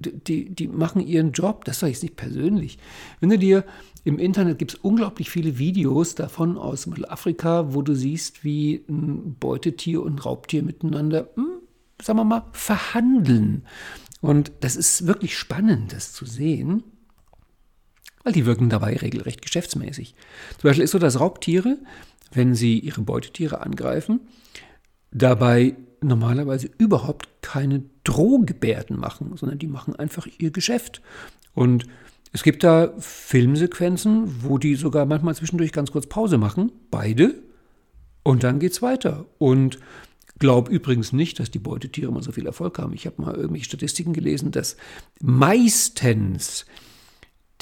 die, 0.00 0.50
die 0.50 0.68
machen 0.68 1.00
ihren 1.00 1.32
Job, 1.32 1.64
das 1.64 1.80
sage 1.80 1.92
ich 1.92 2.02
nicht 2.02 2.16
persönlich. 2.16 2.78
Wenn 3.20 3.30
du 3.30 3.38
dir 3.38 3.64
im 4.04 4.18
Internet 4.18 4.58
gibt 4.58 4.74
es 4.74 4.78
unglaublich 4.80 5.30
viele 5.30 5.58
Videos 5.58 6.14
davon 6.14 6.56
aus 6.56 6.86
Mittelafrika, 6.86 7.74
wo 7.74 7.82
du 7.82 7.94
siehst, 7.94 8.44
wie 8.44 8.84
ein 8.88 9.36
Beutetier 9.38 10.02
und 10.02 10.14
ein 10.14 10.18
Raubtier 10.18 10.62
miteinander, 10.62 11.28
hm, 11.34 11.60
sagen 12.00 12.18
wir 12.18 12.24
mal, 12.24 12.46
verhandeln. 12.52 13.64
Und 14.20 14.52
das 14.60 14.76
ist 14.76 15.06
wirklich 15.06 15.36
spannend, 15.36 15.92
das 15.92 16.12
zu 16.12 16.24
sehen, 16.24 16.82
weil 18.22 18.32
die 18.32 18.46
wirken 18.46 18.68
dabei 18.70 18.96
regelrecht 18.96 19.42
geschäftsmäßig. 19.42 20.14
Zum 20.58 20.68
Beispiel 20.68 20.84
ist 20.84 20.92
so, 20.92 20.98
dass 20.98 21.20
Raubtiere, 21.20 21.78
wenn 22.32 22.54
sie 22.54 22.78
ihre 22.78 23.02
Beutetiere 23.02 23.60
angreifen, 23.60 24.20
dabei 25.10 25.76
normalerweise 26.02 26.70
überhaupt 26.78 27.28
keine 27.42 27.82
Drohgebärden 28.04 28.98
machen, 28.98 29.36
sondern 29.36 29.58
die 29.58 29.66
machen 29.66 29.96
einfach 29.96 30.26
ihr 30.38 30.50
Geschäft. 30.50 31.02
Und 31.54 31.86
Es 32.32 32.42
gibt 32.42 32.62
da 32.62 32.92
Filmsequenzen, 32.98 34.44
wo 34.44 34.58
die 34.58 34.76
sogar 34.76 35.04
manchmal 35.04 35.34
zwischendurch 35.34 35.72
ganz 35.72 35.90
kurz 35.90 36.06
Pause 36.06 36.38
machen, 36.38 36.70
beide, 36.90 37.34
und 38.22 38.44
dann 38.44 38.60
geht's 38.60 38.82
weiter. 38.82 39.26
Und 39.38 39.78
glaub 40.38 40.68
übrigens 40.68 41.12
nicht, 41.12 41.40
dass 41.40 41.50
die 41.50 41.58
Beutetiere 41.58 42.10
immer 42.10 42.22
so 42.22 42.32
viel 42.32 42.46
Erfolg 42.46 42.78
haben. 42.78 42.92
Ich 42.92 43.06
habe 43.06 43.20
mal 43.20 43.34
irgendwelche 43.34 43.64
Statistiken 43.64 44.12
gelesen, 44.12 44.52
dass 44.52 44.76
meistens 45.20 46.66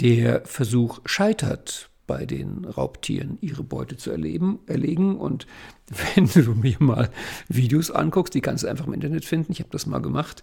der 0.00 0.44
Versuch 0.44 1.00
scheitert, 1.06 1.90
bei 2.06 2.24
den 2.24 2.64
Raubtieren 2.64 3.36
ihre 3.42 3.62
Beute 3.62 3.96
zu 3.98 4.10
erleben, 4.10 4.60
erlegen. 4.66 5.16
Und 5.16 5.46
wenn 6.14 6.26
du 6.26 6.54
mir 6.54 6.76
mal 6.78 7.10
Videos 7.48 7.90
anguckst, 7.90 8.34
die 8.34 8.40
kannst 8.40 8.64
du 8.64 8.68
einfach 8.68 8.86
im 8.86 8.92
Internet 8.92 9.24
finden, 9.24 9.52
ich 9.52 9.60
habe 9.60 9.70
das 9.70 9.86
mal 9.86 10.00
gemacht, 10.00 10.42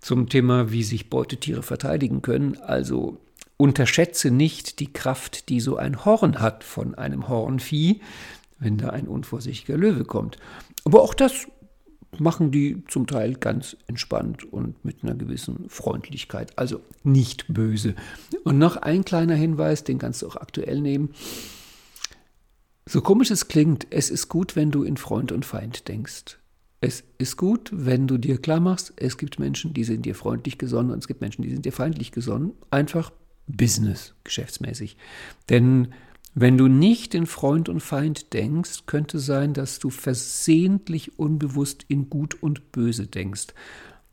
zum 0.00 0.28
Thema, 0.28 0.70
wie 0.70 0.82
sich 0.82 1.10
Beutetiere 1.10 1.62
verteidigen 1.62 2.22
können. 2.22 2.56
Also 2.58 3.18
unterschätze 3.56 4.30
nicht 4.30 4.80
die 4.80 4.92
Kraft, 4.92 5.48
die 5.48 5.60
so 5.60 5.76
ein 5.76 6.04
Horn 6.04 6.40
hat 6.40 6.64
von 6.64 6.94
einem 6.94 7.28
Hornvieh, 7.28 8.00
wenn 8.58 8.78
da 8.78 8.90
ein 8.90 9.08
unvorsichtiger 9.08 9.76
Löwe 9.76 10.04
kommt. 10.04 10.38
Aber 10.84 11.02
auch 11.02 11.14
das 11.14 11.46
machen 12.18 12.50
die 12.50 12.82
zum 12.88 13.06
Teil 13.06 13.34
ganz 13.34 13.76
entspannt 13.88 14.50
und 14.50 14.82
mit 14.84 15.02
einer 15.02 15.14
gewissen 15.14 15.68
Freundlichkeit, 15.68 16.58
also 16.58 16.80
nicht 17.02 17.44
böse. 17.48 17.94
Und 18.44 18.58
noch 18.58 18.76
ein 18.76 19.04
kleiner 19.04 19.34
Hinweis, 19.34 19.84
den 19.84 19.98
kannst 19.98 20.22
du 20.22 20.28
auch 20.28 20.36
aktuell 20.36 20.80
nehmen. 20.80 21.10
So 22.88 23.00
komisch 23.00 23.32
es 23.32 23.48
klingt, 23.48 23.88
es 23.90 24.10
ist 24.10 24.28
gut, 24.28 24.54
wenn 24.54 24.70
du 24.70 24.84
in 24.84 24.96
Freund 24.96 25.32
und 25.32 25.44
Feind 25.44 25.88
denkst. 25.88 26.38
Es 26.80 27.02
ist 27.18 27.36
gut, 27.36 27.70
wenn 27.72 28.06
du 28.06 28.16
dir 28.16 28.38
klar 28.38 28.60
machst, 28.60 28.92
es 28.96 29.18
gibt 29.18 29.40
Menschen, 29.40 29.74
die 29.74 29.82
sind 29.82 30.06
dir 30.06 30.14
freundlich 30.14 30.56
gesonnen 30.56 30.90
und 30.90 30.98
es 31.00 31.08
gibt 31.08 31.20
Menschen, 31.20 31.42
die 31.42 31.50
sind 31.50 31.64
dir 31.64 31.72
feindlich 31.72 32.12
gesonnen. 32.12 32.52
Einfach 32.70 33.10
Business, 33.48 34.14
geschäftsmäßig. 34.22 34.96
Denn 35.48 35.88
wenn 36.34 36.58
du 36.58 36.68
nicht 36.68 37.14
in 37.14 37.26
Freund 37.26 37.68
und 37.68 37.80
Feind 37.80 38.32
denkst, 38.34 38.84
könnte 38.86 39.18
sein, 39.18 39.52
dass 39.52 39.80
du 39.80 39.90
versehentlich 39.90 41.18
unbewusst 41.18 41.84
in 41.88 42.08
Gut 42.08 42.40
und 42.40 42.70
Böse 42.70 43.06
denkst. 43.06 43.48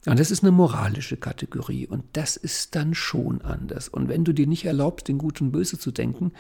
Und 0.05 0.19
das 0.19 0.31
ist 0.31 0.41
eine 0.41 0.51
moralische 0.51 1.17
Kategorie 1.17 1.85
und 1.85 2.05
das 2.13 2.37
ist 2.37 2.75
dann 2.75 2.93
schon 2.93 3.41
anders. 3.41 3.87
Und 3.87 4.07
wenn 4.09 4.23
du 4.23 4.33
dir 4.33 4.47
nicht 4.47 4.65
erlaubst, 4.65 5.09
in 5.09 5.17
Gut 5.17 5.41
und 5.41 5.51
Böse 5.51 5.77
zu 5.77 5.91
denken, 5.91 6.31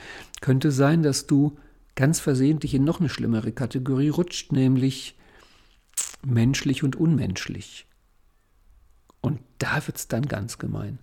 könnte 0.41 0.71
sein, 0.71 1.03
dass 1.03 1.27
du 1.27 1.57
ganz 1.95 2.19
versehentlich 2.19 2.73
in 2.73 2.83
noch 2.83 2.99
eine 2.99 3.09
schlimmere 3.09 3.51
Kategorie 3.51 4.09
rutscht, 4.09 4.51
nämlich 4.51 5.15
menschlich 6.25 6.83
und 6.83 6.95
unmenschlich. 6.95 7.85
Und 9.21 9.39
da 9.59 9.85
wird 9.87 9.97
es 9.97 10.07
dann 10.07 10.27
ganz 10.27 10.57
gemein. 10.57 10.99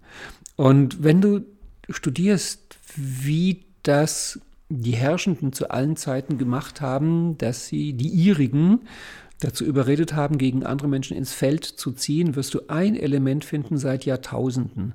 Und 0.57 1.03
wenn 1.03 1.21
du 1.21 1.41
studierst, 1.89 2.79
wie 2.97 3.65
das 3.83 4.41
die 4.69 4.95
Herrschenden 4.95 5.53
zu 5.53 5.71
allen 5.71 5.97
Zeiten 5.97 6.39
gemacht 6.39 6.81
haben, 6.81 7.37
dass 7.39 7.67
sie 7.67 7.93
die 7.93 8.09
ihrigen 8.09 8.81
dazu 9.41 9.65
überredet 9.65 10.15
haben, 10.15 10.39
gegen 10.39 10.65
andere 10.65 10.87
Menschen 10.87 11.17
ins 11.17 11.33
Feld 11.33 11.65
zu 11.65 11.93
ziehen, 11.93 12.37
wirst 12.37 12.55
du 12.55 12.69
ein 12.69 12.95
Element 12.95 13.45
finden 13.45 13.79
seit 13.79 14.05
Jahrtausenden. 14.05 14.95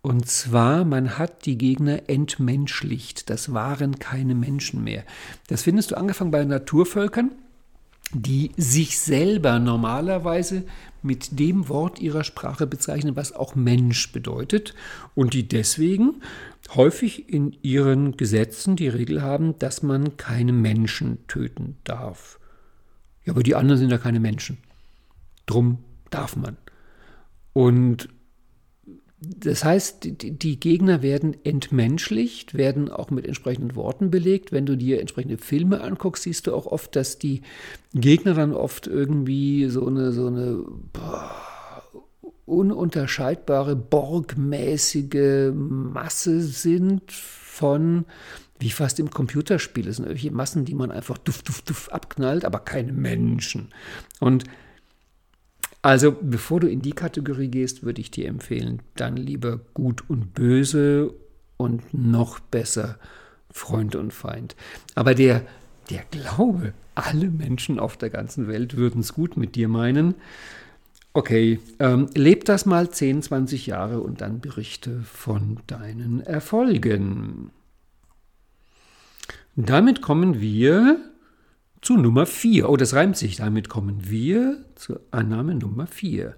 Und 0.00 0.28
zwar, 0.28 0.84
man 0.84 1.18
hat 1.18 1.44
die 1.44 1.58
Gegner 1.58 2.08
entmenschlicht. 2.08 3.30
Das 3.30 3.52
waren 3.52 3.98
keine 3.98 4.34
Menschen 4.34 4.84
mehr. 4.84 5.04
Das 5.48 5.62
findest 5.62 5.90
du 5.90 5.96
angefangen 5.96 6.30
bei 6.30 6.44
Naturvölkern, 6.44 7.32
die 8.12 8.52
sich 8.56 8.98
selber 8.98 9.58
normalerweise 9.58 10.64
mit 11.02 11.38
dem 11.38 11.68
Wort 11.68 12.00
ihrer 12.00 12.24
Sprache 12.24 12.66
bezeichnen, 12.66 13.16
was 13.16 13.32
auch 13.32 13.54
Mensch 13.54 14.12
bedeutet 14.12 14.74
und 15.14 15.34
die 15.34 15.46
deswegen 15.46 16.22
häufig 16.74 17.28
in 17.28 17.56
ihren 17.62 18.16
Gesetzen 18.16 18.76
die 18.76 18.88
Regel 18.88 19.22
haben, 19.22 19.58
dass 19.58 19.82
man 19.82 20.16
keine 20.16 20.52
Menschen 20.52 21.26
töten 21.28 21.76
darf. 21.84 22.38
Ja, 23.24 23.32
aber 23.32 23.42
die 23.42 23.54
anderen 23.54 23.78
sind 23.78 23.90
ja 23.90 23.98
keine 23.98 24.20
Menschen. 24.20 24.58
Drum 25.46 25.78
darf 26.10 26.36
man. 26.36 26.56
Und 27.52 28.08
das 29.20 29.64
heißt, 29.64 30.08
die 30.22 30.60
Gegner 30.60 31.02
werden 31.02 31.36
entmenschlicht, 31.42 32.54
werden 32.54 32.88
auch 32.88 33.10
mit 33.10 33.26
entsprechenden 33.26 33.74
Worten 33.74 34.12
belegt. 34.12 34.52
Wenn 34.52 34.64
du 34.64 34.76
dir 34.76 35.00
entsprechende 35.00 35.38
Filme 35.38 35.80
anguckst, 35.80 36.22
siehst 36.22 36.46
du 36.46 36.54
auch 36.54 36.66
oft, 36.66 36.94
dass 36.94 37.18
die 37.18 37.42
Gegner 37.94 38.34
dann 38.34 38.54
oft 38.54 38.86
irgendwie 38.86 39.68
so 39.68 39.86
eine, 39.86 40.12
so 40.12 40.28
eine 40.28 40.64
boah, 40.92 41.32
ununterscheidbare, 42.46 43.74
borgmäßige 43.74 45.52
Masse 45.52 46.40
sind 46.40 47.10
von, 47.10 48.04
wie 48.60 48.70
fast 48.70 49.00
im 49.00 49.10
Computerspiel. 49.10 49.88
Es 49.88 49.96
sind 49.96 50.04
irgendwelche 50.04 50.30
Massen, 50.30 50.64
die 50.64 50.74
man 50.74 50.92
einfach 50.92 51.18
duff, 51.18 51.42
duff, 51.42 51.62
duff 51.62 51.88
abknallt, 51.88 52.44
aber 52.44 52.60
keine 52.60 52.92
Menschen. 52.92 53.70
Und 54.20 54.44
also, 55.82 56.16
bevor 56.20 56.60
du 56.60 56.68
in 56.68 56.82
die 56.82 56.92
Kategorie 56.92 57.48
gehst, 57.48 57.84
würde 57.84 58.00
ich 58.00 58.10
dir 58.10 58.28
empfehlen, 58.28 58.82
dann 58.96 59.16
lieber 59.16 59.60
gut 59.74 60.08
und 60.08 60.34
böse 60.34 61.14
und 61.56 61.94
noch 61.94 62.40
besser 62.40 62.98
Freund 63.50 63.94
und 63.94 64.12
Feind. 64.12 64.56
Aber 64.94 65.14
der, 65.14 65.42
der 65.90 66.04
Glaube, 66.10 66.72
alle 66.94 67.30
Menschen 67.30 67.78
auf 67.78 67.96
der 67.96 68.10
ganzen 68.10 68.48
Welt 68.48 68.76
würden 68.76 69.00
es 69.00 69.14
gut 69.14 69.36
mit 69.36 69.54
dir 69.54 69.68
meinen. 69.68 70.14
Okay, 71.14 71.60
ähm, 71.78 72.08
leb 72.14 72.44
das 72.44 72.66
mal 72.66 72.90
10, 72.90 73.22
20 73.22 73.66
Jahre 73.66 74.00
und 74.00 74.20
dann 74.20 74.40
berichte 74.40 75.00
von 75.02 75.60
deinen 75.66 76.20
Erfolgen. 76.20 77.50
Damit 79.56 80.02
kommen 80.02 80.40
wir 80.40 81.00
zu 81.80 81.96
Nummer 81.96 82.26
4. 82.26 82.68
Oh, 82.68 82.76
das 82.76 82.94
reimt 82.94 83.16
sich. 83.16 83.36
Damit 83.36 83.68
kommen 83.68 84.08
wir 84.10 84.64
zur 84.74 85.00
Annahme 85.10 85.54
Nummer 85.54 85.86
4. 85.86 86.34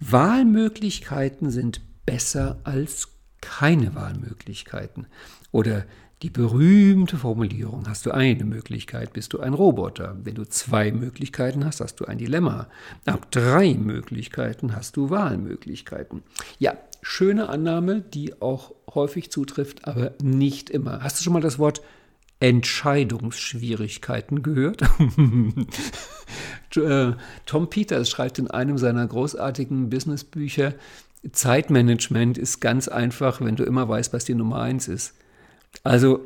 Wahlmöglichkeiten 0.00 1.50
sind 1.50 1.80
besser 2.06 2.58
als 2.64 3.08
keine 3.40 3.94
Wahlmöglichkeiten. 3.94 5.06
Oder 5.52 5.84
die 6.22 6.30
berühmte 6.30 7.16
Formulierung, 7.16 7.88
hast 7.88 8.04
du 8.04 8.10
eine 8.10 8.44
Möglichkeit, 8.44 9.14
bist 9.14 9.32
du 9.32 9.40
ein 9.40 9.54
Roboter. 9.54 10.18
Wenn 10.22 10.34
du 10.34 10.44
zwei 10.44 10.92
Möglichkeiten 10.92 11.64
hast, 11.64 11.80
hast 11.80 11.98
du 12.00 12.04
ein 12.04 12.18
Dilemma. 12.18 12.68
Ab 13.06 13.30
drei 13.30 13.74
Möglichkeiten 13.74 14.76
hast 14.76 14.96
du 14.96 15.08
Wahlmöglichkeiten. 15.08 16.22
Ja, 16.58 16.76
schöne 17.00 17.48
Annahme, 17.48 18.02
die 18.02 18.40
auch 18.42 18.74
häufig 18.94 19.30
zutrifft, 19.30 19.86
aber 19.86 20.12
nicht 20.22 20.68
immer. 20.68 21.02
Hast 21.02 21.18
du 21.18 21.24
schon 21.24 21.32
mal 21.32 21.40
das 21.40 21.58
Wort 21.58 21.80
Entscheidungsschwierigkeiten 22.40 24.42
gehört. 24.42 24.82
Äh, 26.76 27.14
Tom 27.46 27.68
Peters 27.68 28.08
schreibt 28.08 28.38
in 28.38 28.48
einem 28.48 28.78
seiner 28.78 29.04
großartigen 29.04 29.90
Businessbücher, 29.90 30.74
Zeitmanagement 31.32 32.38
ist 32.38 32.60
ganz 32.60 32.86
einfach, 32.86 33.40
wenn 33.40 33.56
du 33.56 33.64
immer 33.64 33.88
weißt, 33.88 34.12
was 34.12 34.24
die 34.24 34.36
Nummer 34.36 34.60
eins 34.60 34.86
ist. 34.86 35.14
Also 35.82 36.20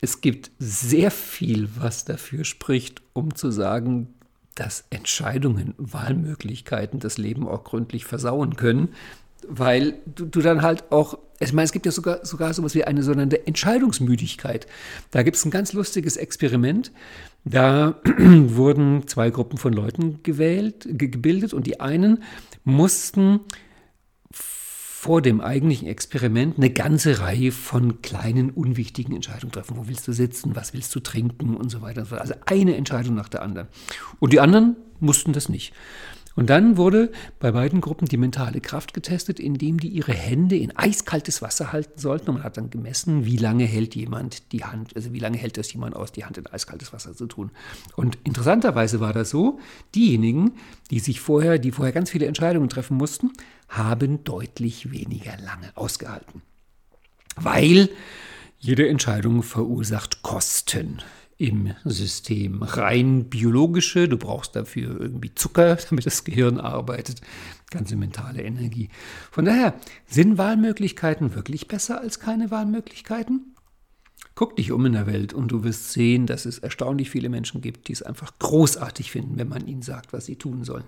es 0.00 0.20
gibt 0.20 0.52
sehr 0.60 1.10
viel, 1.10 1.68
was 1.76 2.04
dafür 2.04 2.44
spricht, 2.44 3.02
um 3.12 3.34
zu 3.34 3.50
sagen, 3.50 4.14
dass 4.54 4.84
Entscheidungen, 4.90 5.74
Wahlmöglichkeiten 5.78 7.00
das 7.00 7.18
Leben 7.18 7.48
auch 7.48 7.64
gründlich 7.64 8.04
versauen 8.04 8.54
können 8.54 8.90
weil 9.48 9.94
du, 10.06 10.26
du, 10.26 10.40
dann 10.40 10.62
halt 10.62 10.90
auch, 10.92 11.18
ich 11.40 11.52
meine, 11.52 11.64
es 11.64 11.72
gibt 11.72 11.86
ja 11.86 11.92
sogar, 11.92 12.24
sogar 12.24 12.52
so 12.52 12.62
etwas 12.62 12.74
wie 12.74 12.84
eine 12.84 13.02
sogenannte 13.02 13.46
Entscheidungsmüdigkeit. 13.46 14.66
Da 15.10 15.22
gibt 15.22 15.36
es 15.36 15.44
ein 15.44 15.50
ganz 15.50 15.72
lustiges 15.72 16.16
Experiment. 16.16 16.92
Da 17.44 17.96
wurden 18.18 19.06
zwei 19.06 19.30
Gruppen 19.30 19.58
von 19.58 19.72
Leuten 19.72 20.22
gewählt, 20.22 20.86
gebildet 20.90 21.54
und 21.54 21.66
die 21.66 21.80
einen 21.80 22.22
mussten 22.64 23.40
vor 25.00 25.22
dem 25.22 25.40
eigentlichen 25.40 25.86
Experiment 25.86 26.56
eine 26.56 26.70
ganze 26.70 27.20
Reihe 27.20 27.52
von 27.52 28.02
kleinen, 28.02 28.50
unwichtigen 28.50 29.14
Entscheidungen 29.14 29.52
treffen. 29.52 29.76
Wo 29.76 29.86
willst 29.86 30.08
du 30.08 30.12
sitzen? 30.12 30.56
Was 30.56 30.74
willst 30.74 30.92
du 30.92 30.98
trinken? 30.98 31.56
Und 31.56 31.70
so 31.70 31.82
weiter. 31.82 32.04
Also 32.20 32.34
eine 32.46 32.74
Entscheidung 32.74 33.14
nach 33.14 33.28
der 33.28 33.42
anderen. 33.42 33.68
Und 34.18 34.32
die 34.32 34.40
anderen 34.40 34.74
mussten 34.98 35.32
das 35.32 35.48
nicht. 35.48 35.72
Und 36.38 36.50
dann 36.50 36.76
wurde 36.76 37.10
bei 37.40 37.50
beiden 37.50 37.80
Gruppen 37.80 38.06
die 38.06 38.16
mentale 38.16 38.60
Kraft 38.60 38.94
getestet, 38.94 39.40
indem 39.40 39.80
die 39.80 39.88
ihre 39.88 40.12
Hände 40.12 40.56
in 40.56 40.70
eiskaltes 40.76 41.42
Wasser 41.42 41.72
halten 41.72 41.98
sollten. 41.98 42.28
Und 42.28 42.36
man 42.36 42.44
hat 42.44 42.56
dann 42.56 42.70
gemessen, 42.70 43.24
wie 43.24 43.36
lange 43.36 43.64
hält 43.64 43.96
jemand 43.96 44.52
die 44.52 44.62
Hand, 44.62 44.94
also 44.94 45.12
wie 45.12 45.18
lange 45.18 45.36
hält 45.36 45.56
das 45.56 45.72
jemand 45.72 45.96
aus, 45.96 46.12
die 46.12 46.24
Hand 46.24 46.38
in 46.38 46.46
eiskaltes 46.46 46.92
Wasser 46.92 47.12
zu 47.16 47.26
tun. 47.26 47.50
Und 47.96 48.18
interessanterweise 48.22 49.00
war 49.00 49.12
das 49.12 49.30
so, 49.30 49.58
diejenigen, 49.96 50.52
die 50.92 51.00
sich 51.00 51.20
vorher, 51.20 51.58
die 51.58 51.72
vorher 51.72 51.92
ganz 51.92 52.10
viele 52.10 52.26
Entscheidungen 52.26 52.68
treffen 52.68 52.96
mussten, 52.96 53.32
haben 53.68 54.22
deutlich 54.22 54.92
weniger 54.92 55.36
lange 55.38 55.72
ausgehalten. 55.74 56.42
Weil 57.34 57.88
jede 58.60 58.88
Entscheidung 58.88 59.42
verursacht 59.42 60.22
Kosten 60.22 61.02
im 61.38 61.72
System. 61.84 62.62
Rein 62.62 63.30
biologische, 63.30 64.08
du 64.08 64.18
brauchst 64.18 64.56
dafür 64.56 65.00
irgendwie 65.00 65.34
Zucker, 65.34 65.76
damit 65.88 66.04
das 66.04 66.24
Gehirn 66.24 66.58
arbeitet, 66.58 67.20
ganze 67.70 67.96
mentale 67.96 68.42
Energie. 68.42 68.90
Von 69.30 69.44
daher 69.44 69.74
sind 70.06 70.36
Wahlmöglichkeiten 70.36 71.34
wirklich 71.34 71.68
besser 71.68 72.00
als 72.00 72.18
keine 72.18 72.50
Wahlmöglichkeiten? 72.50 73.54
Guck 74.38 74.54
dich 74.54 74.70
um 74.70 74.86
in 74.86 74.92
der 74.92 75.08
Welt 75.08 75.32
und 75.32 75.48
du 75.48 75.64
wirst 75.64 75.92
sehen, 75.92 76.26
dass 76.26 76.46
es 76.46 76.60
erstaunlich 76.60 77.10
viele 77.10 77.28
Menschen 77.28 77.60
gibt, 77.60 77.88
die 77.88 77.92
es 77.92 78.02
einfach 78.02 78.38
großartig 78.38 79.10
finden, 79.10 79.36
wenn 79.36 79.48
man 79.48 79.66
ihnen 79.66 79.82
sagt, 79.82 80.12
was 80.12 80.26
sie 80.26 80.36
tun 80.36 80.62
sollen. 80.62 80.84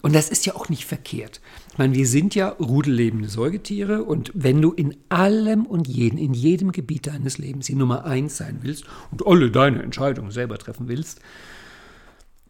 Und 0.00 0.14
das 0.14 0.30
ist 0.30 0.46
ja 0.46 0.54
auch 0.54 0.70
nicht 0.70 0.86
verkehrt. 0.86 1.42
Ich 1.70 1.76
meine, 1.76 1.94
wir 1.94 2.06
sind 2.06 2.34
ja 2.34 2.48
rudellebende 2.48 3.28
Säugetiere 3.28 4.04
und 4.04 4.32
wenn 4.34 4.62
du 4.62 4.72
in 4.72 4.96
allem 5.10 5.66
und 5.66 5.86
jeden, 5.86 6.16
in 6.16 6.32
jedem 6.32 6.72
Gebiet 6.72 7.06
deines 7.06 7.36
Lebens 7.36 7.66
die 7.66 7.74
Nummer 7.74 8.06
eins 8.06 8.38
sein 8.38 8.60
willst 8.62 8.84
und 9.10 9.26
alle 9.26 9.50
deine 9.50 9.82
Entscheidungen 9.82 10.30
selber 10.30 10.56
treffen 10.56 10.88
willst, 10.88 11.20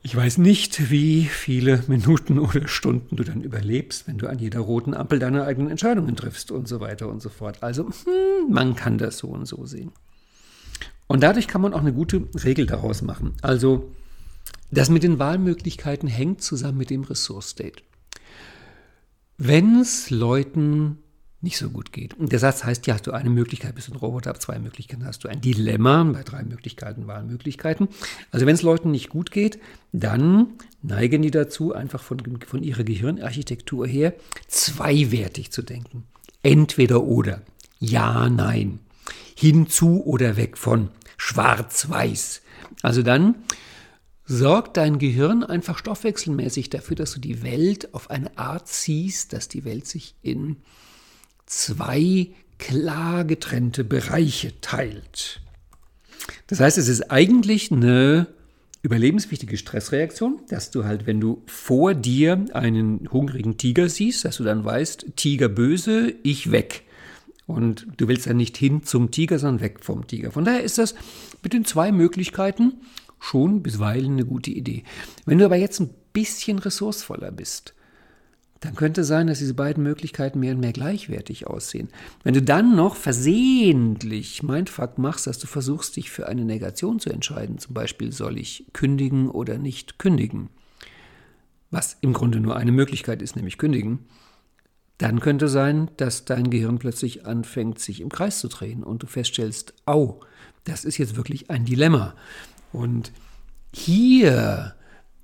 ich 0.07 0.15
weiß 0.15 0.37
nicht, 0.39 0.91
wie 0.91 1.25
viele 1.25 1.83
Minuten 1.89 2.39
oder 2.39 2.69
Stunden 2.69 3.17
du 3.17 3.25
dann 3.25 3.41
überlebst, 3.41 4.07
wenn 4.07 4.19
du 4.19 4.29
an 4.29 4.39
jeder 4.39 4.61
roten 4.61 4.95
Ampel 4.95 5.19
deine 5.19 5.47
eigenen 5.47 5.71
Entscheidungen 5.71 6.15
triffst 6.15 6.51
und 6.53 6.69
so 6.69 6.79
weiter 6.79 7.09
und 7.09 7.23
so 7.23 7.31
fort. 7.31 7.63
Also, 7.63 7.87
hm, 7.87 8.53
man 8.53 8.77
kann 8.77 8.99
das 8.99 9.19
so 9.19 9.29
und 9.29 9.47
so 9.47 9.65
sehen. 9.65 9.91
Und 11.07 11.23
dadurch 11.23 11.49
kann 11.49 11.61
man 11.61 11.75
auch 11.75 11.81
eine 11.81 11.93
gute 11.93 12.29
Regel 12.45 12.67
daraus 12.67 13.03
machen. 13.03 13.35
Also 13.43 13.93
das 14.71 14.91
mit 14.91 15.03
den 15.03 15.19
Wahlmöglichkeiten 15.19 16.09
hängt 16.09 16.43
zusammen 16.43 16.79
mit 16.79 16.91
dem 16.91 17.05
Resource 17.05 17.51
State. 17.51 17.83
Wenn 19.37 19.81
es 19.81 20.11
Leuten 20.11 20.99
nicht 21.45 21.59
so 21.59 21.69
gut 21.69 21.93
geht. 21.93 22.15
Und 22.15 22.33
der 22.33 22.39
Satz 22.39 22.65
heißt, 22.65 22.87
ja, 22.87 22.95
hast 22.95 23.07
du 23.07 23.13
eine 23.13 23.29
Möglichkeit, 23.29 23.75
bist 23.75 23.89
du 23.89 23.93
ein 23.93 23.99
Roboter, 23.99 24.31
ab 24.31 24.41
zwei 24.41 24.59
Möglichkeiten 24.59 25.05
hast 25.05 25.23
du 25.25 25.29
ein 25.29 25.43
Dilemma, 25.43 26.03
bei 26.05 26.23
drei 26.23 26.43
Möglichkeiten 26.43 27.07
Wahlmöglichkeiten. 27.07 27.89
Also 28.31 28.47
wenn 28.47 28.55
es 28.55 28.63
Leuten 28.63 28.91
nicht 28.91 29.11
gut 29.11 29.31
geht, 29.31 29.59
dann 29.93 30.55
neigen 30.81 31.21
die 31.21 31.31
dazu, 31.31 31.75
einfach 31.75 32.03
von, 32.03 32.21
von 32.47 32.63
ihrer 32.63 32.83
Gehirnarchitektur 32.83 33.87
her 33.87 34.15
zweiwertig 34.49 35.53
zu 35.53 35.61
denken. 35.63 36.05
Entweder 36.43 37.05
oder. 37.05 37.43
Ja, 37.79 38.31
nein 38.31 38.81
hinzu 39.35 40.03
oder 40.05 40.37
weg 40.37 40.57
von, 40.59 40.91
schwarz-weiß. 41.17 42.43
Also 42.83 43.03
dann 43.03 43.37
sorgt 44.27 44.77
dein 44.77 44.99
Gehirn 44.99 45.45
einfach 45.45 45.79
stoffwechselmäßig 45.79 46.71
dafür, 46.71 46.97
dass 46.97 47.13
du 47.13 47.21
die 47.21 47.43
Welt 47.43 47.93
auf 47.95 48.11
eine 48.11 48.37
Art 48.39 48.69
siehst, 48.69 49.33
dass 49.33 49.49
die 49.49 49.65
Welt 49.65 49.87
sich 49.87 50.15
in 50.23 50.57
zwei 51.47 52.29
klar 52.59 53.25
getrennte 53.25 53.85
Bereiche 53.85 54.61
teilt. 54.61 55.41
Das 56.47 56.61
heißt, 56.61 56.79
es 56.79 56.89
ist 56.89 57.11
eigentlich 57.11 57.71
eine 57.71 58.29
überlebenswichtige 58.83 59.57
Stressreaktion, 59.57 60.41
dass 60.49 60.71
du 60.71 60.85
halt, 60.85 61.07
wenn 61.07 61.21
du 61.21 61.43
vor 61.47 61.95
dir 61.95 62.45
einen 62.53 63.09
hungrigen 63.11 63.57
Tiger 63.57 63.89
siehst, 63.89 64.25
dass 64.25 64.37
du 64.37 64.45
dann 64.45 64.65
weißt, 64.65 65.17
Tiger 65.17 65.49
böse, 65.49 66.15
ich 66.23 66.51
weg. 66.51 66.83
Und 67.47 67.87
du 67.97 68.09
willst 68.09 68.27
ja 68.27 68.33
nicht 68.33 68.57
hin 68.57 68.85
zum 68.85 69.11
Tiger, 69.11 69.39
sondern 69.39 69.61
weg 69.61 69.85
vom 69.85 70.07
Tiger. 70.07 70.31
Von 70.31 70.45
daher 70.45 70.63
ist 70.63 70.79
das 70.79 70.95
mit 71.43 71.53
den 71.53 71.65
zwei 71.65 71.93
Möglichkeiten 71.93 72.75
schon 73.21 73.63
bisweilen 73.63 74.13
eine 74.13 74.25
gute 74.25 74.51
Idee. 74.51 74.85
Wenn 75.27 75.39
du 75.39 75.45
aber 75.45 75.57
jetzt 75.57 75.81
ein 75.81 75.91
bisschen 76.13 76.59
ressourcevoller 76.59 77.33
bist, 77.33 77.75
dann 78.61 78.75
könnte 78.75 79.03
es 79.03 79.09
sein, 79.09 79.27
dass 79.27 79.41
diese 79.41 79.53
beiden 79.53 79.83
Möglichkeiten 79.83 80.41
mehr 80.41 80.55
und 80.55 80.61
mehr 80.61 80.73
gleichwertig 80.73 81.47
aussehen. 81.47 81.89
Wenn 82.23 82.33
du 82.33 82.41
dann 82.41 82.75
noch 82.75 82.97
versehentlich 82.97 84.43
Mindfuck 84.43 84.97
machst, 84.97 85.27
dass 85.27 85.39
du 85.39 85.47
versuchst, 85.47 85.97
dich 85.97 86.11
für 86.11 86.29
eine 86.29 86.47
Negation 86.47 86.99
zu 86.99 87.11
entscheiden, 87.11 87.59
zum 87.59 87.75
Beispiel 87.75 88.11
soll 88.11 88.39
ich 88.39 88.65
kündigen 88.73 89.29
oder 89.29 89.59
nicht 89.59 89.99
kündigen, 89.99 90.49
was 91.71 91.99
im 92.01 92.15
Grunde 92.15 92.41
nur 92.41 92.57
eine 92.57 92.73
Möglichkeit 92.73 93.21
ist, 93.21 93.37
nämlich 93.37 93.59
kündigen, 93.59 94.07
dann 95.05 95.21
könnte 95.21 95.49
sein, 95.49 95.91
dass 95.99 96.25
dein 96.25 96.49
Gehirn 96.49 96.79
plötzlich 96.79 97.27
anfängt, 97.27 97.79
sich 97.79 98.01
im 98.01 98.09
Kreis 98.09 98.39
zu 98.39 98.49
drehen 98.49 98.83
und 98.83 99.03
du 99.03 99.07
feststellst, 99.07 99.75
au, 99.85 100.21
das 100.65 100.87
ist 100.87 100.97
jetzt 100.97 101.17
wirklich 101.17 101.51
ein 101.51 101.67
Dilemma. 101.67 102.15
Und 102.73 103.13
hier 103.71 104.75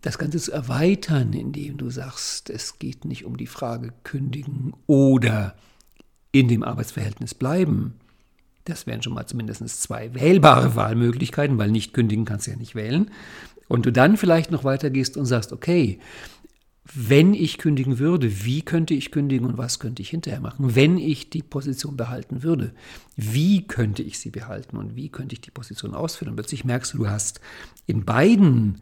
das 0.02 0.18
Ganze 0.18 0.38
zu 0.38 0.52
erweitern, 0.52 1.32
indem 1.32 1.78
du 1.78 1.88
sagst, 1.88 2.50
es 2.50 2.78
geht 2.78 3.06
nicht 3.06 3.24
um 3.24 3.38
die 3.38 3.46
Frage 3.46 3.94
kündigen 4.04 4.74
oder 4.86 5.54
in 6.30 6.48
dem 6.48 6.62
Arbeitsverhältnis 6.62 7.32
bleiben. 7.32 7.94
Das 8.66 8.86
wären 8.86 9.02
schon 9.02 9.14
mal 9.14 9.24
zumindest 9.24 9.66
zwei 9.80 10.12
wählbare 10.12 10.76
Wahlmöglichkeiten, 10.76 11.56
weil 11.56 11.70
nicht 11.70 11.94
kündigen 11.94 12.26
kannst 12.26 12.46
du 12.46 12.50
ja 12.50 12.58
nicht 12.58 12.74
wählen. 12.74 13.10
Und 13.66 13.86
du 13.86 13.92
dann 13.92 14.18
vielleicht 14.18 14.50
noch 14.50 14.64
weitergehst 14.64 15.16
und 15.16 15.24
sagst, 15.24 15.54
okay, 15.54 16.00
wenn 16.94 17.34
ich 17.34 17.58
kündigen 17.58 17.98
würde, 17.98 18.44
wie 18.44 18.62
könnte 18.62 18.94
ich 18.94 19.10
kündigen 19.10 19.46
und 19.46 19.58
was 19.58 19.78
könnte 19.78 20.02
ich 20.02 20.10
hinterher 20.10 20.40
machen? 20.40 20.74
Wenn 20.74 20.98
ich 20.98 21.30
die 21.30 21.42
Position 21.42 21.96
behalten 21.96 22.42
würde, 22.42 22.72
wie 23.16 23.66
könnte 23.66 24.02
ich 24.02 24.18
sie 24.18 24.30
behalten 24.30 24.76
und 24.76 24.96
wie 24.96 25.08
könnte 25.08 25.34
ich 25.34 25.40
die 25.40 25.50
Position 25.50 25.94
ausführen? 25.94 26.30
Und 26.30 26.36
plötzlich 26.36 26.64
merkst 26.64 26.94
du, 26.94 26.98
du 26.98 27.08
hast 27.08 27.40
in 27.86 28.04
beiden 28.04 28.80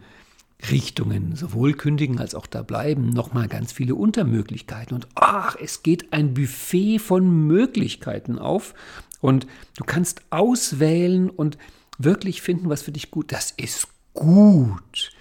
Richtungen, 0.70 1.36
sowohl 1.36 1.74
kündigen 1.74 2.18
als 2.18 2.34
auch 2.34 2.46
da 2.46 2.62
bleiben, 2.62 3.10
nochmal 3.10 3.46
ganz 3.46 3.72
viele 3.72 3.94
Untermöglichkeiten. 3.94 4.94
Und 4.94 5.06
ach, 5.14 5.56
es 5.60 5.82
geht 5.82 6.12
ein 6.12 6.34
Buffet 6.34 6.98
von 6.98 7.46
Möglichkeiten 7.46 8.38
auf 8.38 8.74
und 9.20 9.46
du 9.76 9.84
kannst 9.84 10.22
auswählen 10.30 11.30
und 11.30 11.58
wirklich 11.98 12.42
finden, 12.42 12.68
was 12.68 12.82
für 12.82 12.92
dich 12.92 13.10
gut. 13.10 13.32
Das 13.32 13.52
ist 13.52 13.88
gut. 14.14 15.12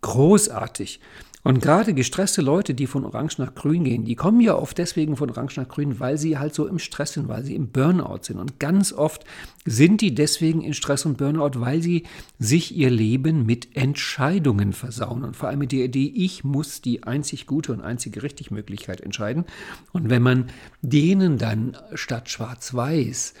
Großartig. 0.00 1.00
Und 1.44 1.62
gerade 1.62 1.94
gestresste 1.94 2.42
Leute, 2.42 2.74
die 2.74 2.86
von 2.86 3.04
Orange 3.04 3.38
nach 3.38 3.54
Grün 3.54 3.84
gehen, 3.84 4.04
die 4.04 4.16
kommen 4.16 4.40
ja 4.40 4.56
oft 4.56 4.76
deswegen 4.76 5.16
von 5.16 5.30
Orange 5.30 5.60
nach 5.60 5.68
Grün, 5.68 6.00
weil 6.00 6.18
sie 6.18 6.36
halt 6.36 6.54
so 6.54 6.66
im 6.66 6.78
Stress 6.78 7.12
sind, 7.12 7.28
weil 7.28 7.44
sie 7.44 7.54
im 7.54 7.68
Burnout 7.68 8.20
sind. 8.22 8.38
Und 8.38 8.58
ganz 8.58 8.92
oft 8.92 9.24
sind 9.64 10.00
die 10.00 10.14
deswegen 10.14 10.62
in 10.62 10.74
Stress 10.74 11.06
und 11.06 11.16
Burnout, 11.16 11.60
weil 11.60 11.80
sie 11.80 12.04
sich 12.38 12.76
ihr 12.76 12.90
Leben 12.90 13.46
mit 13.46 13.76
Entscheidungen 13.76 14.72
versauen. 14.72 15.22
Und 15.22 15.36
vor 15.36 15.48
allem 15.48 15.60
mit 15.60 15.72
der 15.72 15.84
Idee, 15.84 16.12
ich 16.14 16.42
muss 16.42 16.82
die 16.82 17.04
einzig 17.04 17.46
gute 17.46 17.72
und 17.72 17.82
einzige 17.82 18.22
richtige 18.22 18.52
Möglichkeit 18.52 19.00
entscheiden. 19.00 19.44
Und 19.92 20.10
wenn 20.10 20.22
man 20.22 20.50
denen 20.82 21.38
dann 21.38 21.76
statt 21.94 22.28
schwarz-weiß 22.30 23.34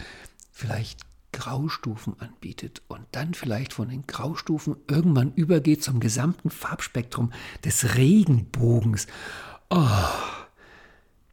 vielleicht 0.52 1.07
Graustufen 1.32 2.18
anbietet 2.20 2.82
und 2.88 3.04
dann 3.12 3.34
vielleicht 3.34 3.72
von 3.72 3.88
den 3.88 4.06
Graustufen 4.06 4.76
irgendwann 4.88 5.32
übergeht 5.34 5.82
zum 5.82 6.00
gesamten 6.00 6.50
Farbspektrum 6.50 7.32
des 7.64 7.96
Regenbogens. 7.96 9.06
Oh, 9.70 9.86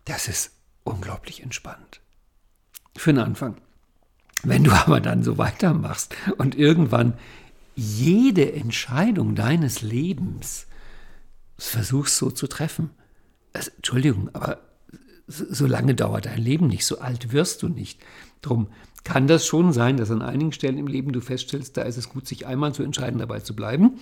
das 0.05 0.27
ist 0.27 0.51
unglaublich 0.83 1.41
entspannt. 1.41 2.01
Für 2.95 3.13
den 3.13 3.23
Anfang. 3.23 3.55
Wenn 4.43 4.63
du 4.63 4.71
aber 4.85 5.01
dann 5.01 5.23
so 5.23 5.37
weitermachst 5.37 6.15
und 6.37 6.55
irgendwann 6.55 7.13
jede 7.75 8.53
Entscheidung 8.53 9.35
deines 9.35 9.81
Lebens 9.81 10.67
versuchst 11.57 12.17
so 12.17 12.31
zu 12.31 12.47
treffen, 12.47 12.91
also, 13.53 13.71
Entschuldigung, 13.77 14.29
aber 14.33 14.59
so 15.27 15.65
lange 15.65 15.95
dauert 15.95 16.25
dein 16.25 16.41
Leben 16.41 16.67
nicht, 16.67 16.85
so 16.85 16.99
alt 16.99 17.31
wirst 17.31 17.63
du 17.63 17.69
nicht. 17.69 17.99
Drum 18.41 18.67
kann 19.05 19.27
das 19.27 19.45
schon 19.45 19.71
sein, 19.71 19.95
dass 19.95 20.11
an 20.11 20.23
einigen 20.23 20.51
Stellen 20.51 20.79
im 20.79 20.87
Leben 20.87 21.13
du 21.13 21.21
feststellst, 21.21 21.77
da 21.77 21.83
ist 21.83 21.95
es 21.95 22.09
gut, 22.09 22.27
sich 22.27 22.47
einmal 22.47 22.73
zu 22.73 22.83
entscheiden, 22.83 23.19
dabei 23.19 23.39
zu 23.39 23.55
bleiben. 23.55 23.99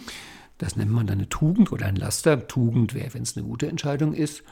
Das 0.57 0.77
nennt 0.77 0.91
man 0.91 1.05
dann 1.05 1.19
eine 1.19 1.29
Tugend 1.29 1.71
oder 1.71 1.85
ein 1.85 1.97
Laster. 1.97 2.47
Tugend 2.47 2.93
wäre, 2.93 3.13
wenn 3.13 3.23
es 3.23 3.35
eine 3.35 3.45
gute 3.45 3.67
Entscheidung 3.67 4.13
ist. 4.13 4.43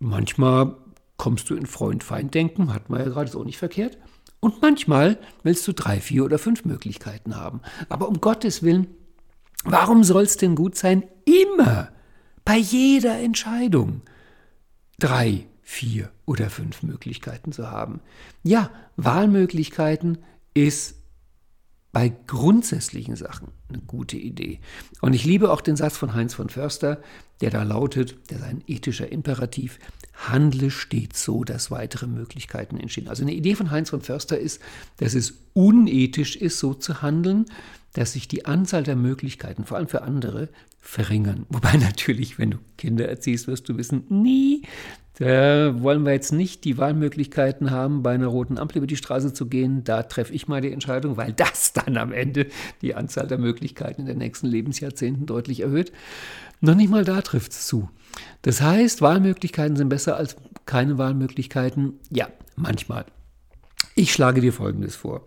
Manchmal 0.00 0.76
kommst 1.16 1.48
du 1.48 1.54
in 1.54 1.66
Freund-Feind-Denken, 1.66 2.74
hat 2.74 2.90
man 2.90 3.00
ja 3.00 3.06
gerade 3.06 3.30
so 3.30 3.44
nicht 3.44 3.56
verkehrt. 3.56 3.98
Und 4.40 4.60
manchmal 4.62 5.18
willst 5.44 5.66
du 5.68 5.72
drei, 5.72 6.00
vier 6.00 6.24
oder 6.24 6.38
fünf 6.38 6.64
Möglichkeiten 6.64 7.36
haben. 7.36 7.60
Aber 7.88 8.08
um 8.08 8.20
Gottes 8.20 8.64
Willen, 8.64 8.88
warum 9.64 10.02
soll 10.02 10.24
es 10.24 10.36
denn 10.36 10.56
gut 10.56 10.76
sein, 10.76 11.04
immer, 11.24 11.90
bei 12.44 12.56
jeder 12.56 13.18
Entscheidung, 13.20 14.02
drei, 14.98 15.46
vier 15.68 16.10
oder 16.26 16.48
fünf 16.48 16.84
Möglichkeiten 16.84 17.50
zu 17.50 17.68
haben. 17.72 18.00
Ja, 18.44 18.70
Wahlmöglichkeiten 18.96 20.18
ist 20.54 20.94
bei 21.90 22.12
grundsätzlichen 22.28 23.16
Sachen 23.16 23.48
eine 23.68 23.80
gute 23.80 24.16
Idee. 24.16 24.60
Und 25.00 25.12
ich 25.12 25.24
liebe 25.24 25.50
auch 25.50 25.60
den 25.60 25.74
Satz 25.74 25.96
von 25.96 26.14
Heinz 26.14 26.34
von 26.34 26.50
Förster, 26.50 27.02
der 27.40 27.50
da 27.50 27.64
lautet, 27.64 28.30
der 28.30 28.38
ist 28.38 28.44
ein 28.44 28.62
ethischer 28.68 29.10
Imperativ, 29.10 29.80
handle 30.14 30.70
stets 30.70 31.24
so, 31.24 31.42
dass 31.42 31.72
weitere 31.72 32.06
Möglichkeiten 32.06 32.78
entstehen. 32.78 33.08
Also 33.08 33.24
eine 33.24 33.34
Idee 33.34 33.56
von 33.56 33.72
Heinz 33.72 33.90
von 33.90 34.02
Förster 34.02 34.38
ist, 34.38 34.62
dass 34.98 35.14
es 35.14 35.34
unethisch 35.52 36.36
ist, 36.36 36.60
so 36.60 36.74
zu 36.74 37.02
handeln, 37.02 37.46
dass 37.92 38.12
sich 38.12 38.28
die 38.28 38.46
Anzahl 38.46 38.84
der 38.84 38.96
Möglichkeiten, 38.96 39.64
vor 39.64 39.78
allem 39.78 39.88
für 39.88 40.02
andere, 40.02 40.48
verringern. 40.86 41.46
Wobei 41.48 41.76
natürlich, 41.76 42.38
wenn 42.38 42.52
du 42.52 42.58
Kinder 42.76 43.08
erziehst, 43.08 43.46
wirst 43.46 43.68
du 43.68 43.76
wissen, 43.76 44.04
nie, 44.08 44.62
Da 45.18 45.82
wollen 45.82 46.04
wir 46.04 46.12
jetzt 46.12 46.32
nicht 46.32 46.64
die 46.64 46.76
Wahlmöglichkeiten 46.76 47.70
haben, 47.70 48.02
bei 48.02 48.12
einer 48.12 48.26
roten 48.26 48.58
Ampel 48.58 48.78
über 48.78 48.86
die 48.86 48.98
Straße 48.98 49.32
zu 49.32 49.46
gehen. 49.46 49.82
Da 49.82 50.02
treffe 50.02 50.34
ich 50.34 50.46
mal 50.46 50.60
die 50.60 50.72
Entscheidung, 50.72 51.16
weil 51.16 51.32
das 51.32 51.72
dann 51.72 51.96
am 51.96 52.12
Ende 52.12 52.48
die 52.82 52.94
Anzahl 52.94 53.26
der 53.26 53.38
Möglichkeiten 53.38 54.02
in 54.02 54.06
den 54.06 54.18
nächsten 54.18 54.46
Lebensjahrzehnten 54.46 55.24
deutlich 55.24 55.60
erhöht. 55.60 55.90
Noch 56.60 56.74
nicht 56.74 56.90
mal 56.90 57.04
da 57.04 57.22
trifft 57.22 57.52
es 57.52 57.66
zu. 57.66 57.88
Das 58.42 58.60
heißt, 58.60 59.00
Wahlmöglichkeiten 59.00 59.76
sind 59.76 59.88
besser 59.88 60.16
als 60.16 60.36
keine 60.66 60.98
Wahlmöglichkeiten. 60.98 61.94
Ja, 62.10 62.28
manchmal. 62.54 63.06
Ich 63.94 64.12
schlage 64.12 64.42
dir 64.42 64.52
Folgendes 64.52 64.96
vor. 64.96 65.26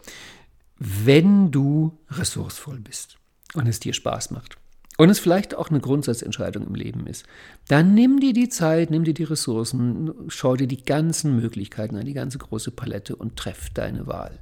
Wenn 0.78 1.50
du 1.52 1.98
ressourcevoll 2.12 2.80
bist 2.80 3.18
und 3.56 3.68
es 3.68 3.80
dir 3.80 3.94
Spaß 3.94 4.32
macht, 4.32 4.58
und 5.00 5.10
es 5.10 5.20
vielleicht 5.20 5.56
auch 5.56 5.70
eine 5.70 5.80
Grundsatzentscheidung 5.80 6.68
im 6.68 6.76
Leben 6.76 7.08
ist, 7.08 7.26
dann 7.70 7.94
nimm 7.94 8.20
dir 8.20 8.34
die 8.34 8.50
Zeit, 8.50 8.92
nimm 8.92 9.06
dir 9.06 9.14
die 9.14 9.24
Ressourcen, 9.24 10.14
schau 10.28 10.58
dir 10.58 10.68
die 10.68 10.84
ganzen 10.84 11.38
Möglichkeiten 11.38 11.96
an, 11.96 12.04
die 12.04 12.14
ganze 12.14 12.38
große 12.38 12.72
Palette 12.72 13.16
und 13.16 13.38
treff 13.38 13.70
deine 13.70 14.08
Wahl. 14.08 14.42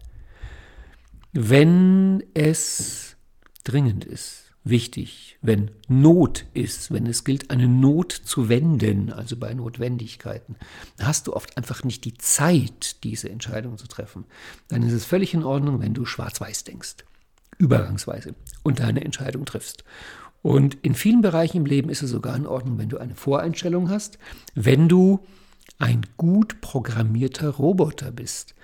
Wenn 1.32 2.24
es 2.34 3.18
dringend 3.66 4.04
ist, 4.04 4.52
wichtig, 4.64 5.38
wenn 5.44 5.70
Not 5.90 6.46
ist, 6.56 6.92
wenn 6.92 7.06
es 7.06 7.24
gilt, 7.24 7.52
eine 7.52 7.68
Not 7.68 8.12
zu 8.12 8.50
wenden, 8.50 9.14
also 9.14 9.38
bei 9.38 9.54
Notwendigkeiten, 9.54 10.56
hast 11.00 11.28
du 11.28 11.36
oft 11.36 11.56
einfach 11.56 11.84
nicht 11.84 12.04
die 12.04 12.18
Zeit, 12.18 13.04
diese 13.04 13.30
Entscheidung 13.30 13.78
zu 13.78 13.86
treffen. 13.86 14.26
Dann 14.70 14.82
ist 14.82 14.94
es 14.94 15.06
völlig 15.06 15.36
in 15.36 15.44
Ordnung, 15.44 15.82
wenn 15.82 15.94
du 15.94 16.04
schwarz-weiß 16.04 16.64
denkst, 16.64 16.96
übergangsweise 17.60 18.34
und 18.64 18.80
deine 18.80 19.06
Entscheidung 19.06 19.46
triffst. 19.46 19.84
Und 20.42 20.76
in 20.82 20.96
vielen 20.96 21.22
Bereichen 21.22 21.58
im 21.58 21.66
Leben 21.66 21.90
ist 21.90 22.04
es 22.04 22.12
sogar 22.12 22.36
in 22.36 22.48
Ordnung, 22.48 22.78
wenn 22.78 22.90
du 22.90 22.98
eine 22.98 23.16
Voreinstellung 23.16 23.90
hast, 23.90 24.18
wenn 24.56 24.88
du 24.88 25.20
ein 25.80 26.06
gut 26.18 26.62
programmierter 26.62 27.50
Roboter 27.50 28.12
bist, 28.12 28.56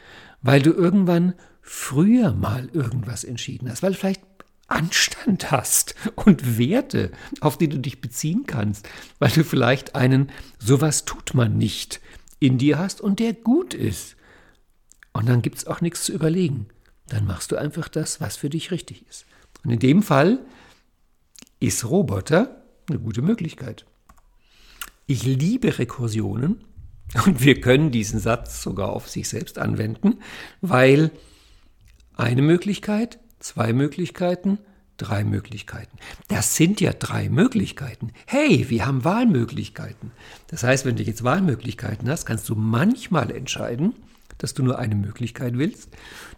weil 0.41 0.61
du 0.61 0.71
irgendwann 0.71 1.33
früher 1.61 2.33
mal 2.33 2.69
irgendwas 2.73 3.23
entschieden 3.23 3.69
hast, 3.69 3.83
weil 3.83 3.91
du 3.91 3.97
vielleicht 3.97 4.21
Anstand 4.67 5.51
hast 5.51 5.95
und 6.15 6.57
Werte, 6.57 7.11
auf 7.41 7.57
die 7.57 7.67
du 7.67 7.79
dich 7.79 8.01
beziehen 8.01 8.45
kannst, 8.47 8.87
weil 9.19 9.31
du 9.31 9.43
vielleicht 9.43 9.95
einen 9.95 10.31
sowas 10.59 11.05
tut 11.05 11.33
man 11.33 11.57
nicht 11.57 12.01
in 12.39 12.57
dir 12.57 12.79
hast 12.79 13.01
und 13.01 13.19
der 13.19 13.33
gut 13.33 13.73
ist. 13.73 14.15
Und 15.13 15.29
dann 15.29 15.41
gibt 15.41 15.59
es 15.59 15.67
auch 15.67 15.81
nichts 15.81 16.05
zu 16.05 16.11
überlegen. 16.11 16.67
Dann 17.07 17.25
machst 17.25 17.51
du 17.51 17.55
einfach 17.55 17.87
das, 17.87 18.19
was 18.19 18.35
für 18.35 18.49
dich 18.49 18.71
richtig 18.71 19.05
ist. 19.07 19.25
Und 19.63 19.71
in 19.71 19.79
dem 19.79 20.01
Fall 20.01 20.39
ist 21.63 21.85
Roboter 21.85 22.63
eine 22.89 22.99
gute 22.99 23.21
Möglichkeit. 23.21 23.85
Ich 25.05 25.23
liebe 25.23 25.79
Rekursionen 25.79 26.63
und 27.25 27.41
wir 27.41 27.61
können 27.61 27.91
diesen 27.91 28.19
Satz 28.19 28.61
sogar 28.61 28.89
auf 28.89 29.09
sich 29.09 29.29
selbst 29.29 29.57
anwenden, 29.57 30.19
weil 30.61 31.11
eine 32.15 32.41
Möglichkeit, 32.41 33.19
zwei 33.39 33.71
Möglichkeiten, 33.71 34.59
drei 34.97 35.23
Möglichkeiten. 35.23 35.97
Das 36.27 36.55
sind 36.55 36.81
ja 36.81 36.91
drei 36.91 37.29
Möglichkeiten. 37.29 38.11
Hey, 38.27 38.69
wir 38.69 38.85
haben 38.85 39.05
Wahlmöglichkeiten. 39.05 40.11
Das 40.47 40.63
heißt, 40.63 40.85
wenn 40.85 40.97
du 40.97 41.03
jetzt 41.03 41.23
Wahlmöglichkeiten 41.23 42.09
hast, 42.09 42.25
kannst 42.25 42.47
du 42.49 42.55
manchmal 42.55 43.31
entscheiden, 43.31 43.95
dass 44.37 44.53
du 44.53 44.63
nur 44.63 44.79
eine 44.79 44.95
Möglichkeit 44.95 45.57
willst. 45.57 45.89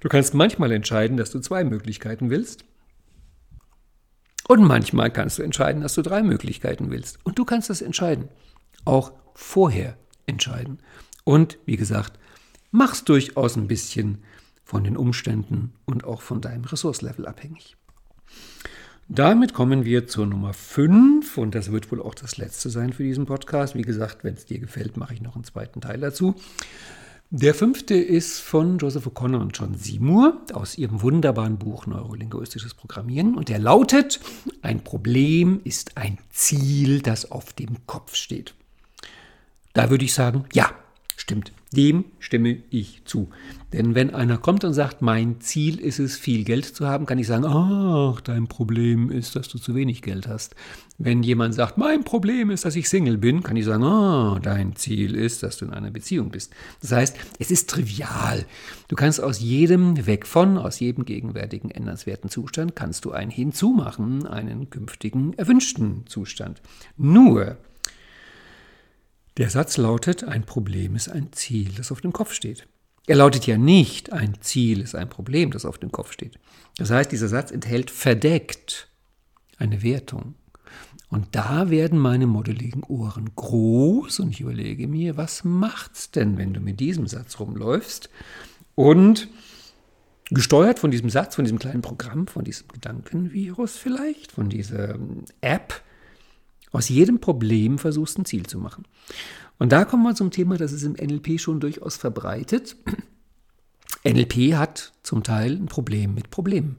Du 0.02 0.10
kannst 0.10 0.36
manchmal 0.36 0.72
entscheiden, 0.72 1.18
dass 1.18 1.32
du 1.32 1.40
zwei 1.40 1.64
Möglichkeiten 1.64 2.30
willst. 2.30 2.64
Und 4.48 4.64
manchmal 4.64 5.12
kannst 5.12 5.39
du 5.39 5.43
entscheiden, 5.43 5.82
dass 5.82 5.96
du 5.96 6.02
drei 6.02 6.22
Möglichkeiten 6.22 6.91
willst. 6.91 7.20
Und 7.24 7.39
du 7.39 7.46
kannst 7.46 7.70
das 7.70 7.82
entscheiden. 7.82 8.30
Auch 8.84 9.12
vorher 9.34 9.98
entscheiden. 10.28 10.80
Und 11.24 11.58
wie 11.66 11.78
gesagt, 11.78 12.20
mach's 12.72 13.04
durchaus 13.04 13.56
ein 13.56 13.68
bisschen 13.68 14.20
von 14.64 14.84
den 14.84 14.98
Umständen 14.98 15.74
und 15.86 16.04
auch 16.04 16.22
von 16.22 16.41
deinem 16.41 16.66
Ressourcelevel 16.66 17.26
abhängig. 17.26 17.76
Damit 19.08 19.54
kommen 19.54 19.86
wir 19.86 20.08
zur 20.08 20.26
Nummer 20.26 20.54
5 20.54 21.38
und 21.38 21.54
das 21.54 21.72
wird 21.72 21.91
wohl 21.91 22.02
auch 22.02 22.16
das 22.16 22.38
letzte 22.38 22.72
sein 22.72 22.91
für 22.91 23.04
diesen 23.04 23.28
Podcast. 23.28 23.76
Wie 23.76 23.84
gesagt, 23.84 24.24
wenn 24.24 24.34
es 24.34 24.48
dir 24.48 24.58
gefällt, 24.58 24.98
mache 24.98 25.14
ich 25.14 25.22
noch 25.22 25.36
einen 25.36 25.43
zweiten 25.43 25.80
Teil 25.80 26.00
dazu. 26.00 26.34
Der 27.32 27.56
fünfte 27.56 27.96
ist 27.96 28.40
von 28.40 28.78
Joseph 28.78 29.08
O'Connor 29.08 29.42
und 29.42 29.58
John 29.58 29.74
Seymour 29.76 30.42
aus 30.54 30.78
ihrem 30.78 31.02
wunderbaren 31.02 31.58
Buch 31.58 31.88
Neurolinguistisches 31.88 32.76
Programmieren 32.76 33.34
und 33.36 33.50
der 33.50 33.58
lautet, 33.58 34.20
ein 34.62 34.84
Problem 34.84 35.60
ist 35.64 35.98
ein 35.98 36.20
Ziel, 36.30 37.02
das 37.02 37.32
auf 37.32 37.52
dem 37.54 37.86
Kopf 37.88 38.16
steht. 38.16 38.54
Da 39.74 39.90
würde 39.90 40.06
ich 40.06 40.14
sagen, 40.14 40.46
ja, 40.54 40.72
stimmt. 41.18 41.52
Dem 41.76 42.06
stimme 42.20 42.58
ich 42.70 43.02
zu. 43.06 43.30
Denn 43.74 43.94
wenn 43.94 44.14
einer 44.14 44.38
kommt 44.38 44.64
und 44.64 44.74
sagt, 44.74 45.02
mein 45.02 45.42
Ziel 45.42 45.80
ist 45.80 46.00
es, 46.00 46.16
viel 46.18 46.46
Geld 46.46 46.66
zu 46.66 46.88
haben, 46.88 47.06
kann 47.06 47.20
ich 47.20 47.28
sagen, 47.28 47.46
ach, 47.46 48.22
dein 48.22 48.48
Problem 48.48 49.12
ist, 49.12 49.36
dass 49.36 49.50
du 49.50 49.58
zu 49.58 49.76
wenig 49.76 50.02
Geld 50.02 50.28
hast. 50.28 50.56
Wenn 50.98 51.24
jemand 51.24 51.56
sagt, 51.56 51.78
mein 51.78 52.06
Problem 52.06 52.52
ist, 52.52 52.64
dass 52.64 52.78
ich 52.78 52.88
Single 52.88 53.18
bin, 53.18 53.44
kann 53.44 53.58
ich 53.58 53.66
sagen, 53.66 53.84
oh, 53.84 54.40
dein 54.42 54.78
Ziel 54.78 55.14
ist, 55.14 55.44
dass 55.44 55.58
du 55.58 55.66
in 55.66 55.72
einer 55.72 55.92
Beziehung 55.92 56.30
bist. 56.30 56.54
Das 56.82 56.94
heißt, 56.94 57.18
es 57.40 57.52
ist 57.52 57.70
trivial. 57.70 58.46
Du 58.88 58.96
kannst 58.96 59.22
aus 59.22 59.42
jedem 59.42 60.08
weg 60.08 60.26
von, 60.26 60.58
aus 60.58 60.80
jedem 60.80 61.04
gegenwärtigen 61.04 61.70
ändernswerten 61.70 62.30
Zustand, 62.30 62.78
kannst 62.78 63.04
du 63.04 63.12
einen 63.12 63.32
hinzumachen, 63.32 64.26
einen 64.26 64.70
künftigen 64.70 65.34
erwünschten 65.34 66.06
Zustand. 66.08 66.62
Nur, 66.96 67.58
der 69.38 69.50
Satz 69.50 69.78
lautet, 69.78 70.24
ein 70.24 70.46
Problem 70.46 70.96
ist 70.96 71.10
ein 71.10 71.32
Ziel, 71.32 71.72
das 71.76 71.92
auf 71.92 72.02
dem 72.02 72.14
Kopf 72.14 72.34
steht. 72.34 72.68
Er 73.08 73.18
lautet 73.18 73.46
ja 73.46 73.58
nicht, 73.58 74.12
ein 74.14 74.42
Ziel 74.42 74.82
ist 74.82 74.96
ein 74.96 75.10
Problem, 75.10 75.52
das 75.52 75.66
auf 75.66 75.78
dem 75.78 75.92
Kopf 75.92 76.12
steht. 76.12 76.40
Das 76.78 76.90
heißt, 76.90 77.12
dieser 77.12 77.28
Satz 77.28 77.52
enthält 77.52 77.92
verdeckt 77.92 78.90
eine 79.58 79.84
Wertung. 79.84 80.36
Und 81.10 81.28
da 81.36 81.70
werden 81.70 82.00
meine 82.00 82.26
modeligen 82.26 82.84
Ohren 82.84 83.30
groß 83.36 84.20
und 84.22 84.32
ich 84.32 84.42
überlege 84.42 84.88
mir, 84.88 85.18
was 85.18 85.44
macht's 85.44 86.12
denn, 86.12 86.38
wenn 86.38 86.54
du 86.54 86.60
mit 86.60 86.80
diesem 86.80 87.08
Satz 87.08 87.40
rumläufst 87.40 88.10
und 88.74 89.28
gesteuert 90.32 90.80
von 90.80 90.90
diesem 90.90 91.12
Satz, 91.12 91.36
von 91.36 91.46
diesem 91.46 91.60
kleinen 91.60 91.84
Programm, 91.84 92.26
von 92.28 92.44
diesem 92.44 92.68
Gedankenvirus 92.70 93.78
vielleicht, 93.78 94.32
von 94.32 94.50
dieser 94.50 94.98
App, 95.42 95.82
aus 96.76 96.90
jedem 96.90 97.20
Problem 97.20 97.78
versuchst 97.78 98.18
ein 98.20 98.26
Ziel 98.26 98.46
zu 98.46 98.60
machen. 98.60 98.86
Und 99.58 99.72
da 99.72 99.86
kommen 99.86 100.04
wir 100.04 100.16
zum 100.16 100.32
Thema, 100.32 100.58
das 100.58 100.74
ist 100.74 100.84
im 100.84 100.94
NLP 100.94 101.40
schon 101.40 101.60
durchaus 101.60 101.96
verbreitet. 101.96 102.76
NLP 104.04 104.56
hat 104.56 104.92
zum 105.02 105.24
Teil 105.24 105.54
ein 105.54 105.68
Problem 105.68 106.14
mit 106.14 106.30
Problemen. 106.30 106.78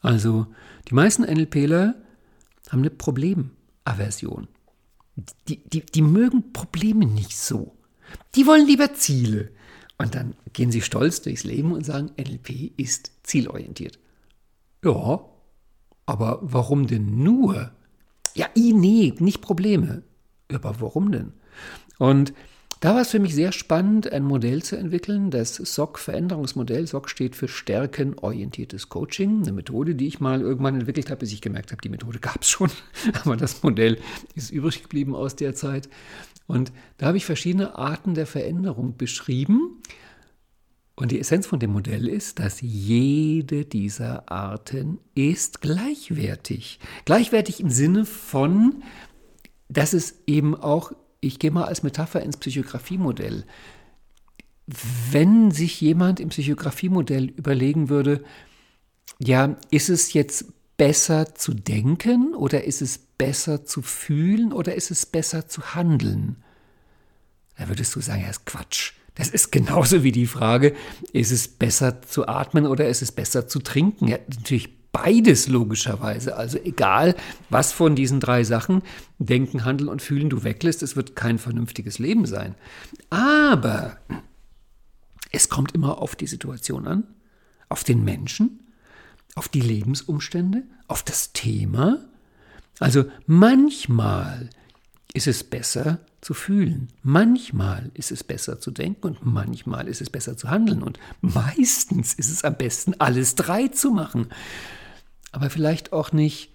Also 0.00 0.46
die 0.88 0.94
meisten 0.94 1.22
NLPler 1.22 1.94
haben 2.68 2.80
eine 2.80 2.90
Problemaversion. 2.90 4.48
Die, 5.48 5.56
die, 5.68 5.84
die 5.84 6.02
mögen 6.02 6.52
Probleme 6.52 7.06
nicht 7.06 7.36
so. 7.36 7.74
Die 8.34 8.46
wollen 8.46 8.66
lieber 8.66 8.94
Ziele. 8.94 9.50
Und 9.96 10.14
dann 10.14 10.34
gehen 10.52 10.70
sie 10.70 10.82
stolz 10.82 11.22
durchs 11.22 11.42
Leben 11.42 11.72
und 11.72 11.84
sagen, 11.84 12.12
NLP 12.16 12.72
ist 12.76 13.10
zielorientiert. 13.24 13.98
Ja, 14.84 15.24
aber 16.06 16.38
warum 16.42 16.86
denn 16.86 17.22
nur? 17.22 17.72
Ja, 18.38 18.46
nee, 18.54 19.12
nicht 19.18 19.40
Probleme. 19.40 20.04
Aber 20.52 20.80
warum 20.80 21.10
denn? 21.10 21.32
Und 21.98 22.32
da 22.78 22.94
war 22.94 23.00
es 23.00 23.10
für 23.10 23.18
mich 23.18 23.34
sehr 23.34 23.50
spannend, 23.50 24.12
ein 24.12 24.22
Modell 24.22 24.62
zu 24.62 24.76
entwickeln, 24.76 25.32
das 25.32 25.56
SOC-Veränderungsmodell. 25.56 26.86
SOC 26.86 27.10
steht 27.10 27.34
für 27.34 27.48
Stärkenorientiertes 27.48 28.88
Coaching, 28.88 29.42
eine 29.42 29.50
Methode, 29.50 29.96
die 29.96 30.06
ich 30.06 30.20
mal 30.20 30.40
irgendwann 30.40 30.76
entwickelt 30.76 31.10
habe, 31.10 31.18
bis 31.18 31.32
ich 31.32 31.40
gemerkt 31.40 31.72
habe, 31.72 31.82
die 31.82 31.88
Methode 31.88 32.20
gab 32.20 32.42
es 32.42 32.48
schon, 32.48 32.70
aber 33.24 33.36
das 33.36 33.64
Modell 33.64 33.98
ist 34.36 34.50
übrig 34.52 34.84
geblieben 34.84 35.16
aus 35.16 35.34
der 35.34 35.56
Zeit. 35.56 35.88
Und 36.46 36.70
da 36.98 37.06
habe 37.06 37.16
ich 37.16 37.26
verschiedene 37.26 37.74
Arten 37.74 38.14
der 38.14 38.26
Veränderung 38.26 38.96
beschrieben. 38.96 39.67
Und 40.98 41.12
die 41.12 41.20
Essenz 41.20 41.46
von 41.46 41.60
dem 41.60 41.70
Modell 41.70 42.08
ist, 42.08 42.40
dass 42.40 42.60
jede 42.60 43.64
dieser 43.64 44.32
Arten 44.32 44.98
ist 45.14 45.60
gleichwertig. 45.60 46.80
Gleichwertig 47.04 47.60
im 47.60 47.70
Sinne 47.70 48.04
von, 48.04 48.82
dass 49.68 49.92
es 49.92 50.16
eben 50.26 50.56
auch, 50.56 50.90
ich 51.20 51.38
gehe 51.38 51.52
mal 51.52 51.66
als 51.66 51.84
Metapher 51.84 52.20
ins 52.24 52.36
Psychografiemodell, 52.36 53.44
wenn 55.12 55.52
sich 55.52 55.80
jemand 55.80 56.18
im 56.18 56.30
Psychografiemodell 56.30 57.26
überlegen 57.26 57.88
würde, 57.90 58.24
ja, 59.20 59.56
ist 59.70 59.90
es 59.90 60.14
jetzt 60.14 60.46
besser 60.78 61.32
zu 61.32 61.54
denken 61.54 62.34
oder 62.34 62.64
ist 62.64 62.82
es 62.82 62.98
besser 62.98 63.64
zu 63.64 63.82
fühlen 63.82 64.52
oder 64.52 64.74
ist 64.74 64.90
es 64.90 65.06
besser 65.06 65.46
zu 65.46 65.76
handeln? 65.76 66.42
Da 67.56 67.68
würdest 67.68 67.94
du 67.94 68.00
sagen, 68.00 68.22
ja, 68.22 68.30
ist 68.30 68.46
Quatsch. 68.46 68.94
Das 69.18 69.28
ist 69.28 69.50
genauso 69.50 70.04
wie 70.04 70.12
die 70.12 70.26
Frage, 70.26 70.74
ist 71.12 71.32
es 71.32 71.48
besser 71.48 72.00
zu 72.02 72.28
atmen 72.28 72.66
oder 72.66 72.88
ist 72.88 73.02
es 73.02 73.10
besser 73.10 73.48
zu 73.48 73.58
trinken? 73.58 74.06
Ja, 74.06 74.18
natürlich 74.28 74.78
beides 74.92 75.48
logischerweise. 75.48 76.36
Also 76.36 76.56
egal, 76.58 77.16
was 77.50 77.72
von 77.72 77.96
diesen 77.96 78.20
drei 78.20 78.44
Sachen, 78.44 78.82
Denken, 79.18 79.64
Handeln 79.64 79.88
und 79.88 80.02
Fühlen 80.02 80.30
du 80.30 80.44
weglässt, 80.44 80.84
es 80.84 80.94
wird 80.94 81.16
kein 81.16 81.38
vernünftiges 81.38 81.98
Leben 81.98 82.26
sein. 82.26 82.54
Aber 83.10 83.98
es 85.32 85.48
kommt 85.48 85.72
immer 85.72 85.98
auf 85.98 86.14
die 86.14 86.28
Situation 86.28 86.86
an, 86.86 87.02
auf 87.68 87.82
den 87.82 88.04
Menschen, 88.04 88.60
auf 89.34 89.48
die 89.48 89.60
Lebensumstände, 89.60 90.62
auf 90.86 91.02
das 91.02 91.32
Thema. 91.32 92.04
Also 92.78 93.04
manchmal 93.26 94.48
ist 95.12 95.26
es 95.26 95.42
besser 95.42 95.98
zu 96.28 96.34
fühlen, 96.34 96.88
manchmal 97.02 97.90
ist 97.94 98.12
es 98.12 98.22
besser 98.22 98.60
zu 98.60 98.70
denken 98.70 99.06
und 99.06 99.24
manchmal 99.24 99.88
ist 99.88 100.02
es 100.02 100.10
besser 100.10 100.36
zu 100.36 100.50
handeln 100.50 100.82
und 100.82 100.98
meistens 101.22 102.12
ist 102.12 102.28
es 102.28 102.44
am 102.44 102.54
besten, 102.54 102.92
alles 102.98 103.34
drei 103.34 103.68
zu 103.68 103.92
machen. 103.92 104.26
Aber 105.32 105.48
vielleicht 105.48 105.94
auch 105.94 106.12
nicht 106.12 106.50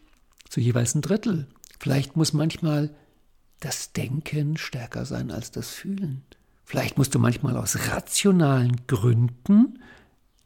zu 0.47 0.59
jeweils 0.59 0.93
ein 0.93 1.01
Drittel. 1.01 1.47
Vielleicht 1.79 2.15
muss 2.15 2.33
manchmal 2.33 2.93
das 3.61 3.93
Denken 3.93 4.57
stärker 4.57 5.05
sein 5.05 5.31
als 5.31 5.49
das 5.49 5.71
Fühlen. 5.71 6.21
Vielleicht 6.65 6.99
musst 6.99 7.15
du 7.15 7.17
manchmal 7.17 7.57
aus 7.57 7.89
rationalen 7.89 8.85
Gründen 8.85 9.79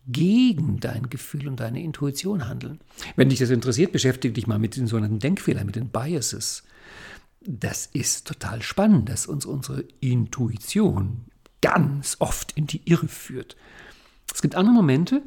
gegen 0.07 0.79
dein 0.79 1.09
Gefühl 1.09 1.49
und 1.49 1.59
deine 1.59 1.83
Intuition 1.83 2.47
handeln. 2.47 2.79
Wenn 3.17 3.27
dich 3.27 3.39
das 3.39 3.49
interessiert, 3.49 3.91
beschäftige 3.91 4.33
dich 4.33 4.47
mal 4.47 4.57
mit 4.57 4.77
den 4.77 4.87
sogenannten 4.87 5.19
Denkfehlern, 5.19 5.65
mit 5.65 5.75
den 5.75 5.89
Biases. 5.89 6.63
Das 7.49 7.85
ist 7.85 8.27
total 8.27 8.61
spannend, 8.61 9.07
dass 9.07 9.25
uns 9.25 9.45
unsere 9.45 9.85
Intuition 10.01 11.27
ganz 11.61 12.17
oft 12.19 12.51
in 12.51 12.67
die 12.67 12.81
Irre 12.83 13.07
führt. 13.07 13.55
Es 14.33 14.41
gibt 14.41 14.55
andere 14.55 14.75
Momente, 14.75 15.21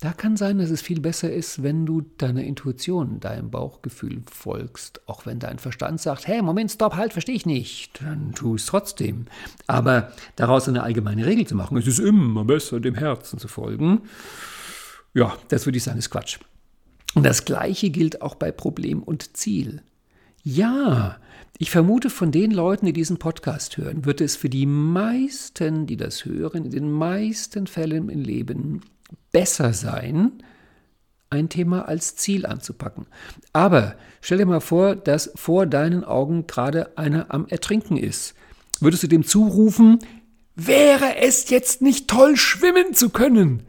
da 0.00 0.12
kann 0.12 0.36
sein, 0.36 0.58
dass 0.58 0.68
es 0.68 0.82
viel 0.82 1.00
besser 1.00 1.32
ist, 1.32 1.62
wenn 1.62 1.86
du 1.86 2.02
deiner 2.02 2.42
Intuition, 2.42 3.18
deinem 3.18 3.50
Bauchgefühl 3.50 4.22
folgst, 4.30 5.00
auch 5.08 5.24
wenn 5.24 5.38
dein 5.38 5.58
Verstand 5.58 6.02
sagt, 6.02 6.26
hey, 6.28 6.42
Moment, 6.42 6.70
stopp, 6.70 6.96
halt, 6.96 7.14
verstehe 7.14 7.34
ich 7.34 7.46
nicht, 7.46 8.02
dann 8.02 8.34
tu 8.34 8.56
es 8.56 8.66
trotzdem. 8.66 9.24
Aber 9.66 10.12
daraus 10.36 10.68
eine 10.68 10.82
allgemeine 10.82 11.24
Regel 11.24 11.46
zu 11.46 11.54
machen, 11.54 11.78
es 11.78 11.86
ist 11.86 11.98
immer 11.98 12.44
besser, 12.44 12.78
dem 12.78 12.94
Herzen 12.94 13.38
zu 13.38 13.48
folgen, 13.48 14.02
ja, 15.14 15.34
das 15.48 15.64
würde 15.64 15.78
ich 15.78 15.84
sagen, 15.84 15.98
ist 15.98 16.10
Quatsch. 16.10 16.40
Und 17.14 17.24
das 17.24 17.46
Gleiche 17.46 17.88
gilt 17.88 18.20
auch 18.20 18.34
bei 18.34 18.52
Problem 18.52 19.02
und 19.02 19.34
Ziel. 19.34 19.82
Ja, 20.44 21.18
ich 21.56 21.70
vermute, 21.70 22.10
von 22.10 22.32
den 22.32 22.50
Leuten, 22.50 22.86
die 22.86 22.92
diesen 22.92 23.18
Podcast 23.18 23.76
hören, 23.76 24.04
wird 24.04 24.20
es 24.20 24.34
für 24.34 24.48
die 24.48 24.66
meisten, 24.66 25.86
die 25.86 25.96
das 25.96 26.24
hören, 26.24 26.64
in 26.64 26.70
den 26.72 26.90
meisten 26.90 27.68
Fällen 27.68 28.08
im 28.08 28.20
Leben 28.20 28.80
besser 29.30 29.72
sein, 29.72 30.32
ein 31.30 31.48
Thema 31.48 31.86
als 31.86 32.16
Ziel 32.16 32.44
anzupacken. 32.44 33.06
Aber 33.52 33.94
stell 34.20 34.38
dir 34.38 34.46
mal 34.46 34.60
vor, 34.60 34.96
dass 34.96 35.30
vor 35.36 35.66
deinen 35.66 36.02
Augen 36.02 36.48
gerade 36.48 36.98
einer 36.98 37.32
am 37.32 37.46
Ertrinken 37.46 37.96
ist. 37.96 38.34
Würdest 38.80 39.04
du 39.04 39.06
dem 39.06 39.24
zurufen, 39.24 40.00
wäre 40.56 41.18
es 41.18 41.50
jetzt 41.50 41.82
nicht 41.82 42.08
toll, 42.08 42.36
schwimmen 42.36 42.94
zu 42.94 43.10
können? 43.10 43.62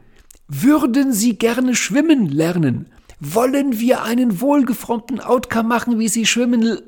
Würden 0.47 1.13
Sie 1.13 1.37
gerne 1.37 1.75
schwimmen 1.75 2.27
lernen? 2.27 2.87
Wollen 3.19 3.79
wir 3.79 4.03
einen 4.03 4.41
wohlgeformten 4.41 5.19
Outcome 5.19 5.69
machen, 5.69 5.99
wie 5.99 6.07
Sie 6.07 6.25
schwimmen? 6.25 6.79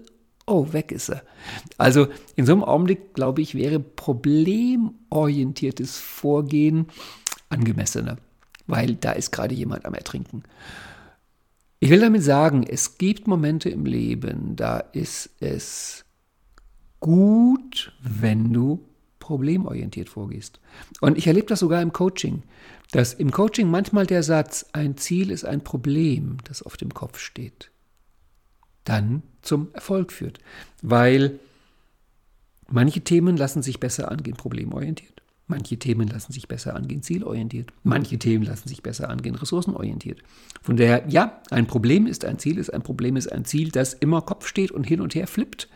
Oh, 0.47 0.73
weg 0.73 0.91
ist 0.91 1.09
er. 1.09 1.21
Also 1.77 2.07
in 2.35 2.45
so 2.45 2.53
einem 2.53 2.63
Augenblick, 2.63 3.13
glaube 3.13 3.41
ich, 3.41 3.55
wäre 3.55 3.79
problemorientiertes 3.79 5.97
Vorgehen 5.97 6.87
angemessener 7.49 8.17
weil 8.67 8.95
da 8.95 9.11
ist 9.11 9.31
gerade 9.31 9.55
jemand 9.55 9.85
am 9.85 9.93
Ertrinken. 9.93 10.43
Ich 11.79 11.89
will 11.89 11.99
damit 11.99 12.23
sagen, 12.23 12.63
es 12.63 12.97
gibt 12.97 13.27
Momente 13.27 13.69
im 13.69 13.85
Leben, 13.85 14.55
da 14.55 14.79
ist 14.79 15.29
es 15.39 16.05
gut, 16.99 17.93
wenn 18.01 18.53
du 18.53 18.83
problemorientiert 19.19 20.09
vorgehst. 20.09 20.59
Und 21.01 21.17
ich 21.17 21.27
erlebe 21.27 21.47
das 21.47 21.59
sogar 21.59 21.81
im 21.81 21.93
Coaching, 21.93 22.43
dass 22.91 23.13
im 23.13 23.31
Coaching 23.31 23.69
manchmal 23.69 24.05
der 24.05 24.23
Satz, 24.23 24.65
ein 24.73 24.97
Ziel 24.97 25.31
ist 25.31 25.45
ein 25.45 25.63
Problem, 25.63 26.37
das 26.45 26.61
auf 26.61 26.77
dem 26.77 26.93
Kopf 26.93 27.19
steht, 27.19 27.71
dann 28.83 29.23
zum 29.41 29.73
Erfolg 29.73 30.11
führt. 30.11 30.39
Weil 30.81 31.39
manche 32.67 33.01
Themen 33.01 33.37
lassen 33.37 33.63
sich 33.63 33.79
besser 33.79 34.11
angehen, 34.11 34.35
problemorientiert. 34.35 35.15
Manche 35.47 35.77
Themen 35.77 36.07
lassen 36.07 36.33
sich 36.33 36.47
besser 36.47 36.75
angehen, 36.75 37.03
zielorientiert. 37.03 37.71
Manche 37.83 38.17
Themen 38.17 38.45
lassen 38.45 38.67
sich 38.67 38.81
besser 38.81 39.09
angehen, 39.09 39.35
ressourcenorientiert. 39.35 40.23
Von 40.63 40.75
daher, 40.75 41.05
ja, 41.07 41.39
ein 41.51 41.67
Problem 41.67 42.07
ist 42.07 42.25
ein 42.25 42.39
Ziel, 42.39 42.57
ist 42.57 42.73
ein 42.73 42.81
Problem 42.81 43.15
ist 43.15 43.31
ein 43.31 43.45
Ziel, 43.45 43.69
das 43.69 43.93
immer 43.93 44.21
Kopf 44.21 44.47
steht 44.47 44.71
und 44.71 44.85
hin 44.85 45.01
und 45.01 45.13
her 45.13 45.27
flippt. 45.27 45.69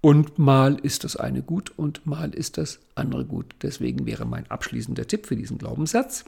Und 0.00 0.38
mal 0.38 0.78
ist 0.78 1.04
das 1.04 1.16
eine 1.16 1.42
gut 1.42 1.70
und 1.76 2.06
mal 2.06 2.34
ist 2.34 2.58
das 2.58 2.78
andere 2.94 3.24
gut. 3.24 3.54
Deswegen 3.62 4.06
wäre 4.06 4.24
mein 4.24 4.48
abschließender 4.50 5.06
Tipp 5.06 5.26
für 5.26 5.36
diesen 5.36 5.58
Glaubenssatz, 5.58 6.24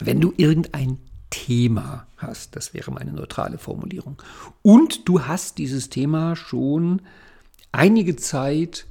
wenn 0.00 0.20
du 0.20 0.32
irgendein 0.36 0.98
Thema 1.30 2.06
hast, 2.16 2.56
das 2.56 2.74
wäre 2.74 2.90
meine 2.90 3.12
neutrale 3.12 3.58
Formulierung, 3.58 4.20
und 4.62 5.08
du 5.08 5.26
hast 5.26 5.58
dieses 5.58 5.88
Thema 5.88 6.36
schon 6.36 7.02
einige 7.72 8.16
Zeit 8.16 8.86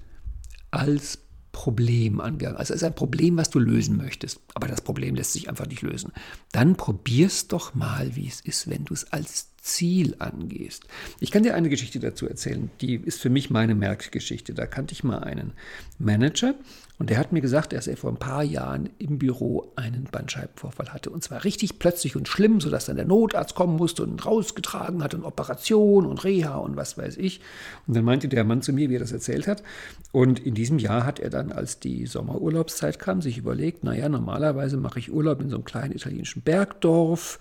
als 0.71 1.19
Problem 1.51 2.21
angegangen. 2.21 2.57
Also 2.57 2.73
es 2.73 2.83
ein 2.83 2.95
Problem, 2.95 3.35
was 3.37 3.49
du 3.49 3.59
lösen 3.59 3.97
möchtest, 3.97 4.39
aber 4.53 4.67
das 4.67 4.81
Problem 4.81 5.15
lässt 5.15 5.33
sich 5.33 5.49
einfach 5.49 5.67
nicht 5.67 5.81
lösen. 5.81 6.13
Dann 6.51 6.75
probier's 6.75 7.47
doch 7.47 7.75
mal, 7.75 8.15
wie 8.15 8.27
es 8.27 8.39
ist, 8.39 8.69
wenn 8.69 8.85
du 8.85 8.93
es 8.93 9.11
als 9.11 9.48
Ziel 9.69 10.15
angehst. 10.19 10.85
Ich 11.19 11.31
kann 11.31 11.43
dir 11.43 11.53
eine 11.53 11.69
Geschichte 11.69 11.99
dazu 11.99 12.27
erzählen, 12.27 12.69
die 12.81 12.95
ist 12.95 13.21
für 13.21 13.29
mich 13.29 13.49
meine 13.49 13.75
Merkgeschichte. 13.75 14.53
Da 14.53 14.65
kannte 14.65 14.93
ich 14.93 15.03
mal 15.03 15.19
einen 15.19 15.53
Manager 15.99 16.55
und 16.99 17.09
der 17.09 17.17
hat 17.17 17.31
mir 17.31 17.39
gesagt, 17.39 17.71
dass 17.71 17.87
er 17.87 17.95
vor 17.95 18.11
ein 18.11 18.17
paar 18.17 18.43
Jahren 18.43 18.89
im 18.99 19.19
Büro 19.19 19.71
einen 19.77 20.09
Bandscheibenvorfall 20.11 20.91
hatte. 20.91 21.09
Und 21.09 21.23
zwar 21.23 21.45
richtig 21.45 21.79
plötzlich 21.79 22.17
und 22.17 22.27
schlimm, 22.27 22.59
sodass 22.59 22.85
dann 22.85 22.97
der 22.97 23.05
Notarzt 23.05 23.55
kommen 23.55 23.77
musste 23.77 24.03
und 24.03 24.25
rausgetragen 24.25 25.01
hat 25.01 25.13
und 25.13 25.23
Operation 25.23 26.05
und 26.05 26.23
Reha 26.25 26.55
und 26.55 26.75
was 26.75 26.97
weiß 26.97 27.15
ich. 27.15 27.39
Und 27.87 27.95
dann 27.95 28.03
meinte 28.03 28.27
der 28.27 28.43
Mann 28.43 28.61
zu 28.61 28.73
mir, 28.73 28.89
wie 28.89 28.95
er 28.95 28.99
das 28.99 29.13
erzählt 29.13 29.47
hat. 29.47 29.63
Und 30.11 30.39
in 30.39 30.55
diesem 30.55 30.77
Jahr 30.77 31.05
hat 31.05 31.19
er 31.19 31.29
dann, 31.29 31.53
als 31.53 31.79
die 31.79 32.05
Sommerurlaubszeit 32.05 32.99
kam, 32.99 33.21
sich 33.21 33.37
überlegt, 33.37 33.85
naja, 33.85 34.09
normalerweise 34.09 34.75
mache 34.75 34.99
ich 34.99 35.13
Urlaub 35.13 35.39
in 35.41 35.49
so 35.49 35.55
einem 35.55 35.65
kleinen 35.65 35.93
italienischen 35.93 36.41
Bergdorf 36.41 37.39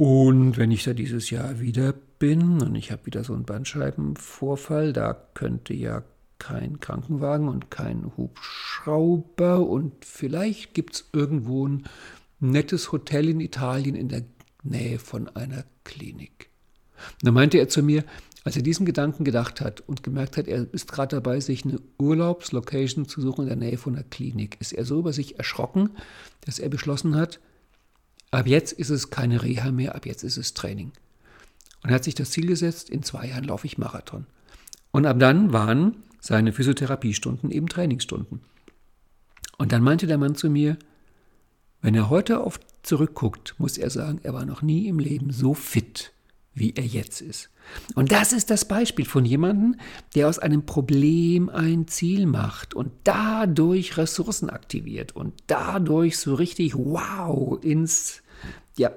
und 0.00 0.56
wenn 0.56 0.70
ich 0.70 0.84
da 0.84 0.94
dieses 0.94 1.28
Jahr 1.28 1.60
wieder 1.60 1.92
bin 2.18 2.62
und 2.62 2.74
ich 2.74 2.90
habe 2.90 3.04
wieder 3.04 3.22
so 3.22 3.34
einen 3.34 3.44
Bandscheibenvorfall, 3.44 4.94
da 4.94 5.12
könnte 5.12 5.74
ja 5.74 6.02
kein 6.38 6.80
Krankenwagen 6.80 7.50
und 7.50 7.70
kein 7.70 8.10
Hubschrauber 8.16 9.60
und 9.60 10.06
vielleicht 10.06 10.72
gibt 10.72 10.94
es 10.94 11.10
irgendwo 11.12 11.68
ein 11.68 11.84
nettes 12.38 12.92
Hotel 12.92 13.28
in 13.28 13.40
Italien 13.40 13.94
in 13.94 14.08
der 14.08 14.22
Nähe 14.62 14.98
von 14.98 15.28
einer 15.36 15.64
Klinik. 15.84 16.48
Da 17.20 17.30
meinte 17.30 17.58
er 17.58 17.68
zu 17.68 17.82
mir, 17.82 18.02
als 18.42 18.56
er 18.56 18.62
diesen 18.62 18.86
Gedanken 18.86 19.24
gedacht 19.24 19.60
hat 19.60 19.82
und 19.82 20.02
gemerkt 20.02 20.38
hat, 20.38 20.48
er 20.48 20.66
ist 20.72 20.90
gerade 20.90 21.16
dabei, 21.16 21.40
sich 21.40 21.66
eine 21.66 21.78
Urlaubslocation 21.98 23.06
zu 23.06 23.20
suchen 23.20 23.42
in 23.42 23.48
der 23.48 23.68
Nähe 23.68 23.76
von 23.76 23.96
einer 23.96 24.04
Klinik, 24.04 24.56
ist 24.60 24.72
er 24.72 24.86
so 24.86 25.00
über 25.00 25.12
sich 25.12 25.36
erschrocken, 25.36 25.90
dass 26.40 26.58
er 26.58 26.70
beschlossen 26.70 27.16
hat, 27.16 27.38
Ab 28.30 28.46
jetzt 28.46 28.72
ist 28.72 28.90
es 28.90 29.10
keine 29.10 29.42
Reha 29.42 29.72
mehr, 29.72 29.94
ab 29.94 30.06
jetzt 30.06 30.22
ist 30.22 30.36
es 30.36 30.54
Training. 30.54 30.92
Und 31.82 31.90
er 31.90 31.96
hat 31.96 32.04
sich 32.04 32.14
das 32.14 32.30
Ziel 32.30 32.46
gesetzt, 32.46 32.90
in 32.90 33.02
zwei 33.02 33.26
Jahren 33.26 33.44
laufe 33.44 33.66
ich 33.66 33.78
Marathon. 33.78 34.26
Und 34.92 35.06
ab 35.06 35.18
dann 35.18 35.52
waren 35.52 35.96
seine 36.20 36.52
Physiotherapiestunden 36.52 37.50
eben 37.50 37.68
Trainingsstunden. 37.68 38.40
Und 39.58 39.72
dann 39.72 39.82
meinte 39.82 40.06
der 40.06 40.18
Mann 40.18 40.34
zu 40.34 40.48
mir, 40.50 40.76
wenn 41.82 41.94
er 41.94 42.10
heute 42.10 42.40
auf 42.40 42.60
zurückguckt, 42.82 43.54
muss 43.58 43.78
er 43.78 43.90
sagen, 43.90 44.20
er 44.22 44.34
war 44.34 44.44
noch 44.44 44.62
nie 44.62 44.88
im 44.88 44.98
Leben 44.98 45.32
so 45.32 45.54
fit, 45.54 46.12
wie 46.54 46.74
er 46.74 46.84
jetzt 46.84 47.20
ist. 47.20 47.50
Und 47.94 48.10
das 48.12 48.32
ist 48.32 48.50
das 48.50 48.64
Beispiel 48.64 49.04
von 49.04 49.24
jemandem, 49.24 49.76
der 50.14 50.28
aus 50.28 50.38
einem 50.38 50.66
Problem 50.66 51.48
ein 51.48 51.86
Ziel 51.86 52.26
macht 52.26 52.74
und 52.74 52.90
dadurch 53.04 53.96
Ressourcen 53.96 54.50
aktiviert 54.50 55.14
und 55.14 55.34
dadurch 55.46 56.18
so 56.18 56.34
richtig 56.34 56.74
wow 56.74 57.62
ins, 57.62 58.22
ja, 58.76 58.90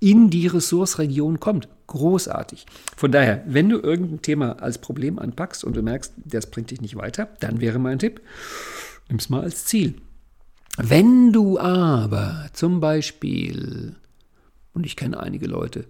in 0.00 0.30
die 0.30 0.48
Ressourceregion 0.48 1.40
kommt. 1.40 1.68
Großartig. 1.86 2.66
Von 2.96 3.12
daher, 3.12 3.44
wenn 3.46 3.68
du 3.68 3.78
irgendein 3.78 4.22
Thema 4.22 4.60
als 4.60 4.78
Problem 4.78 5.18
anpackst 5.18 5.64
und 5.64 5.76
du 5.76 5.82
merkst, 5.82 6.12
das 6.16 6.50
bringt 6.50 6.70
dich 6.70 6.80
nicht 6.80 6.96
weiter, 6.96 7.28
dann 7.40 7.60
wäre 7.60 7.78
mein 7.78 7.98
Tipp, 7.98 8.20
nimm 9.08 9.18
es 9.18 9.28
mal 9.28 9.42
als 9.42 9.66
Ziel. 9.66 9.94
Wenn 10.76 11.32
du 11.32 11.58
aber 11.58 12.48
zum 12.52 12.80
Beispiel, 12.80 13.94
und 14.72 14.84
ich 14.84 14.96
kenne 14.96 15.20
einige 15.20 15.46
Leute, 15.46 15.86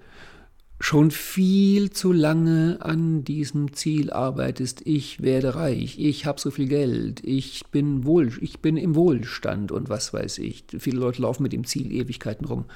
schon 0.80 1.10
viel 1.10 1.90
zu 1.90 2.12
lange 2.12 2.78
an 2.80 3.24
diesem 3.24 3.72
Ziel 3.72 4.10
arbeitest, 4.10 4.82
ich 4.84 5.22
werde 5.22 5.54
reich, 5.54 5.98
ich 5.98 6.26
habe 6.26 6.40
so 6.40 6.50
viel 6.50 6.68
Geld, 6.68 7.24
ich 7.24 7.64
bin 7.70 8.04
wohl, 8.04 8.32
ich 8.40 8.60
bin 8.60 8.76
im 8.76 8.94
Wohlstand 8.94 9.72
und 9.72 9.88
was 9.88 10.12
weiß 10.12 10.38
ich. 10.38 10.64
Viele 10.78 10.98
Leute 10.98 11.22
laufen 11.22 11.42
mit 11.42 11.52
dem 11.52 11.64
Ziel 11.64 11.92
Ewigkeiten 11.92 12.46
rum. 12.46 12.66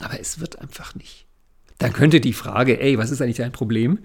Aber 0.00 0.20
es 0.20 0.40
wird 0.40 0.58
einfach 0.58 0.94
nicht. 0.94 1.26
Dann 1.78 1.92
könnte 1.92 2.20
die 2.20 2.32
Frage, 2.32 2.80
ey, 2.80 2.98
was 2.98 3.10
ist 3.10 3.22
eigentlich 3.22 3.36
dein 3.36 3.52
Problem, 3.52 4.00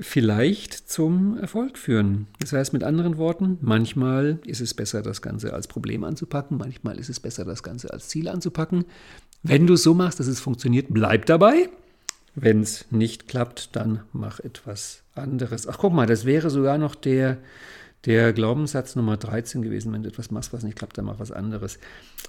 vielleicht 0.00 0.72
zum 0.72 1.36
Erfolg 1.38 1.76
führen. 1.76 2.28
Das 2.38 2.52
heißt 2.52 2.72
mit 2.72 2.84
anderen 2.84 3.18
Worten, 3.18 3.58
manchmal 3.60 4.38
ist 4.46 4.60
es 4.60 4.74
besser, 4.74 5.02
das 5.02 5.22
Ganze 5.22 5.52
als 5.52 5.66
Problem 5.66 6.04
anzupacken, 6.04 6.56
manchmal 6.56 6.98
ist 6.98 7.08
es 7.08 7.18
besser, 7.18 7.44
das 7.44 7.64
Ganze 7.64 7.92
als 7.92 8.08
Ziel 8.08 8.28
anzupacken. 8.28 8.84
Wenn 9.42 9.66
du 9.66 9.74
es 9.74 9.82
so 9.82 9.94
machst, 9.94 10.20
dass 10.20 10.28
es 10.28 10.40
funktioniert, 10.40 10.86
bleib 10.90 11.26
dabei. 11.26 11.68
Wenn 12.40 12.62
es 12.62 12.86
nicht 12.90 13.28
klappt, 13.28 13.74
dann 13.76 14.02
mach 14.12 14.40
etwas 14.40 15.02
anderes. 15.14 15.66
Ach, 15.66 15.78
guck 15.78 15.92
mal, 15.92 16.06
das 16.06 16.24
wäre 16.24 16.50
sogar 16.50 16.78
noch 16.78 16.94
der, 16.94 17.38
der 18.04 18.32
Glaubenssatz 18.32 18.96
Nummer 18.96 19.16
13 19.16 19.62
gewesen. 19.62 19.92
Wenn 19.92 20.02
du 20.02 20.08
etwas 20.08 20.30
machst, 20.30 20.52
was 20.52 20.62
nicht 20.62 20.76
klappt, 20.76 20.98
dann 20.98 21.06
mach 21.06 21.18
was 21.18 21.32
anderes. 21.32 21.78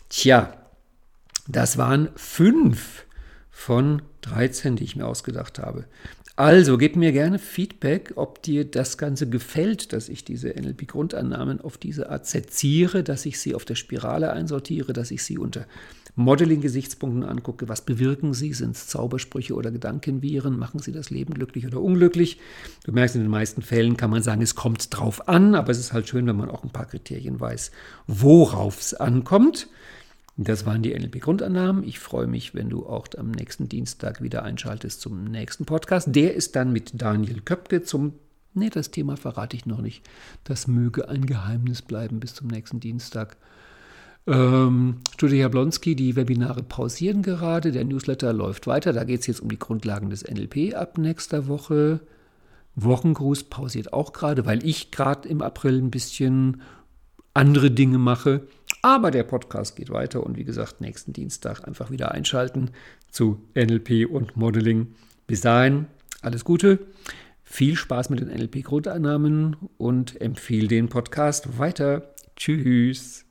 Tja, 0.10 0.53
das 1.47 1.78
waren 1.78 2.10
fünf 2.16 3.05
von 3.49 4.01
13, 4.22 4.76
die 4.76 4.84
ich 4.84 4.95
mir 4.95 5.05
ausgedacht 5.05 5.60
habe. 5.60 5.86
Also 6.39 6.78
gib 6.78 6.95
mir 6.95 7.12
gerne 7.12 7.38
Feedback, 7.38 8.14
ob 8.16 8.41
dir 8.41 8.64
das 8.64 8.97
Ganze 8.97 9.28
gefällt, 9.30 9.91
dass 9.91 10.07
ich 10.07 10.24
diese 10.24 10.47
NLP-Grundannahmen 10.49 11.60
auf 11.60 11.78
diese 11.78 12.10
Art 12.10 12.26
seziere, 12.28 13.03
dass 13.03 13.26
ich 13.26 13.41
sie 13.41 13.53
auf 13.55 13.66
der 13.66 13.76
Spirale 13.76 14.32
einsortiere, 14.32 14.93
dass 14.93 15.12
ich 15.12 15.22
sie 15.22 15.38
unter 15.38 15.66
Modeling-Gesichtspunkten 16.20 17.24
angucke. 17.24 17.70
Was 17.70 17.82
bewirken 17.82 18.34
sie? 18.34 18.53
Sind 18.53 18.76
es 18.76 18.88
Zaubersprüche 18.88 19.55
oder 19.55 19.72
Gedankenviren? 19.72 20.57
Machen 20.57 20.80
sie 20.80 20.91
das 20.91 21.09
Leben 21.09 21.34
glücklich 21.34 21.65
oder 21.65 21.82
unglücklich? 21.82 22.39
Du 22.84 22.91
merkst, 22.91 23.15
in 23.15 23.22
den 23.22 23.32
meisten 23.32 23.61
Fällen 23.61 23.97
kann 23.97 24.09
man 24.09 24.22
sagen, 24.22 24.41
es 24.41 24.55
kommt 24.55 24.95
drauf 24.95 25.28
an, 25.28 25.55
aber 25.55 25.72
es 25.72 25.80
ist 25.80 25.93
halt 25.93 26.07
schön, 26.07 26.28
wenn 26.28 26.36
man 26.36 26.49
auch 26.49 26.63
ein 26.63 26.72
paar 26.72 26.86
Kriterien 26.86 27.39
weiß, 27.39 27.72
worauf 28.07 28.80
es 28.80 28.93
ankommt. 28.93 29.67
Das 30.41 30.65
waren 30.65 30.82
die 30.82 30.93
NLP-Grundannahmen. 30.93 31.84
Ich 31.84 31.99
freue 31.99 32.28
mich, 32.28 32.55
wenn 32.55 32.70
du 32.70 32.86
auch 32.86 33.07
am 33.17 33.32
nächsten 33.32 33.67
Dienstag 33.67 34.22
wieder 34.22 34.43
einschaltest 34.43 35.01
zum 35.01 35.26
nächsten 35.26 35.65
Podcast. 35.65 36.15
Der 36.15 36.34
ist 36.34 36.55
dann 36.55 36.72
mit 36.72 37.01
Daniel 37.01 37.41
Köpke 37.41 37.82
zum, 37.82 38.13
nee, 38.53 38.70
das 38.70 38.91
Thema 38.91 39.17
verrate 39.17 39.57
ich 39.57 39.65
noch 39.65 39.82
nicht. 39.82 40.01
Das 40.45 40.67
möge 40.67 41.09
ein 41.09 41.26
Geheimnis 41.26 41.82
bleiben 41.82 42.22
bis 42.22 42.36
zum 42.36 42.47
nächsten 42.47 42.80
Dienstag. 42.80 43.36
Ähm, 44.30 44.98
Studio 45.14 45.40
Jablonski, 45.40 45.96
die 45.96 46.16
Webinare 46.16 46.62
pausieren 46.62 47.24
gerade. 47.24 47.72
Der 47.72 47.84
Newsletter 47.84 48.32
läuft 48.32 48.68
weiter. 48.68 48.94
Da 48.94 49.04
geht 49.04 49.22
es 49.22 49.28
jetzt 49.28 49.42
um 49.42 49.50
die 49.50 49.58
Grundlagen 49.58 50.12
des 50.12 50.24
NLP 50.24 50.76
ab 50.76 51.00
nächster 51.00 51.48
Woche. 51.48 52.02
Wochengruß 52.76 53.46
pausiert 53.46 53.92
auch 53.92 54.14
gerade, 54.14 54.46
weil 54.46 54.64
ich 54.64 54.92
gerade 54.92 55.28
im 55.28 55.42
April 55.42 55.80
ein 55.80 55.90
bisschen 55.90 56.62
andere 57.34 57.72
Dinge 57.72 57.98
mache. 57.98 58.48
Aber 58.84 59.10
der 59.10 59.24
Podcast 59.24 59.76
geht 59.76 59.90
weiter 59.90 60.24
und 60.24 60.38
wie 60.38 60.44
gesagt, 60.44 60.80
nächsten 60.80 61.12
Dienstag 61.12 61.68
einfach 61.68 61.90
wieder 61.90 62.12
einschalten 62.12 62.70
zu 63.10 63.42
NLP 63.56 64.08
und 64.10 64.38
Modeling. 64.38 64.94
Bis 65.26 65.42
dahin, 65.42 65.88
alles 66.22 66.46
Gute, 66.46 66.80
viel 67.44 67.76
Spaß 67.76 68.12
mit 68.12 68.20
den 68.20 68.30
NLP-Grundeinnahmen 68.30 69.58
und 69.80 70.22
empfehle 70.22 70.68
den 70.68 70.88
Podcast 70.88 71.58
weiter. 71.58 72.14
Tschüss. 72.40 73.26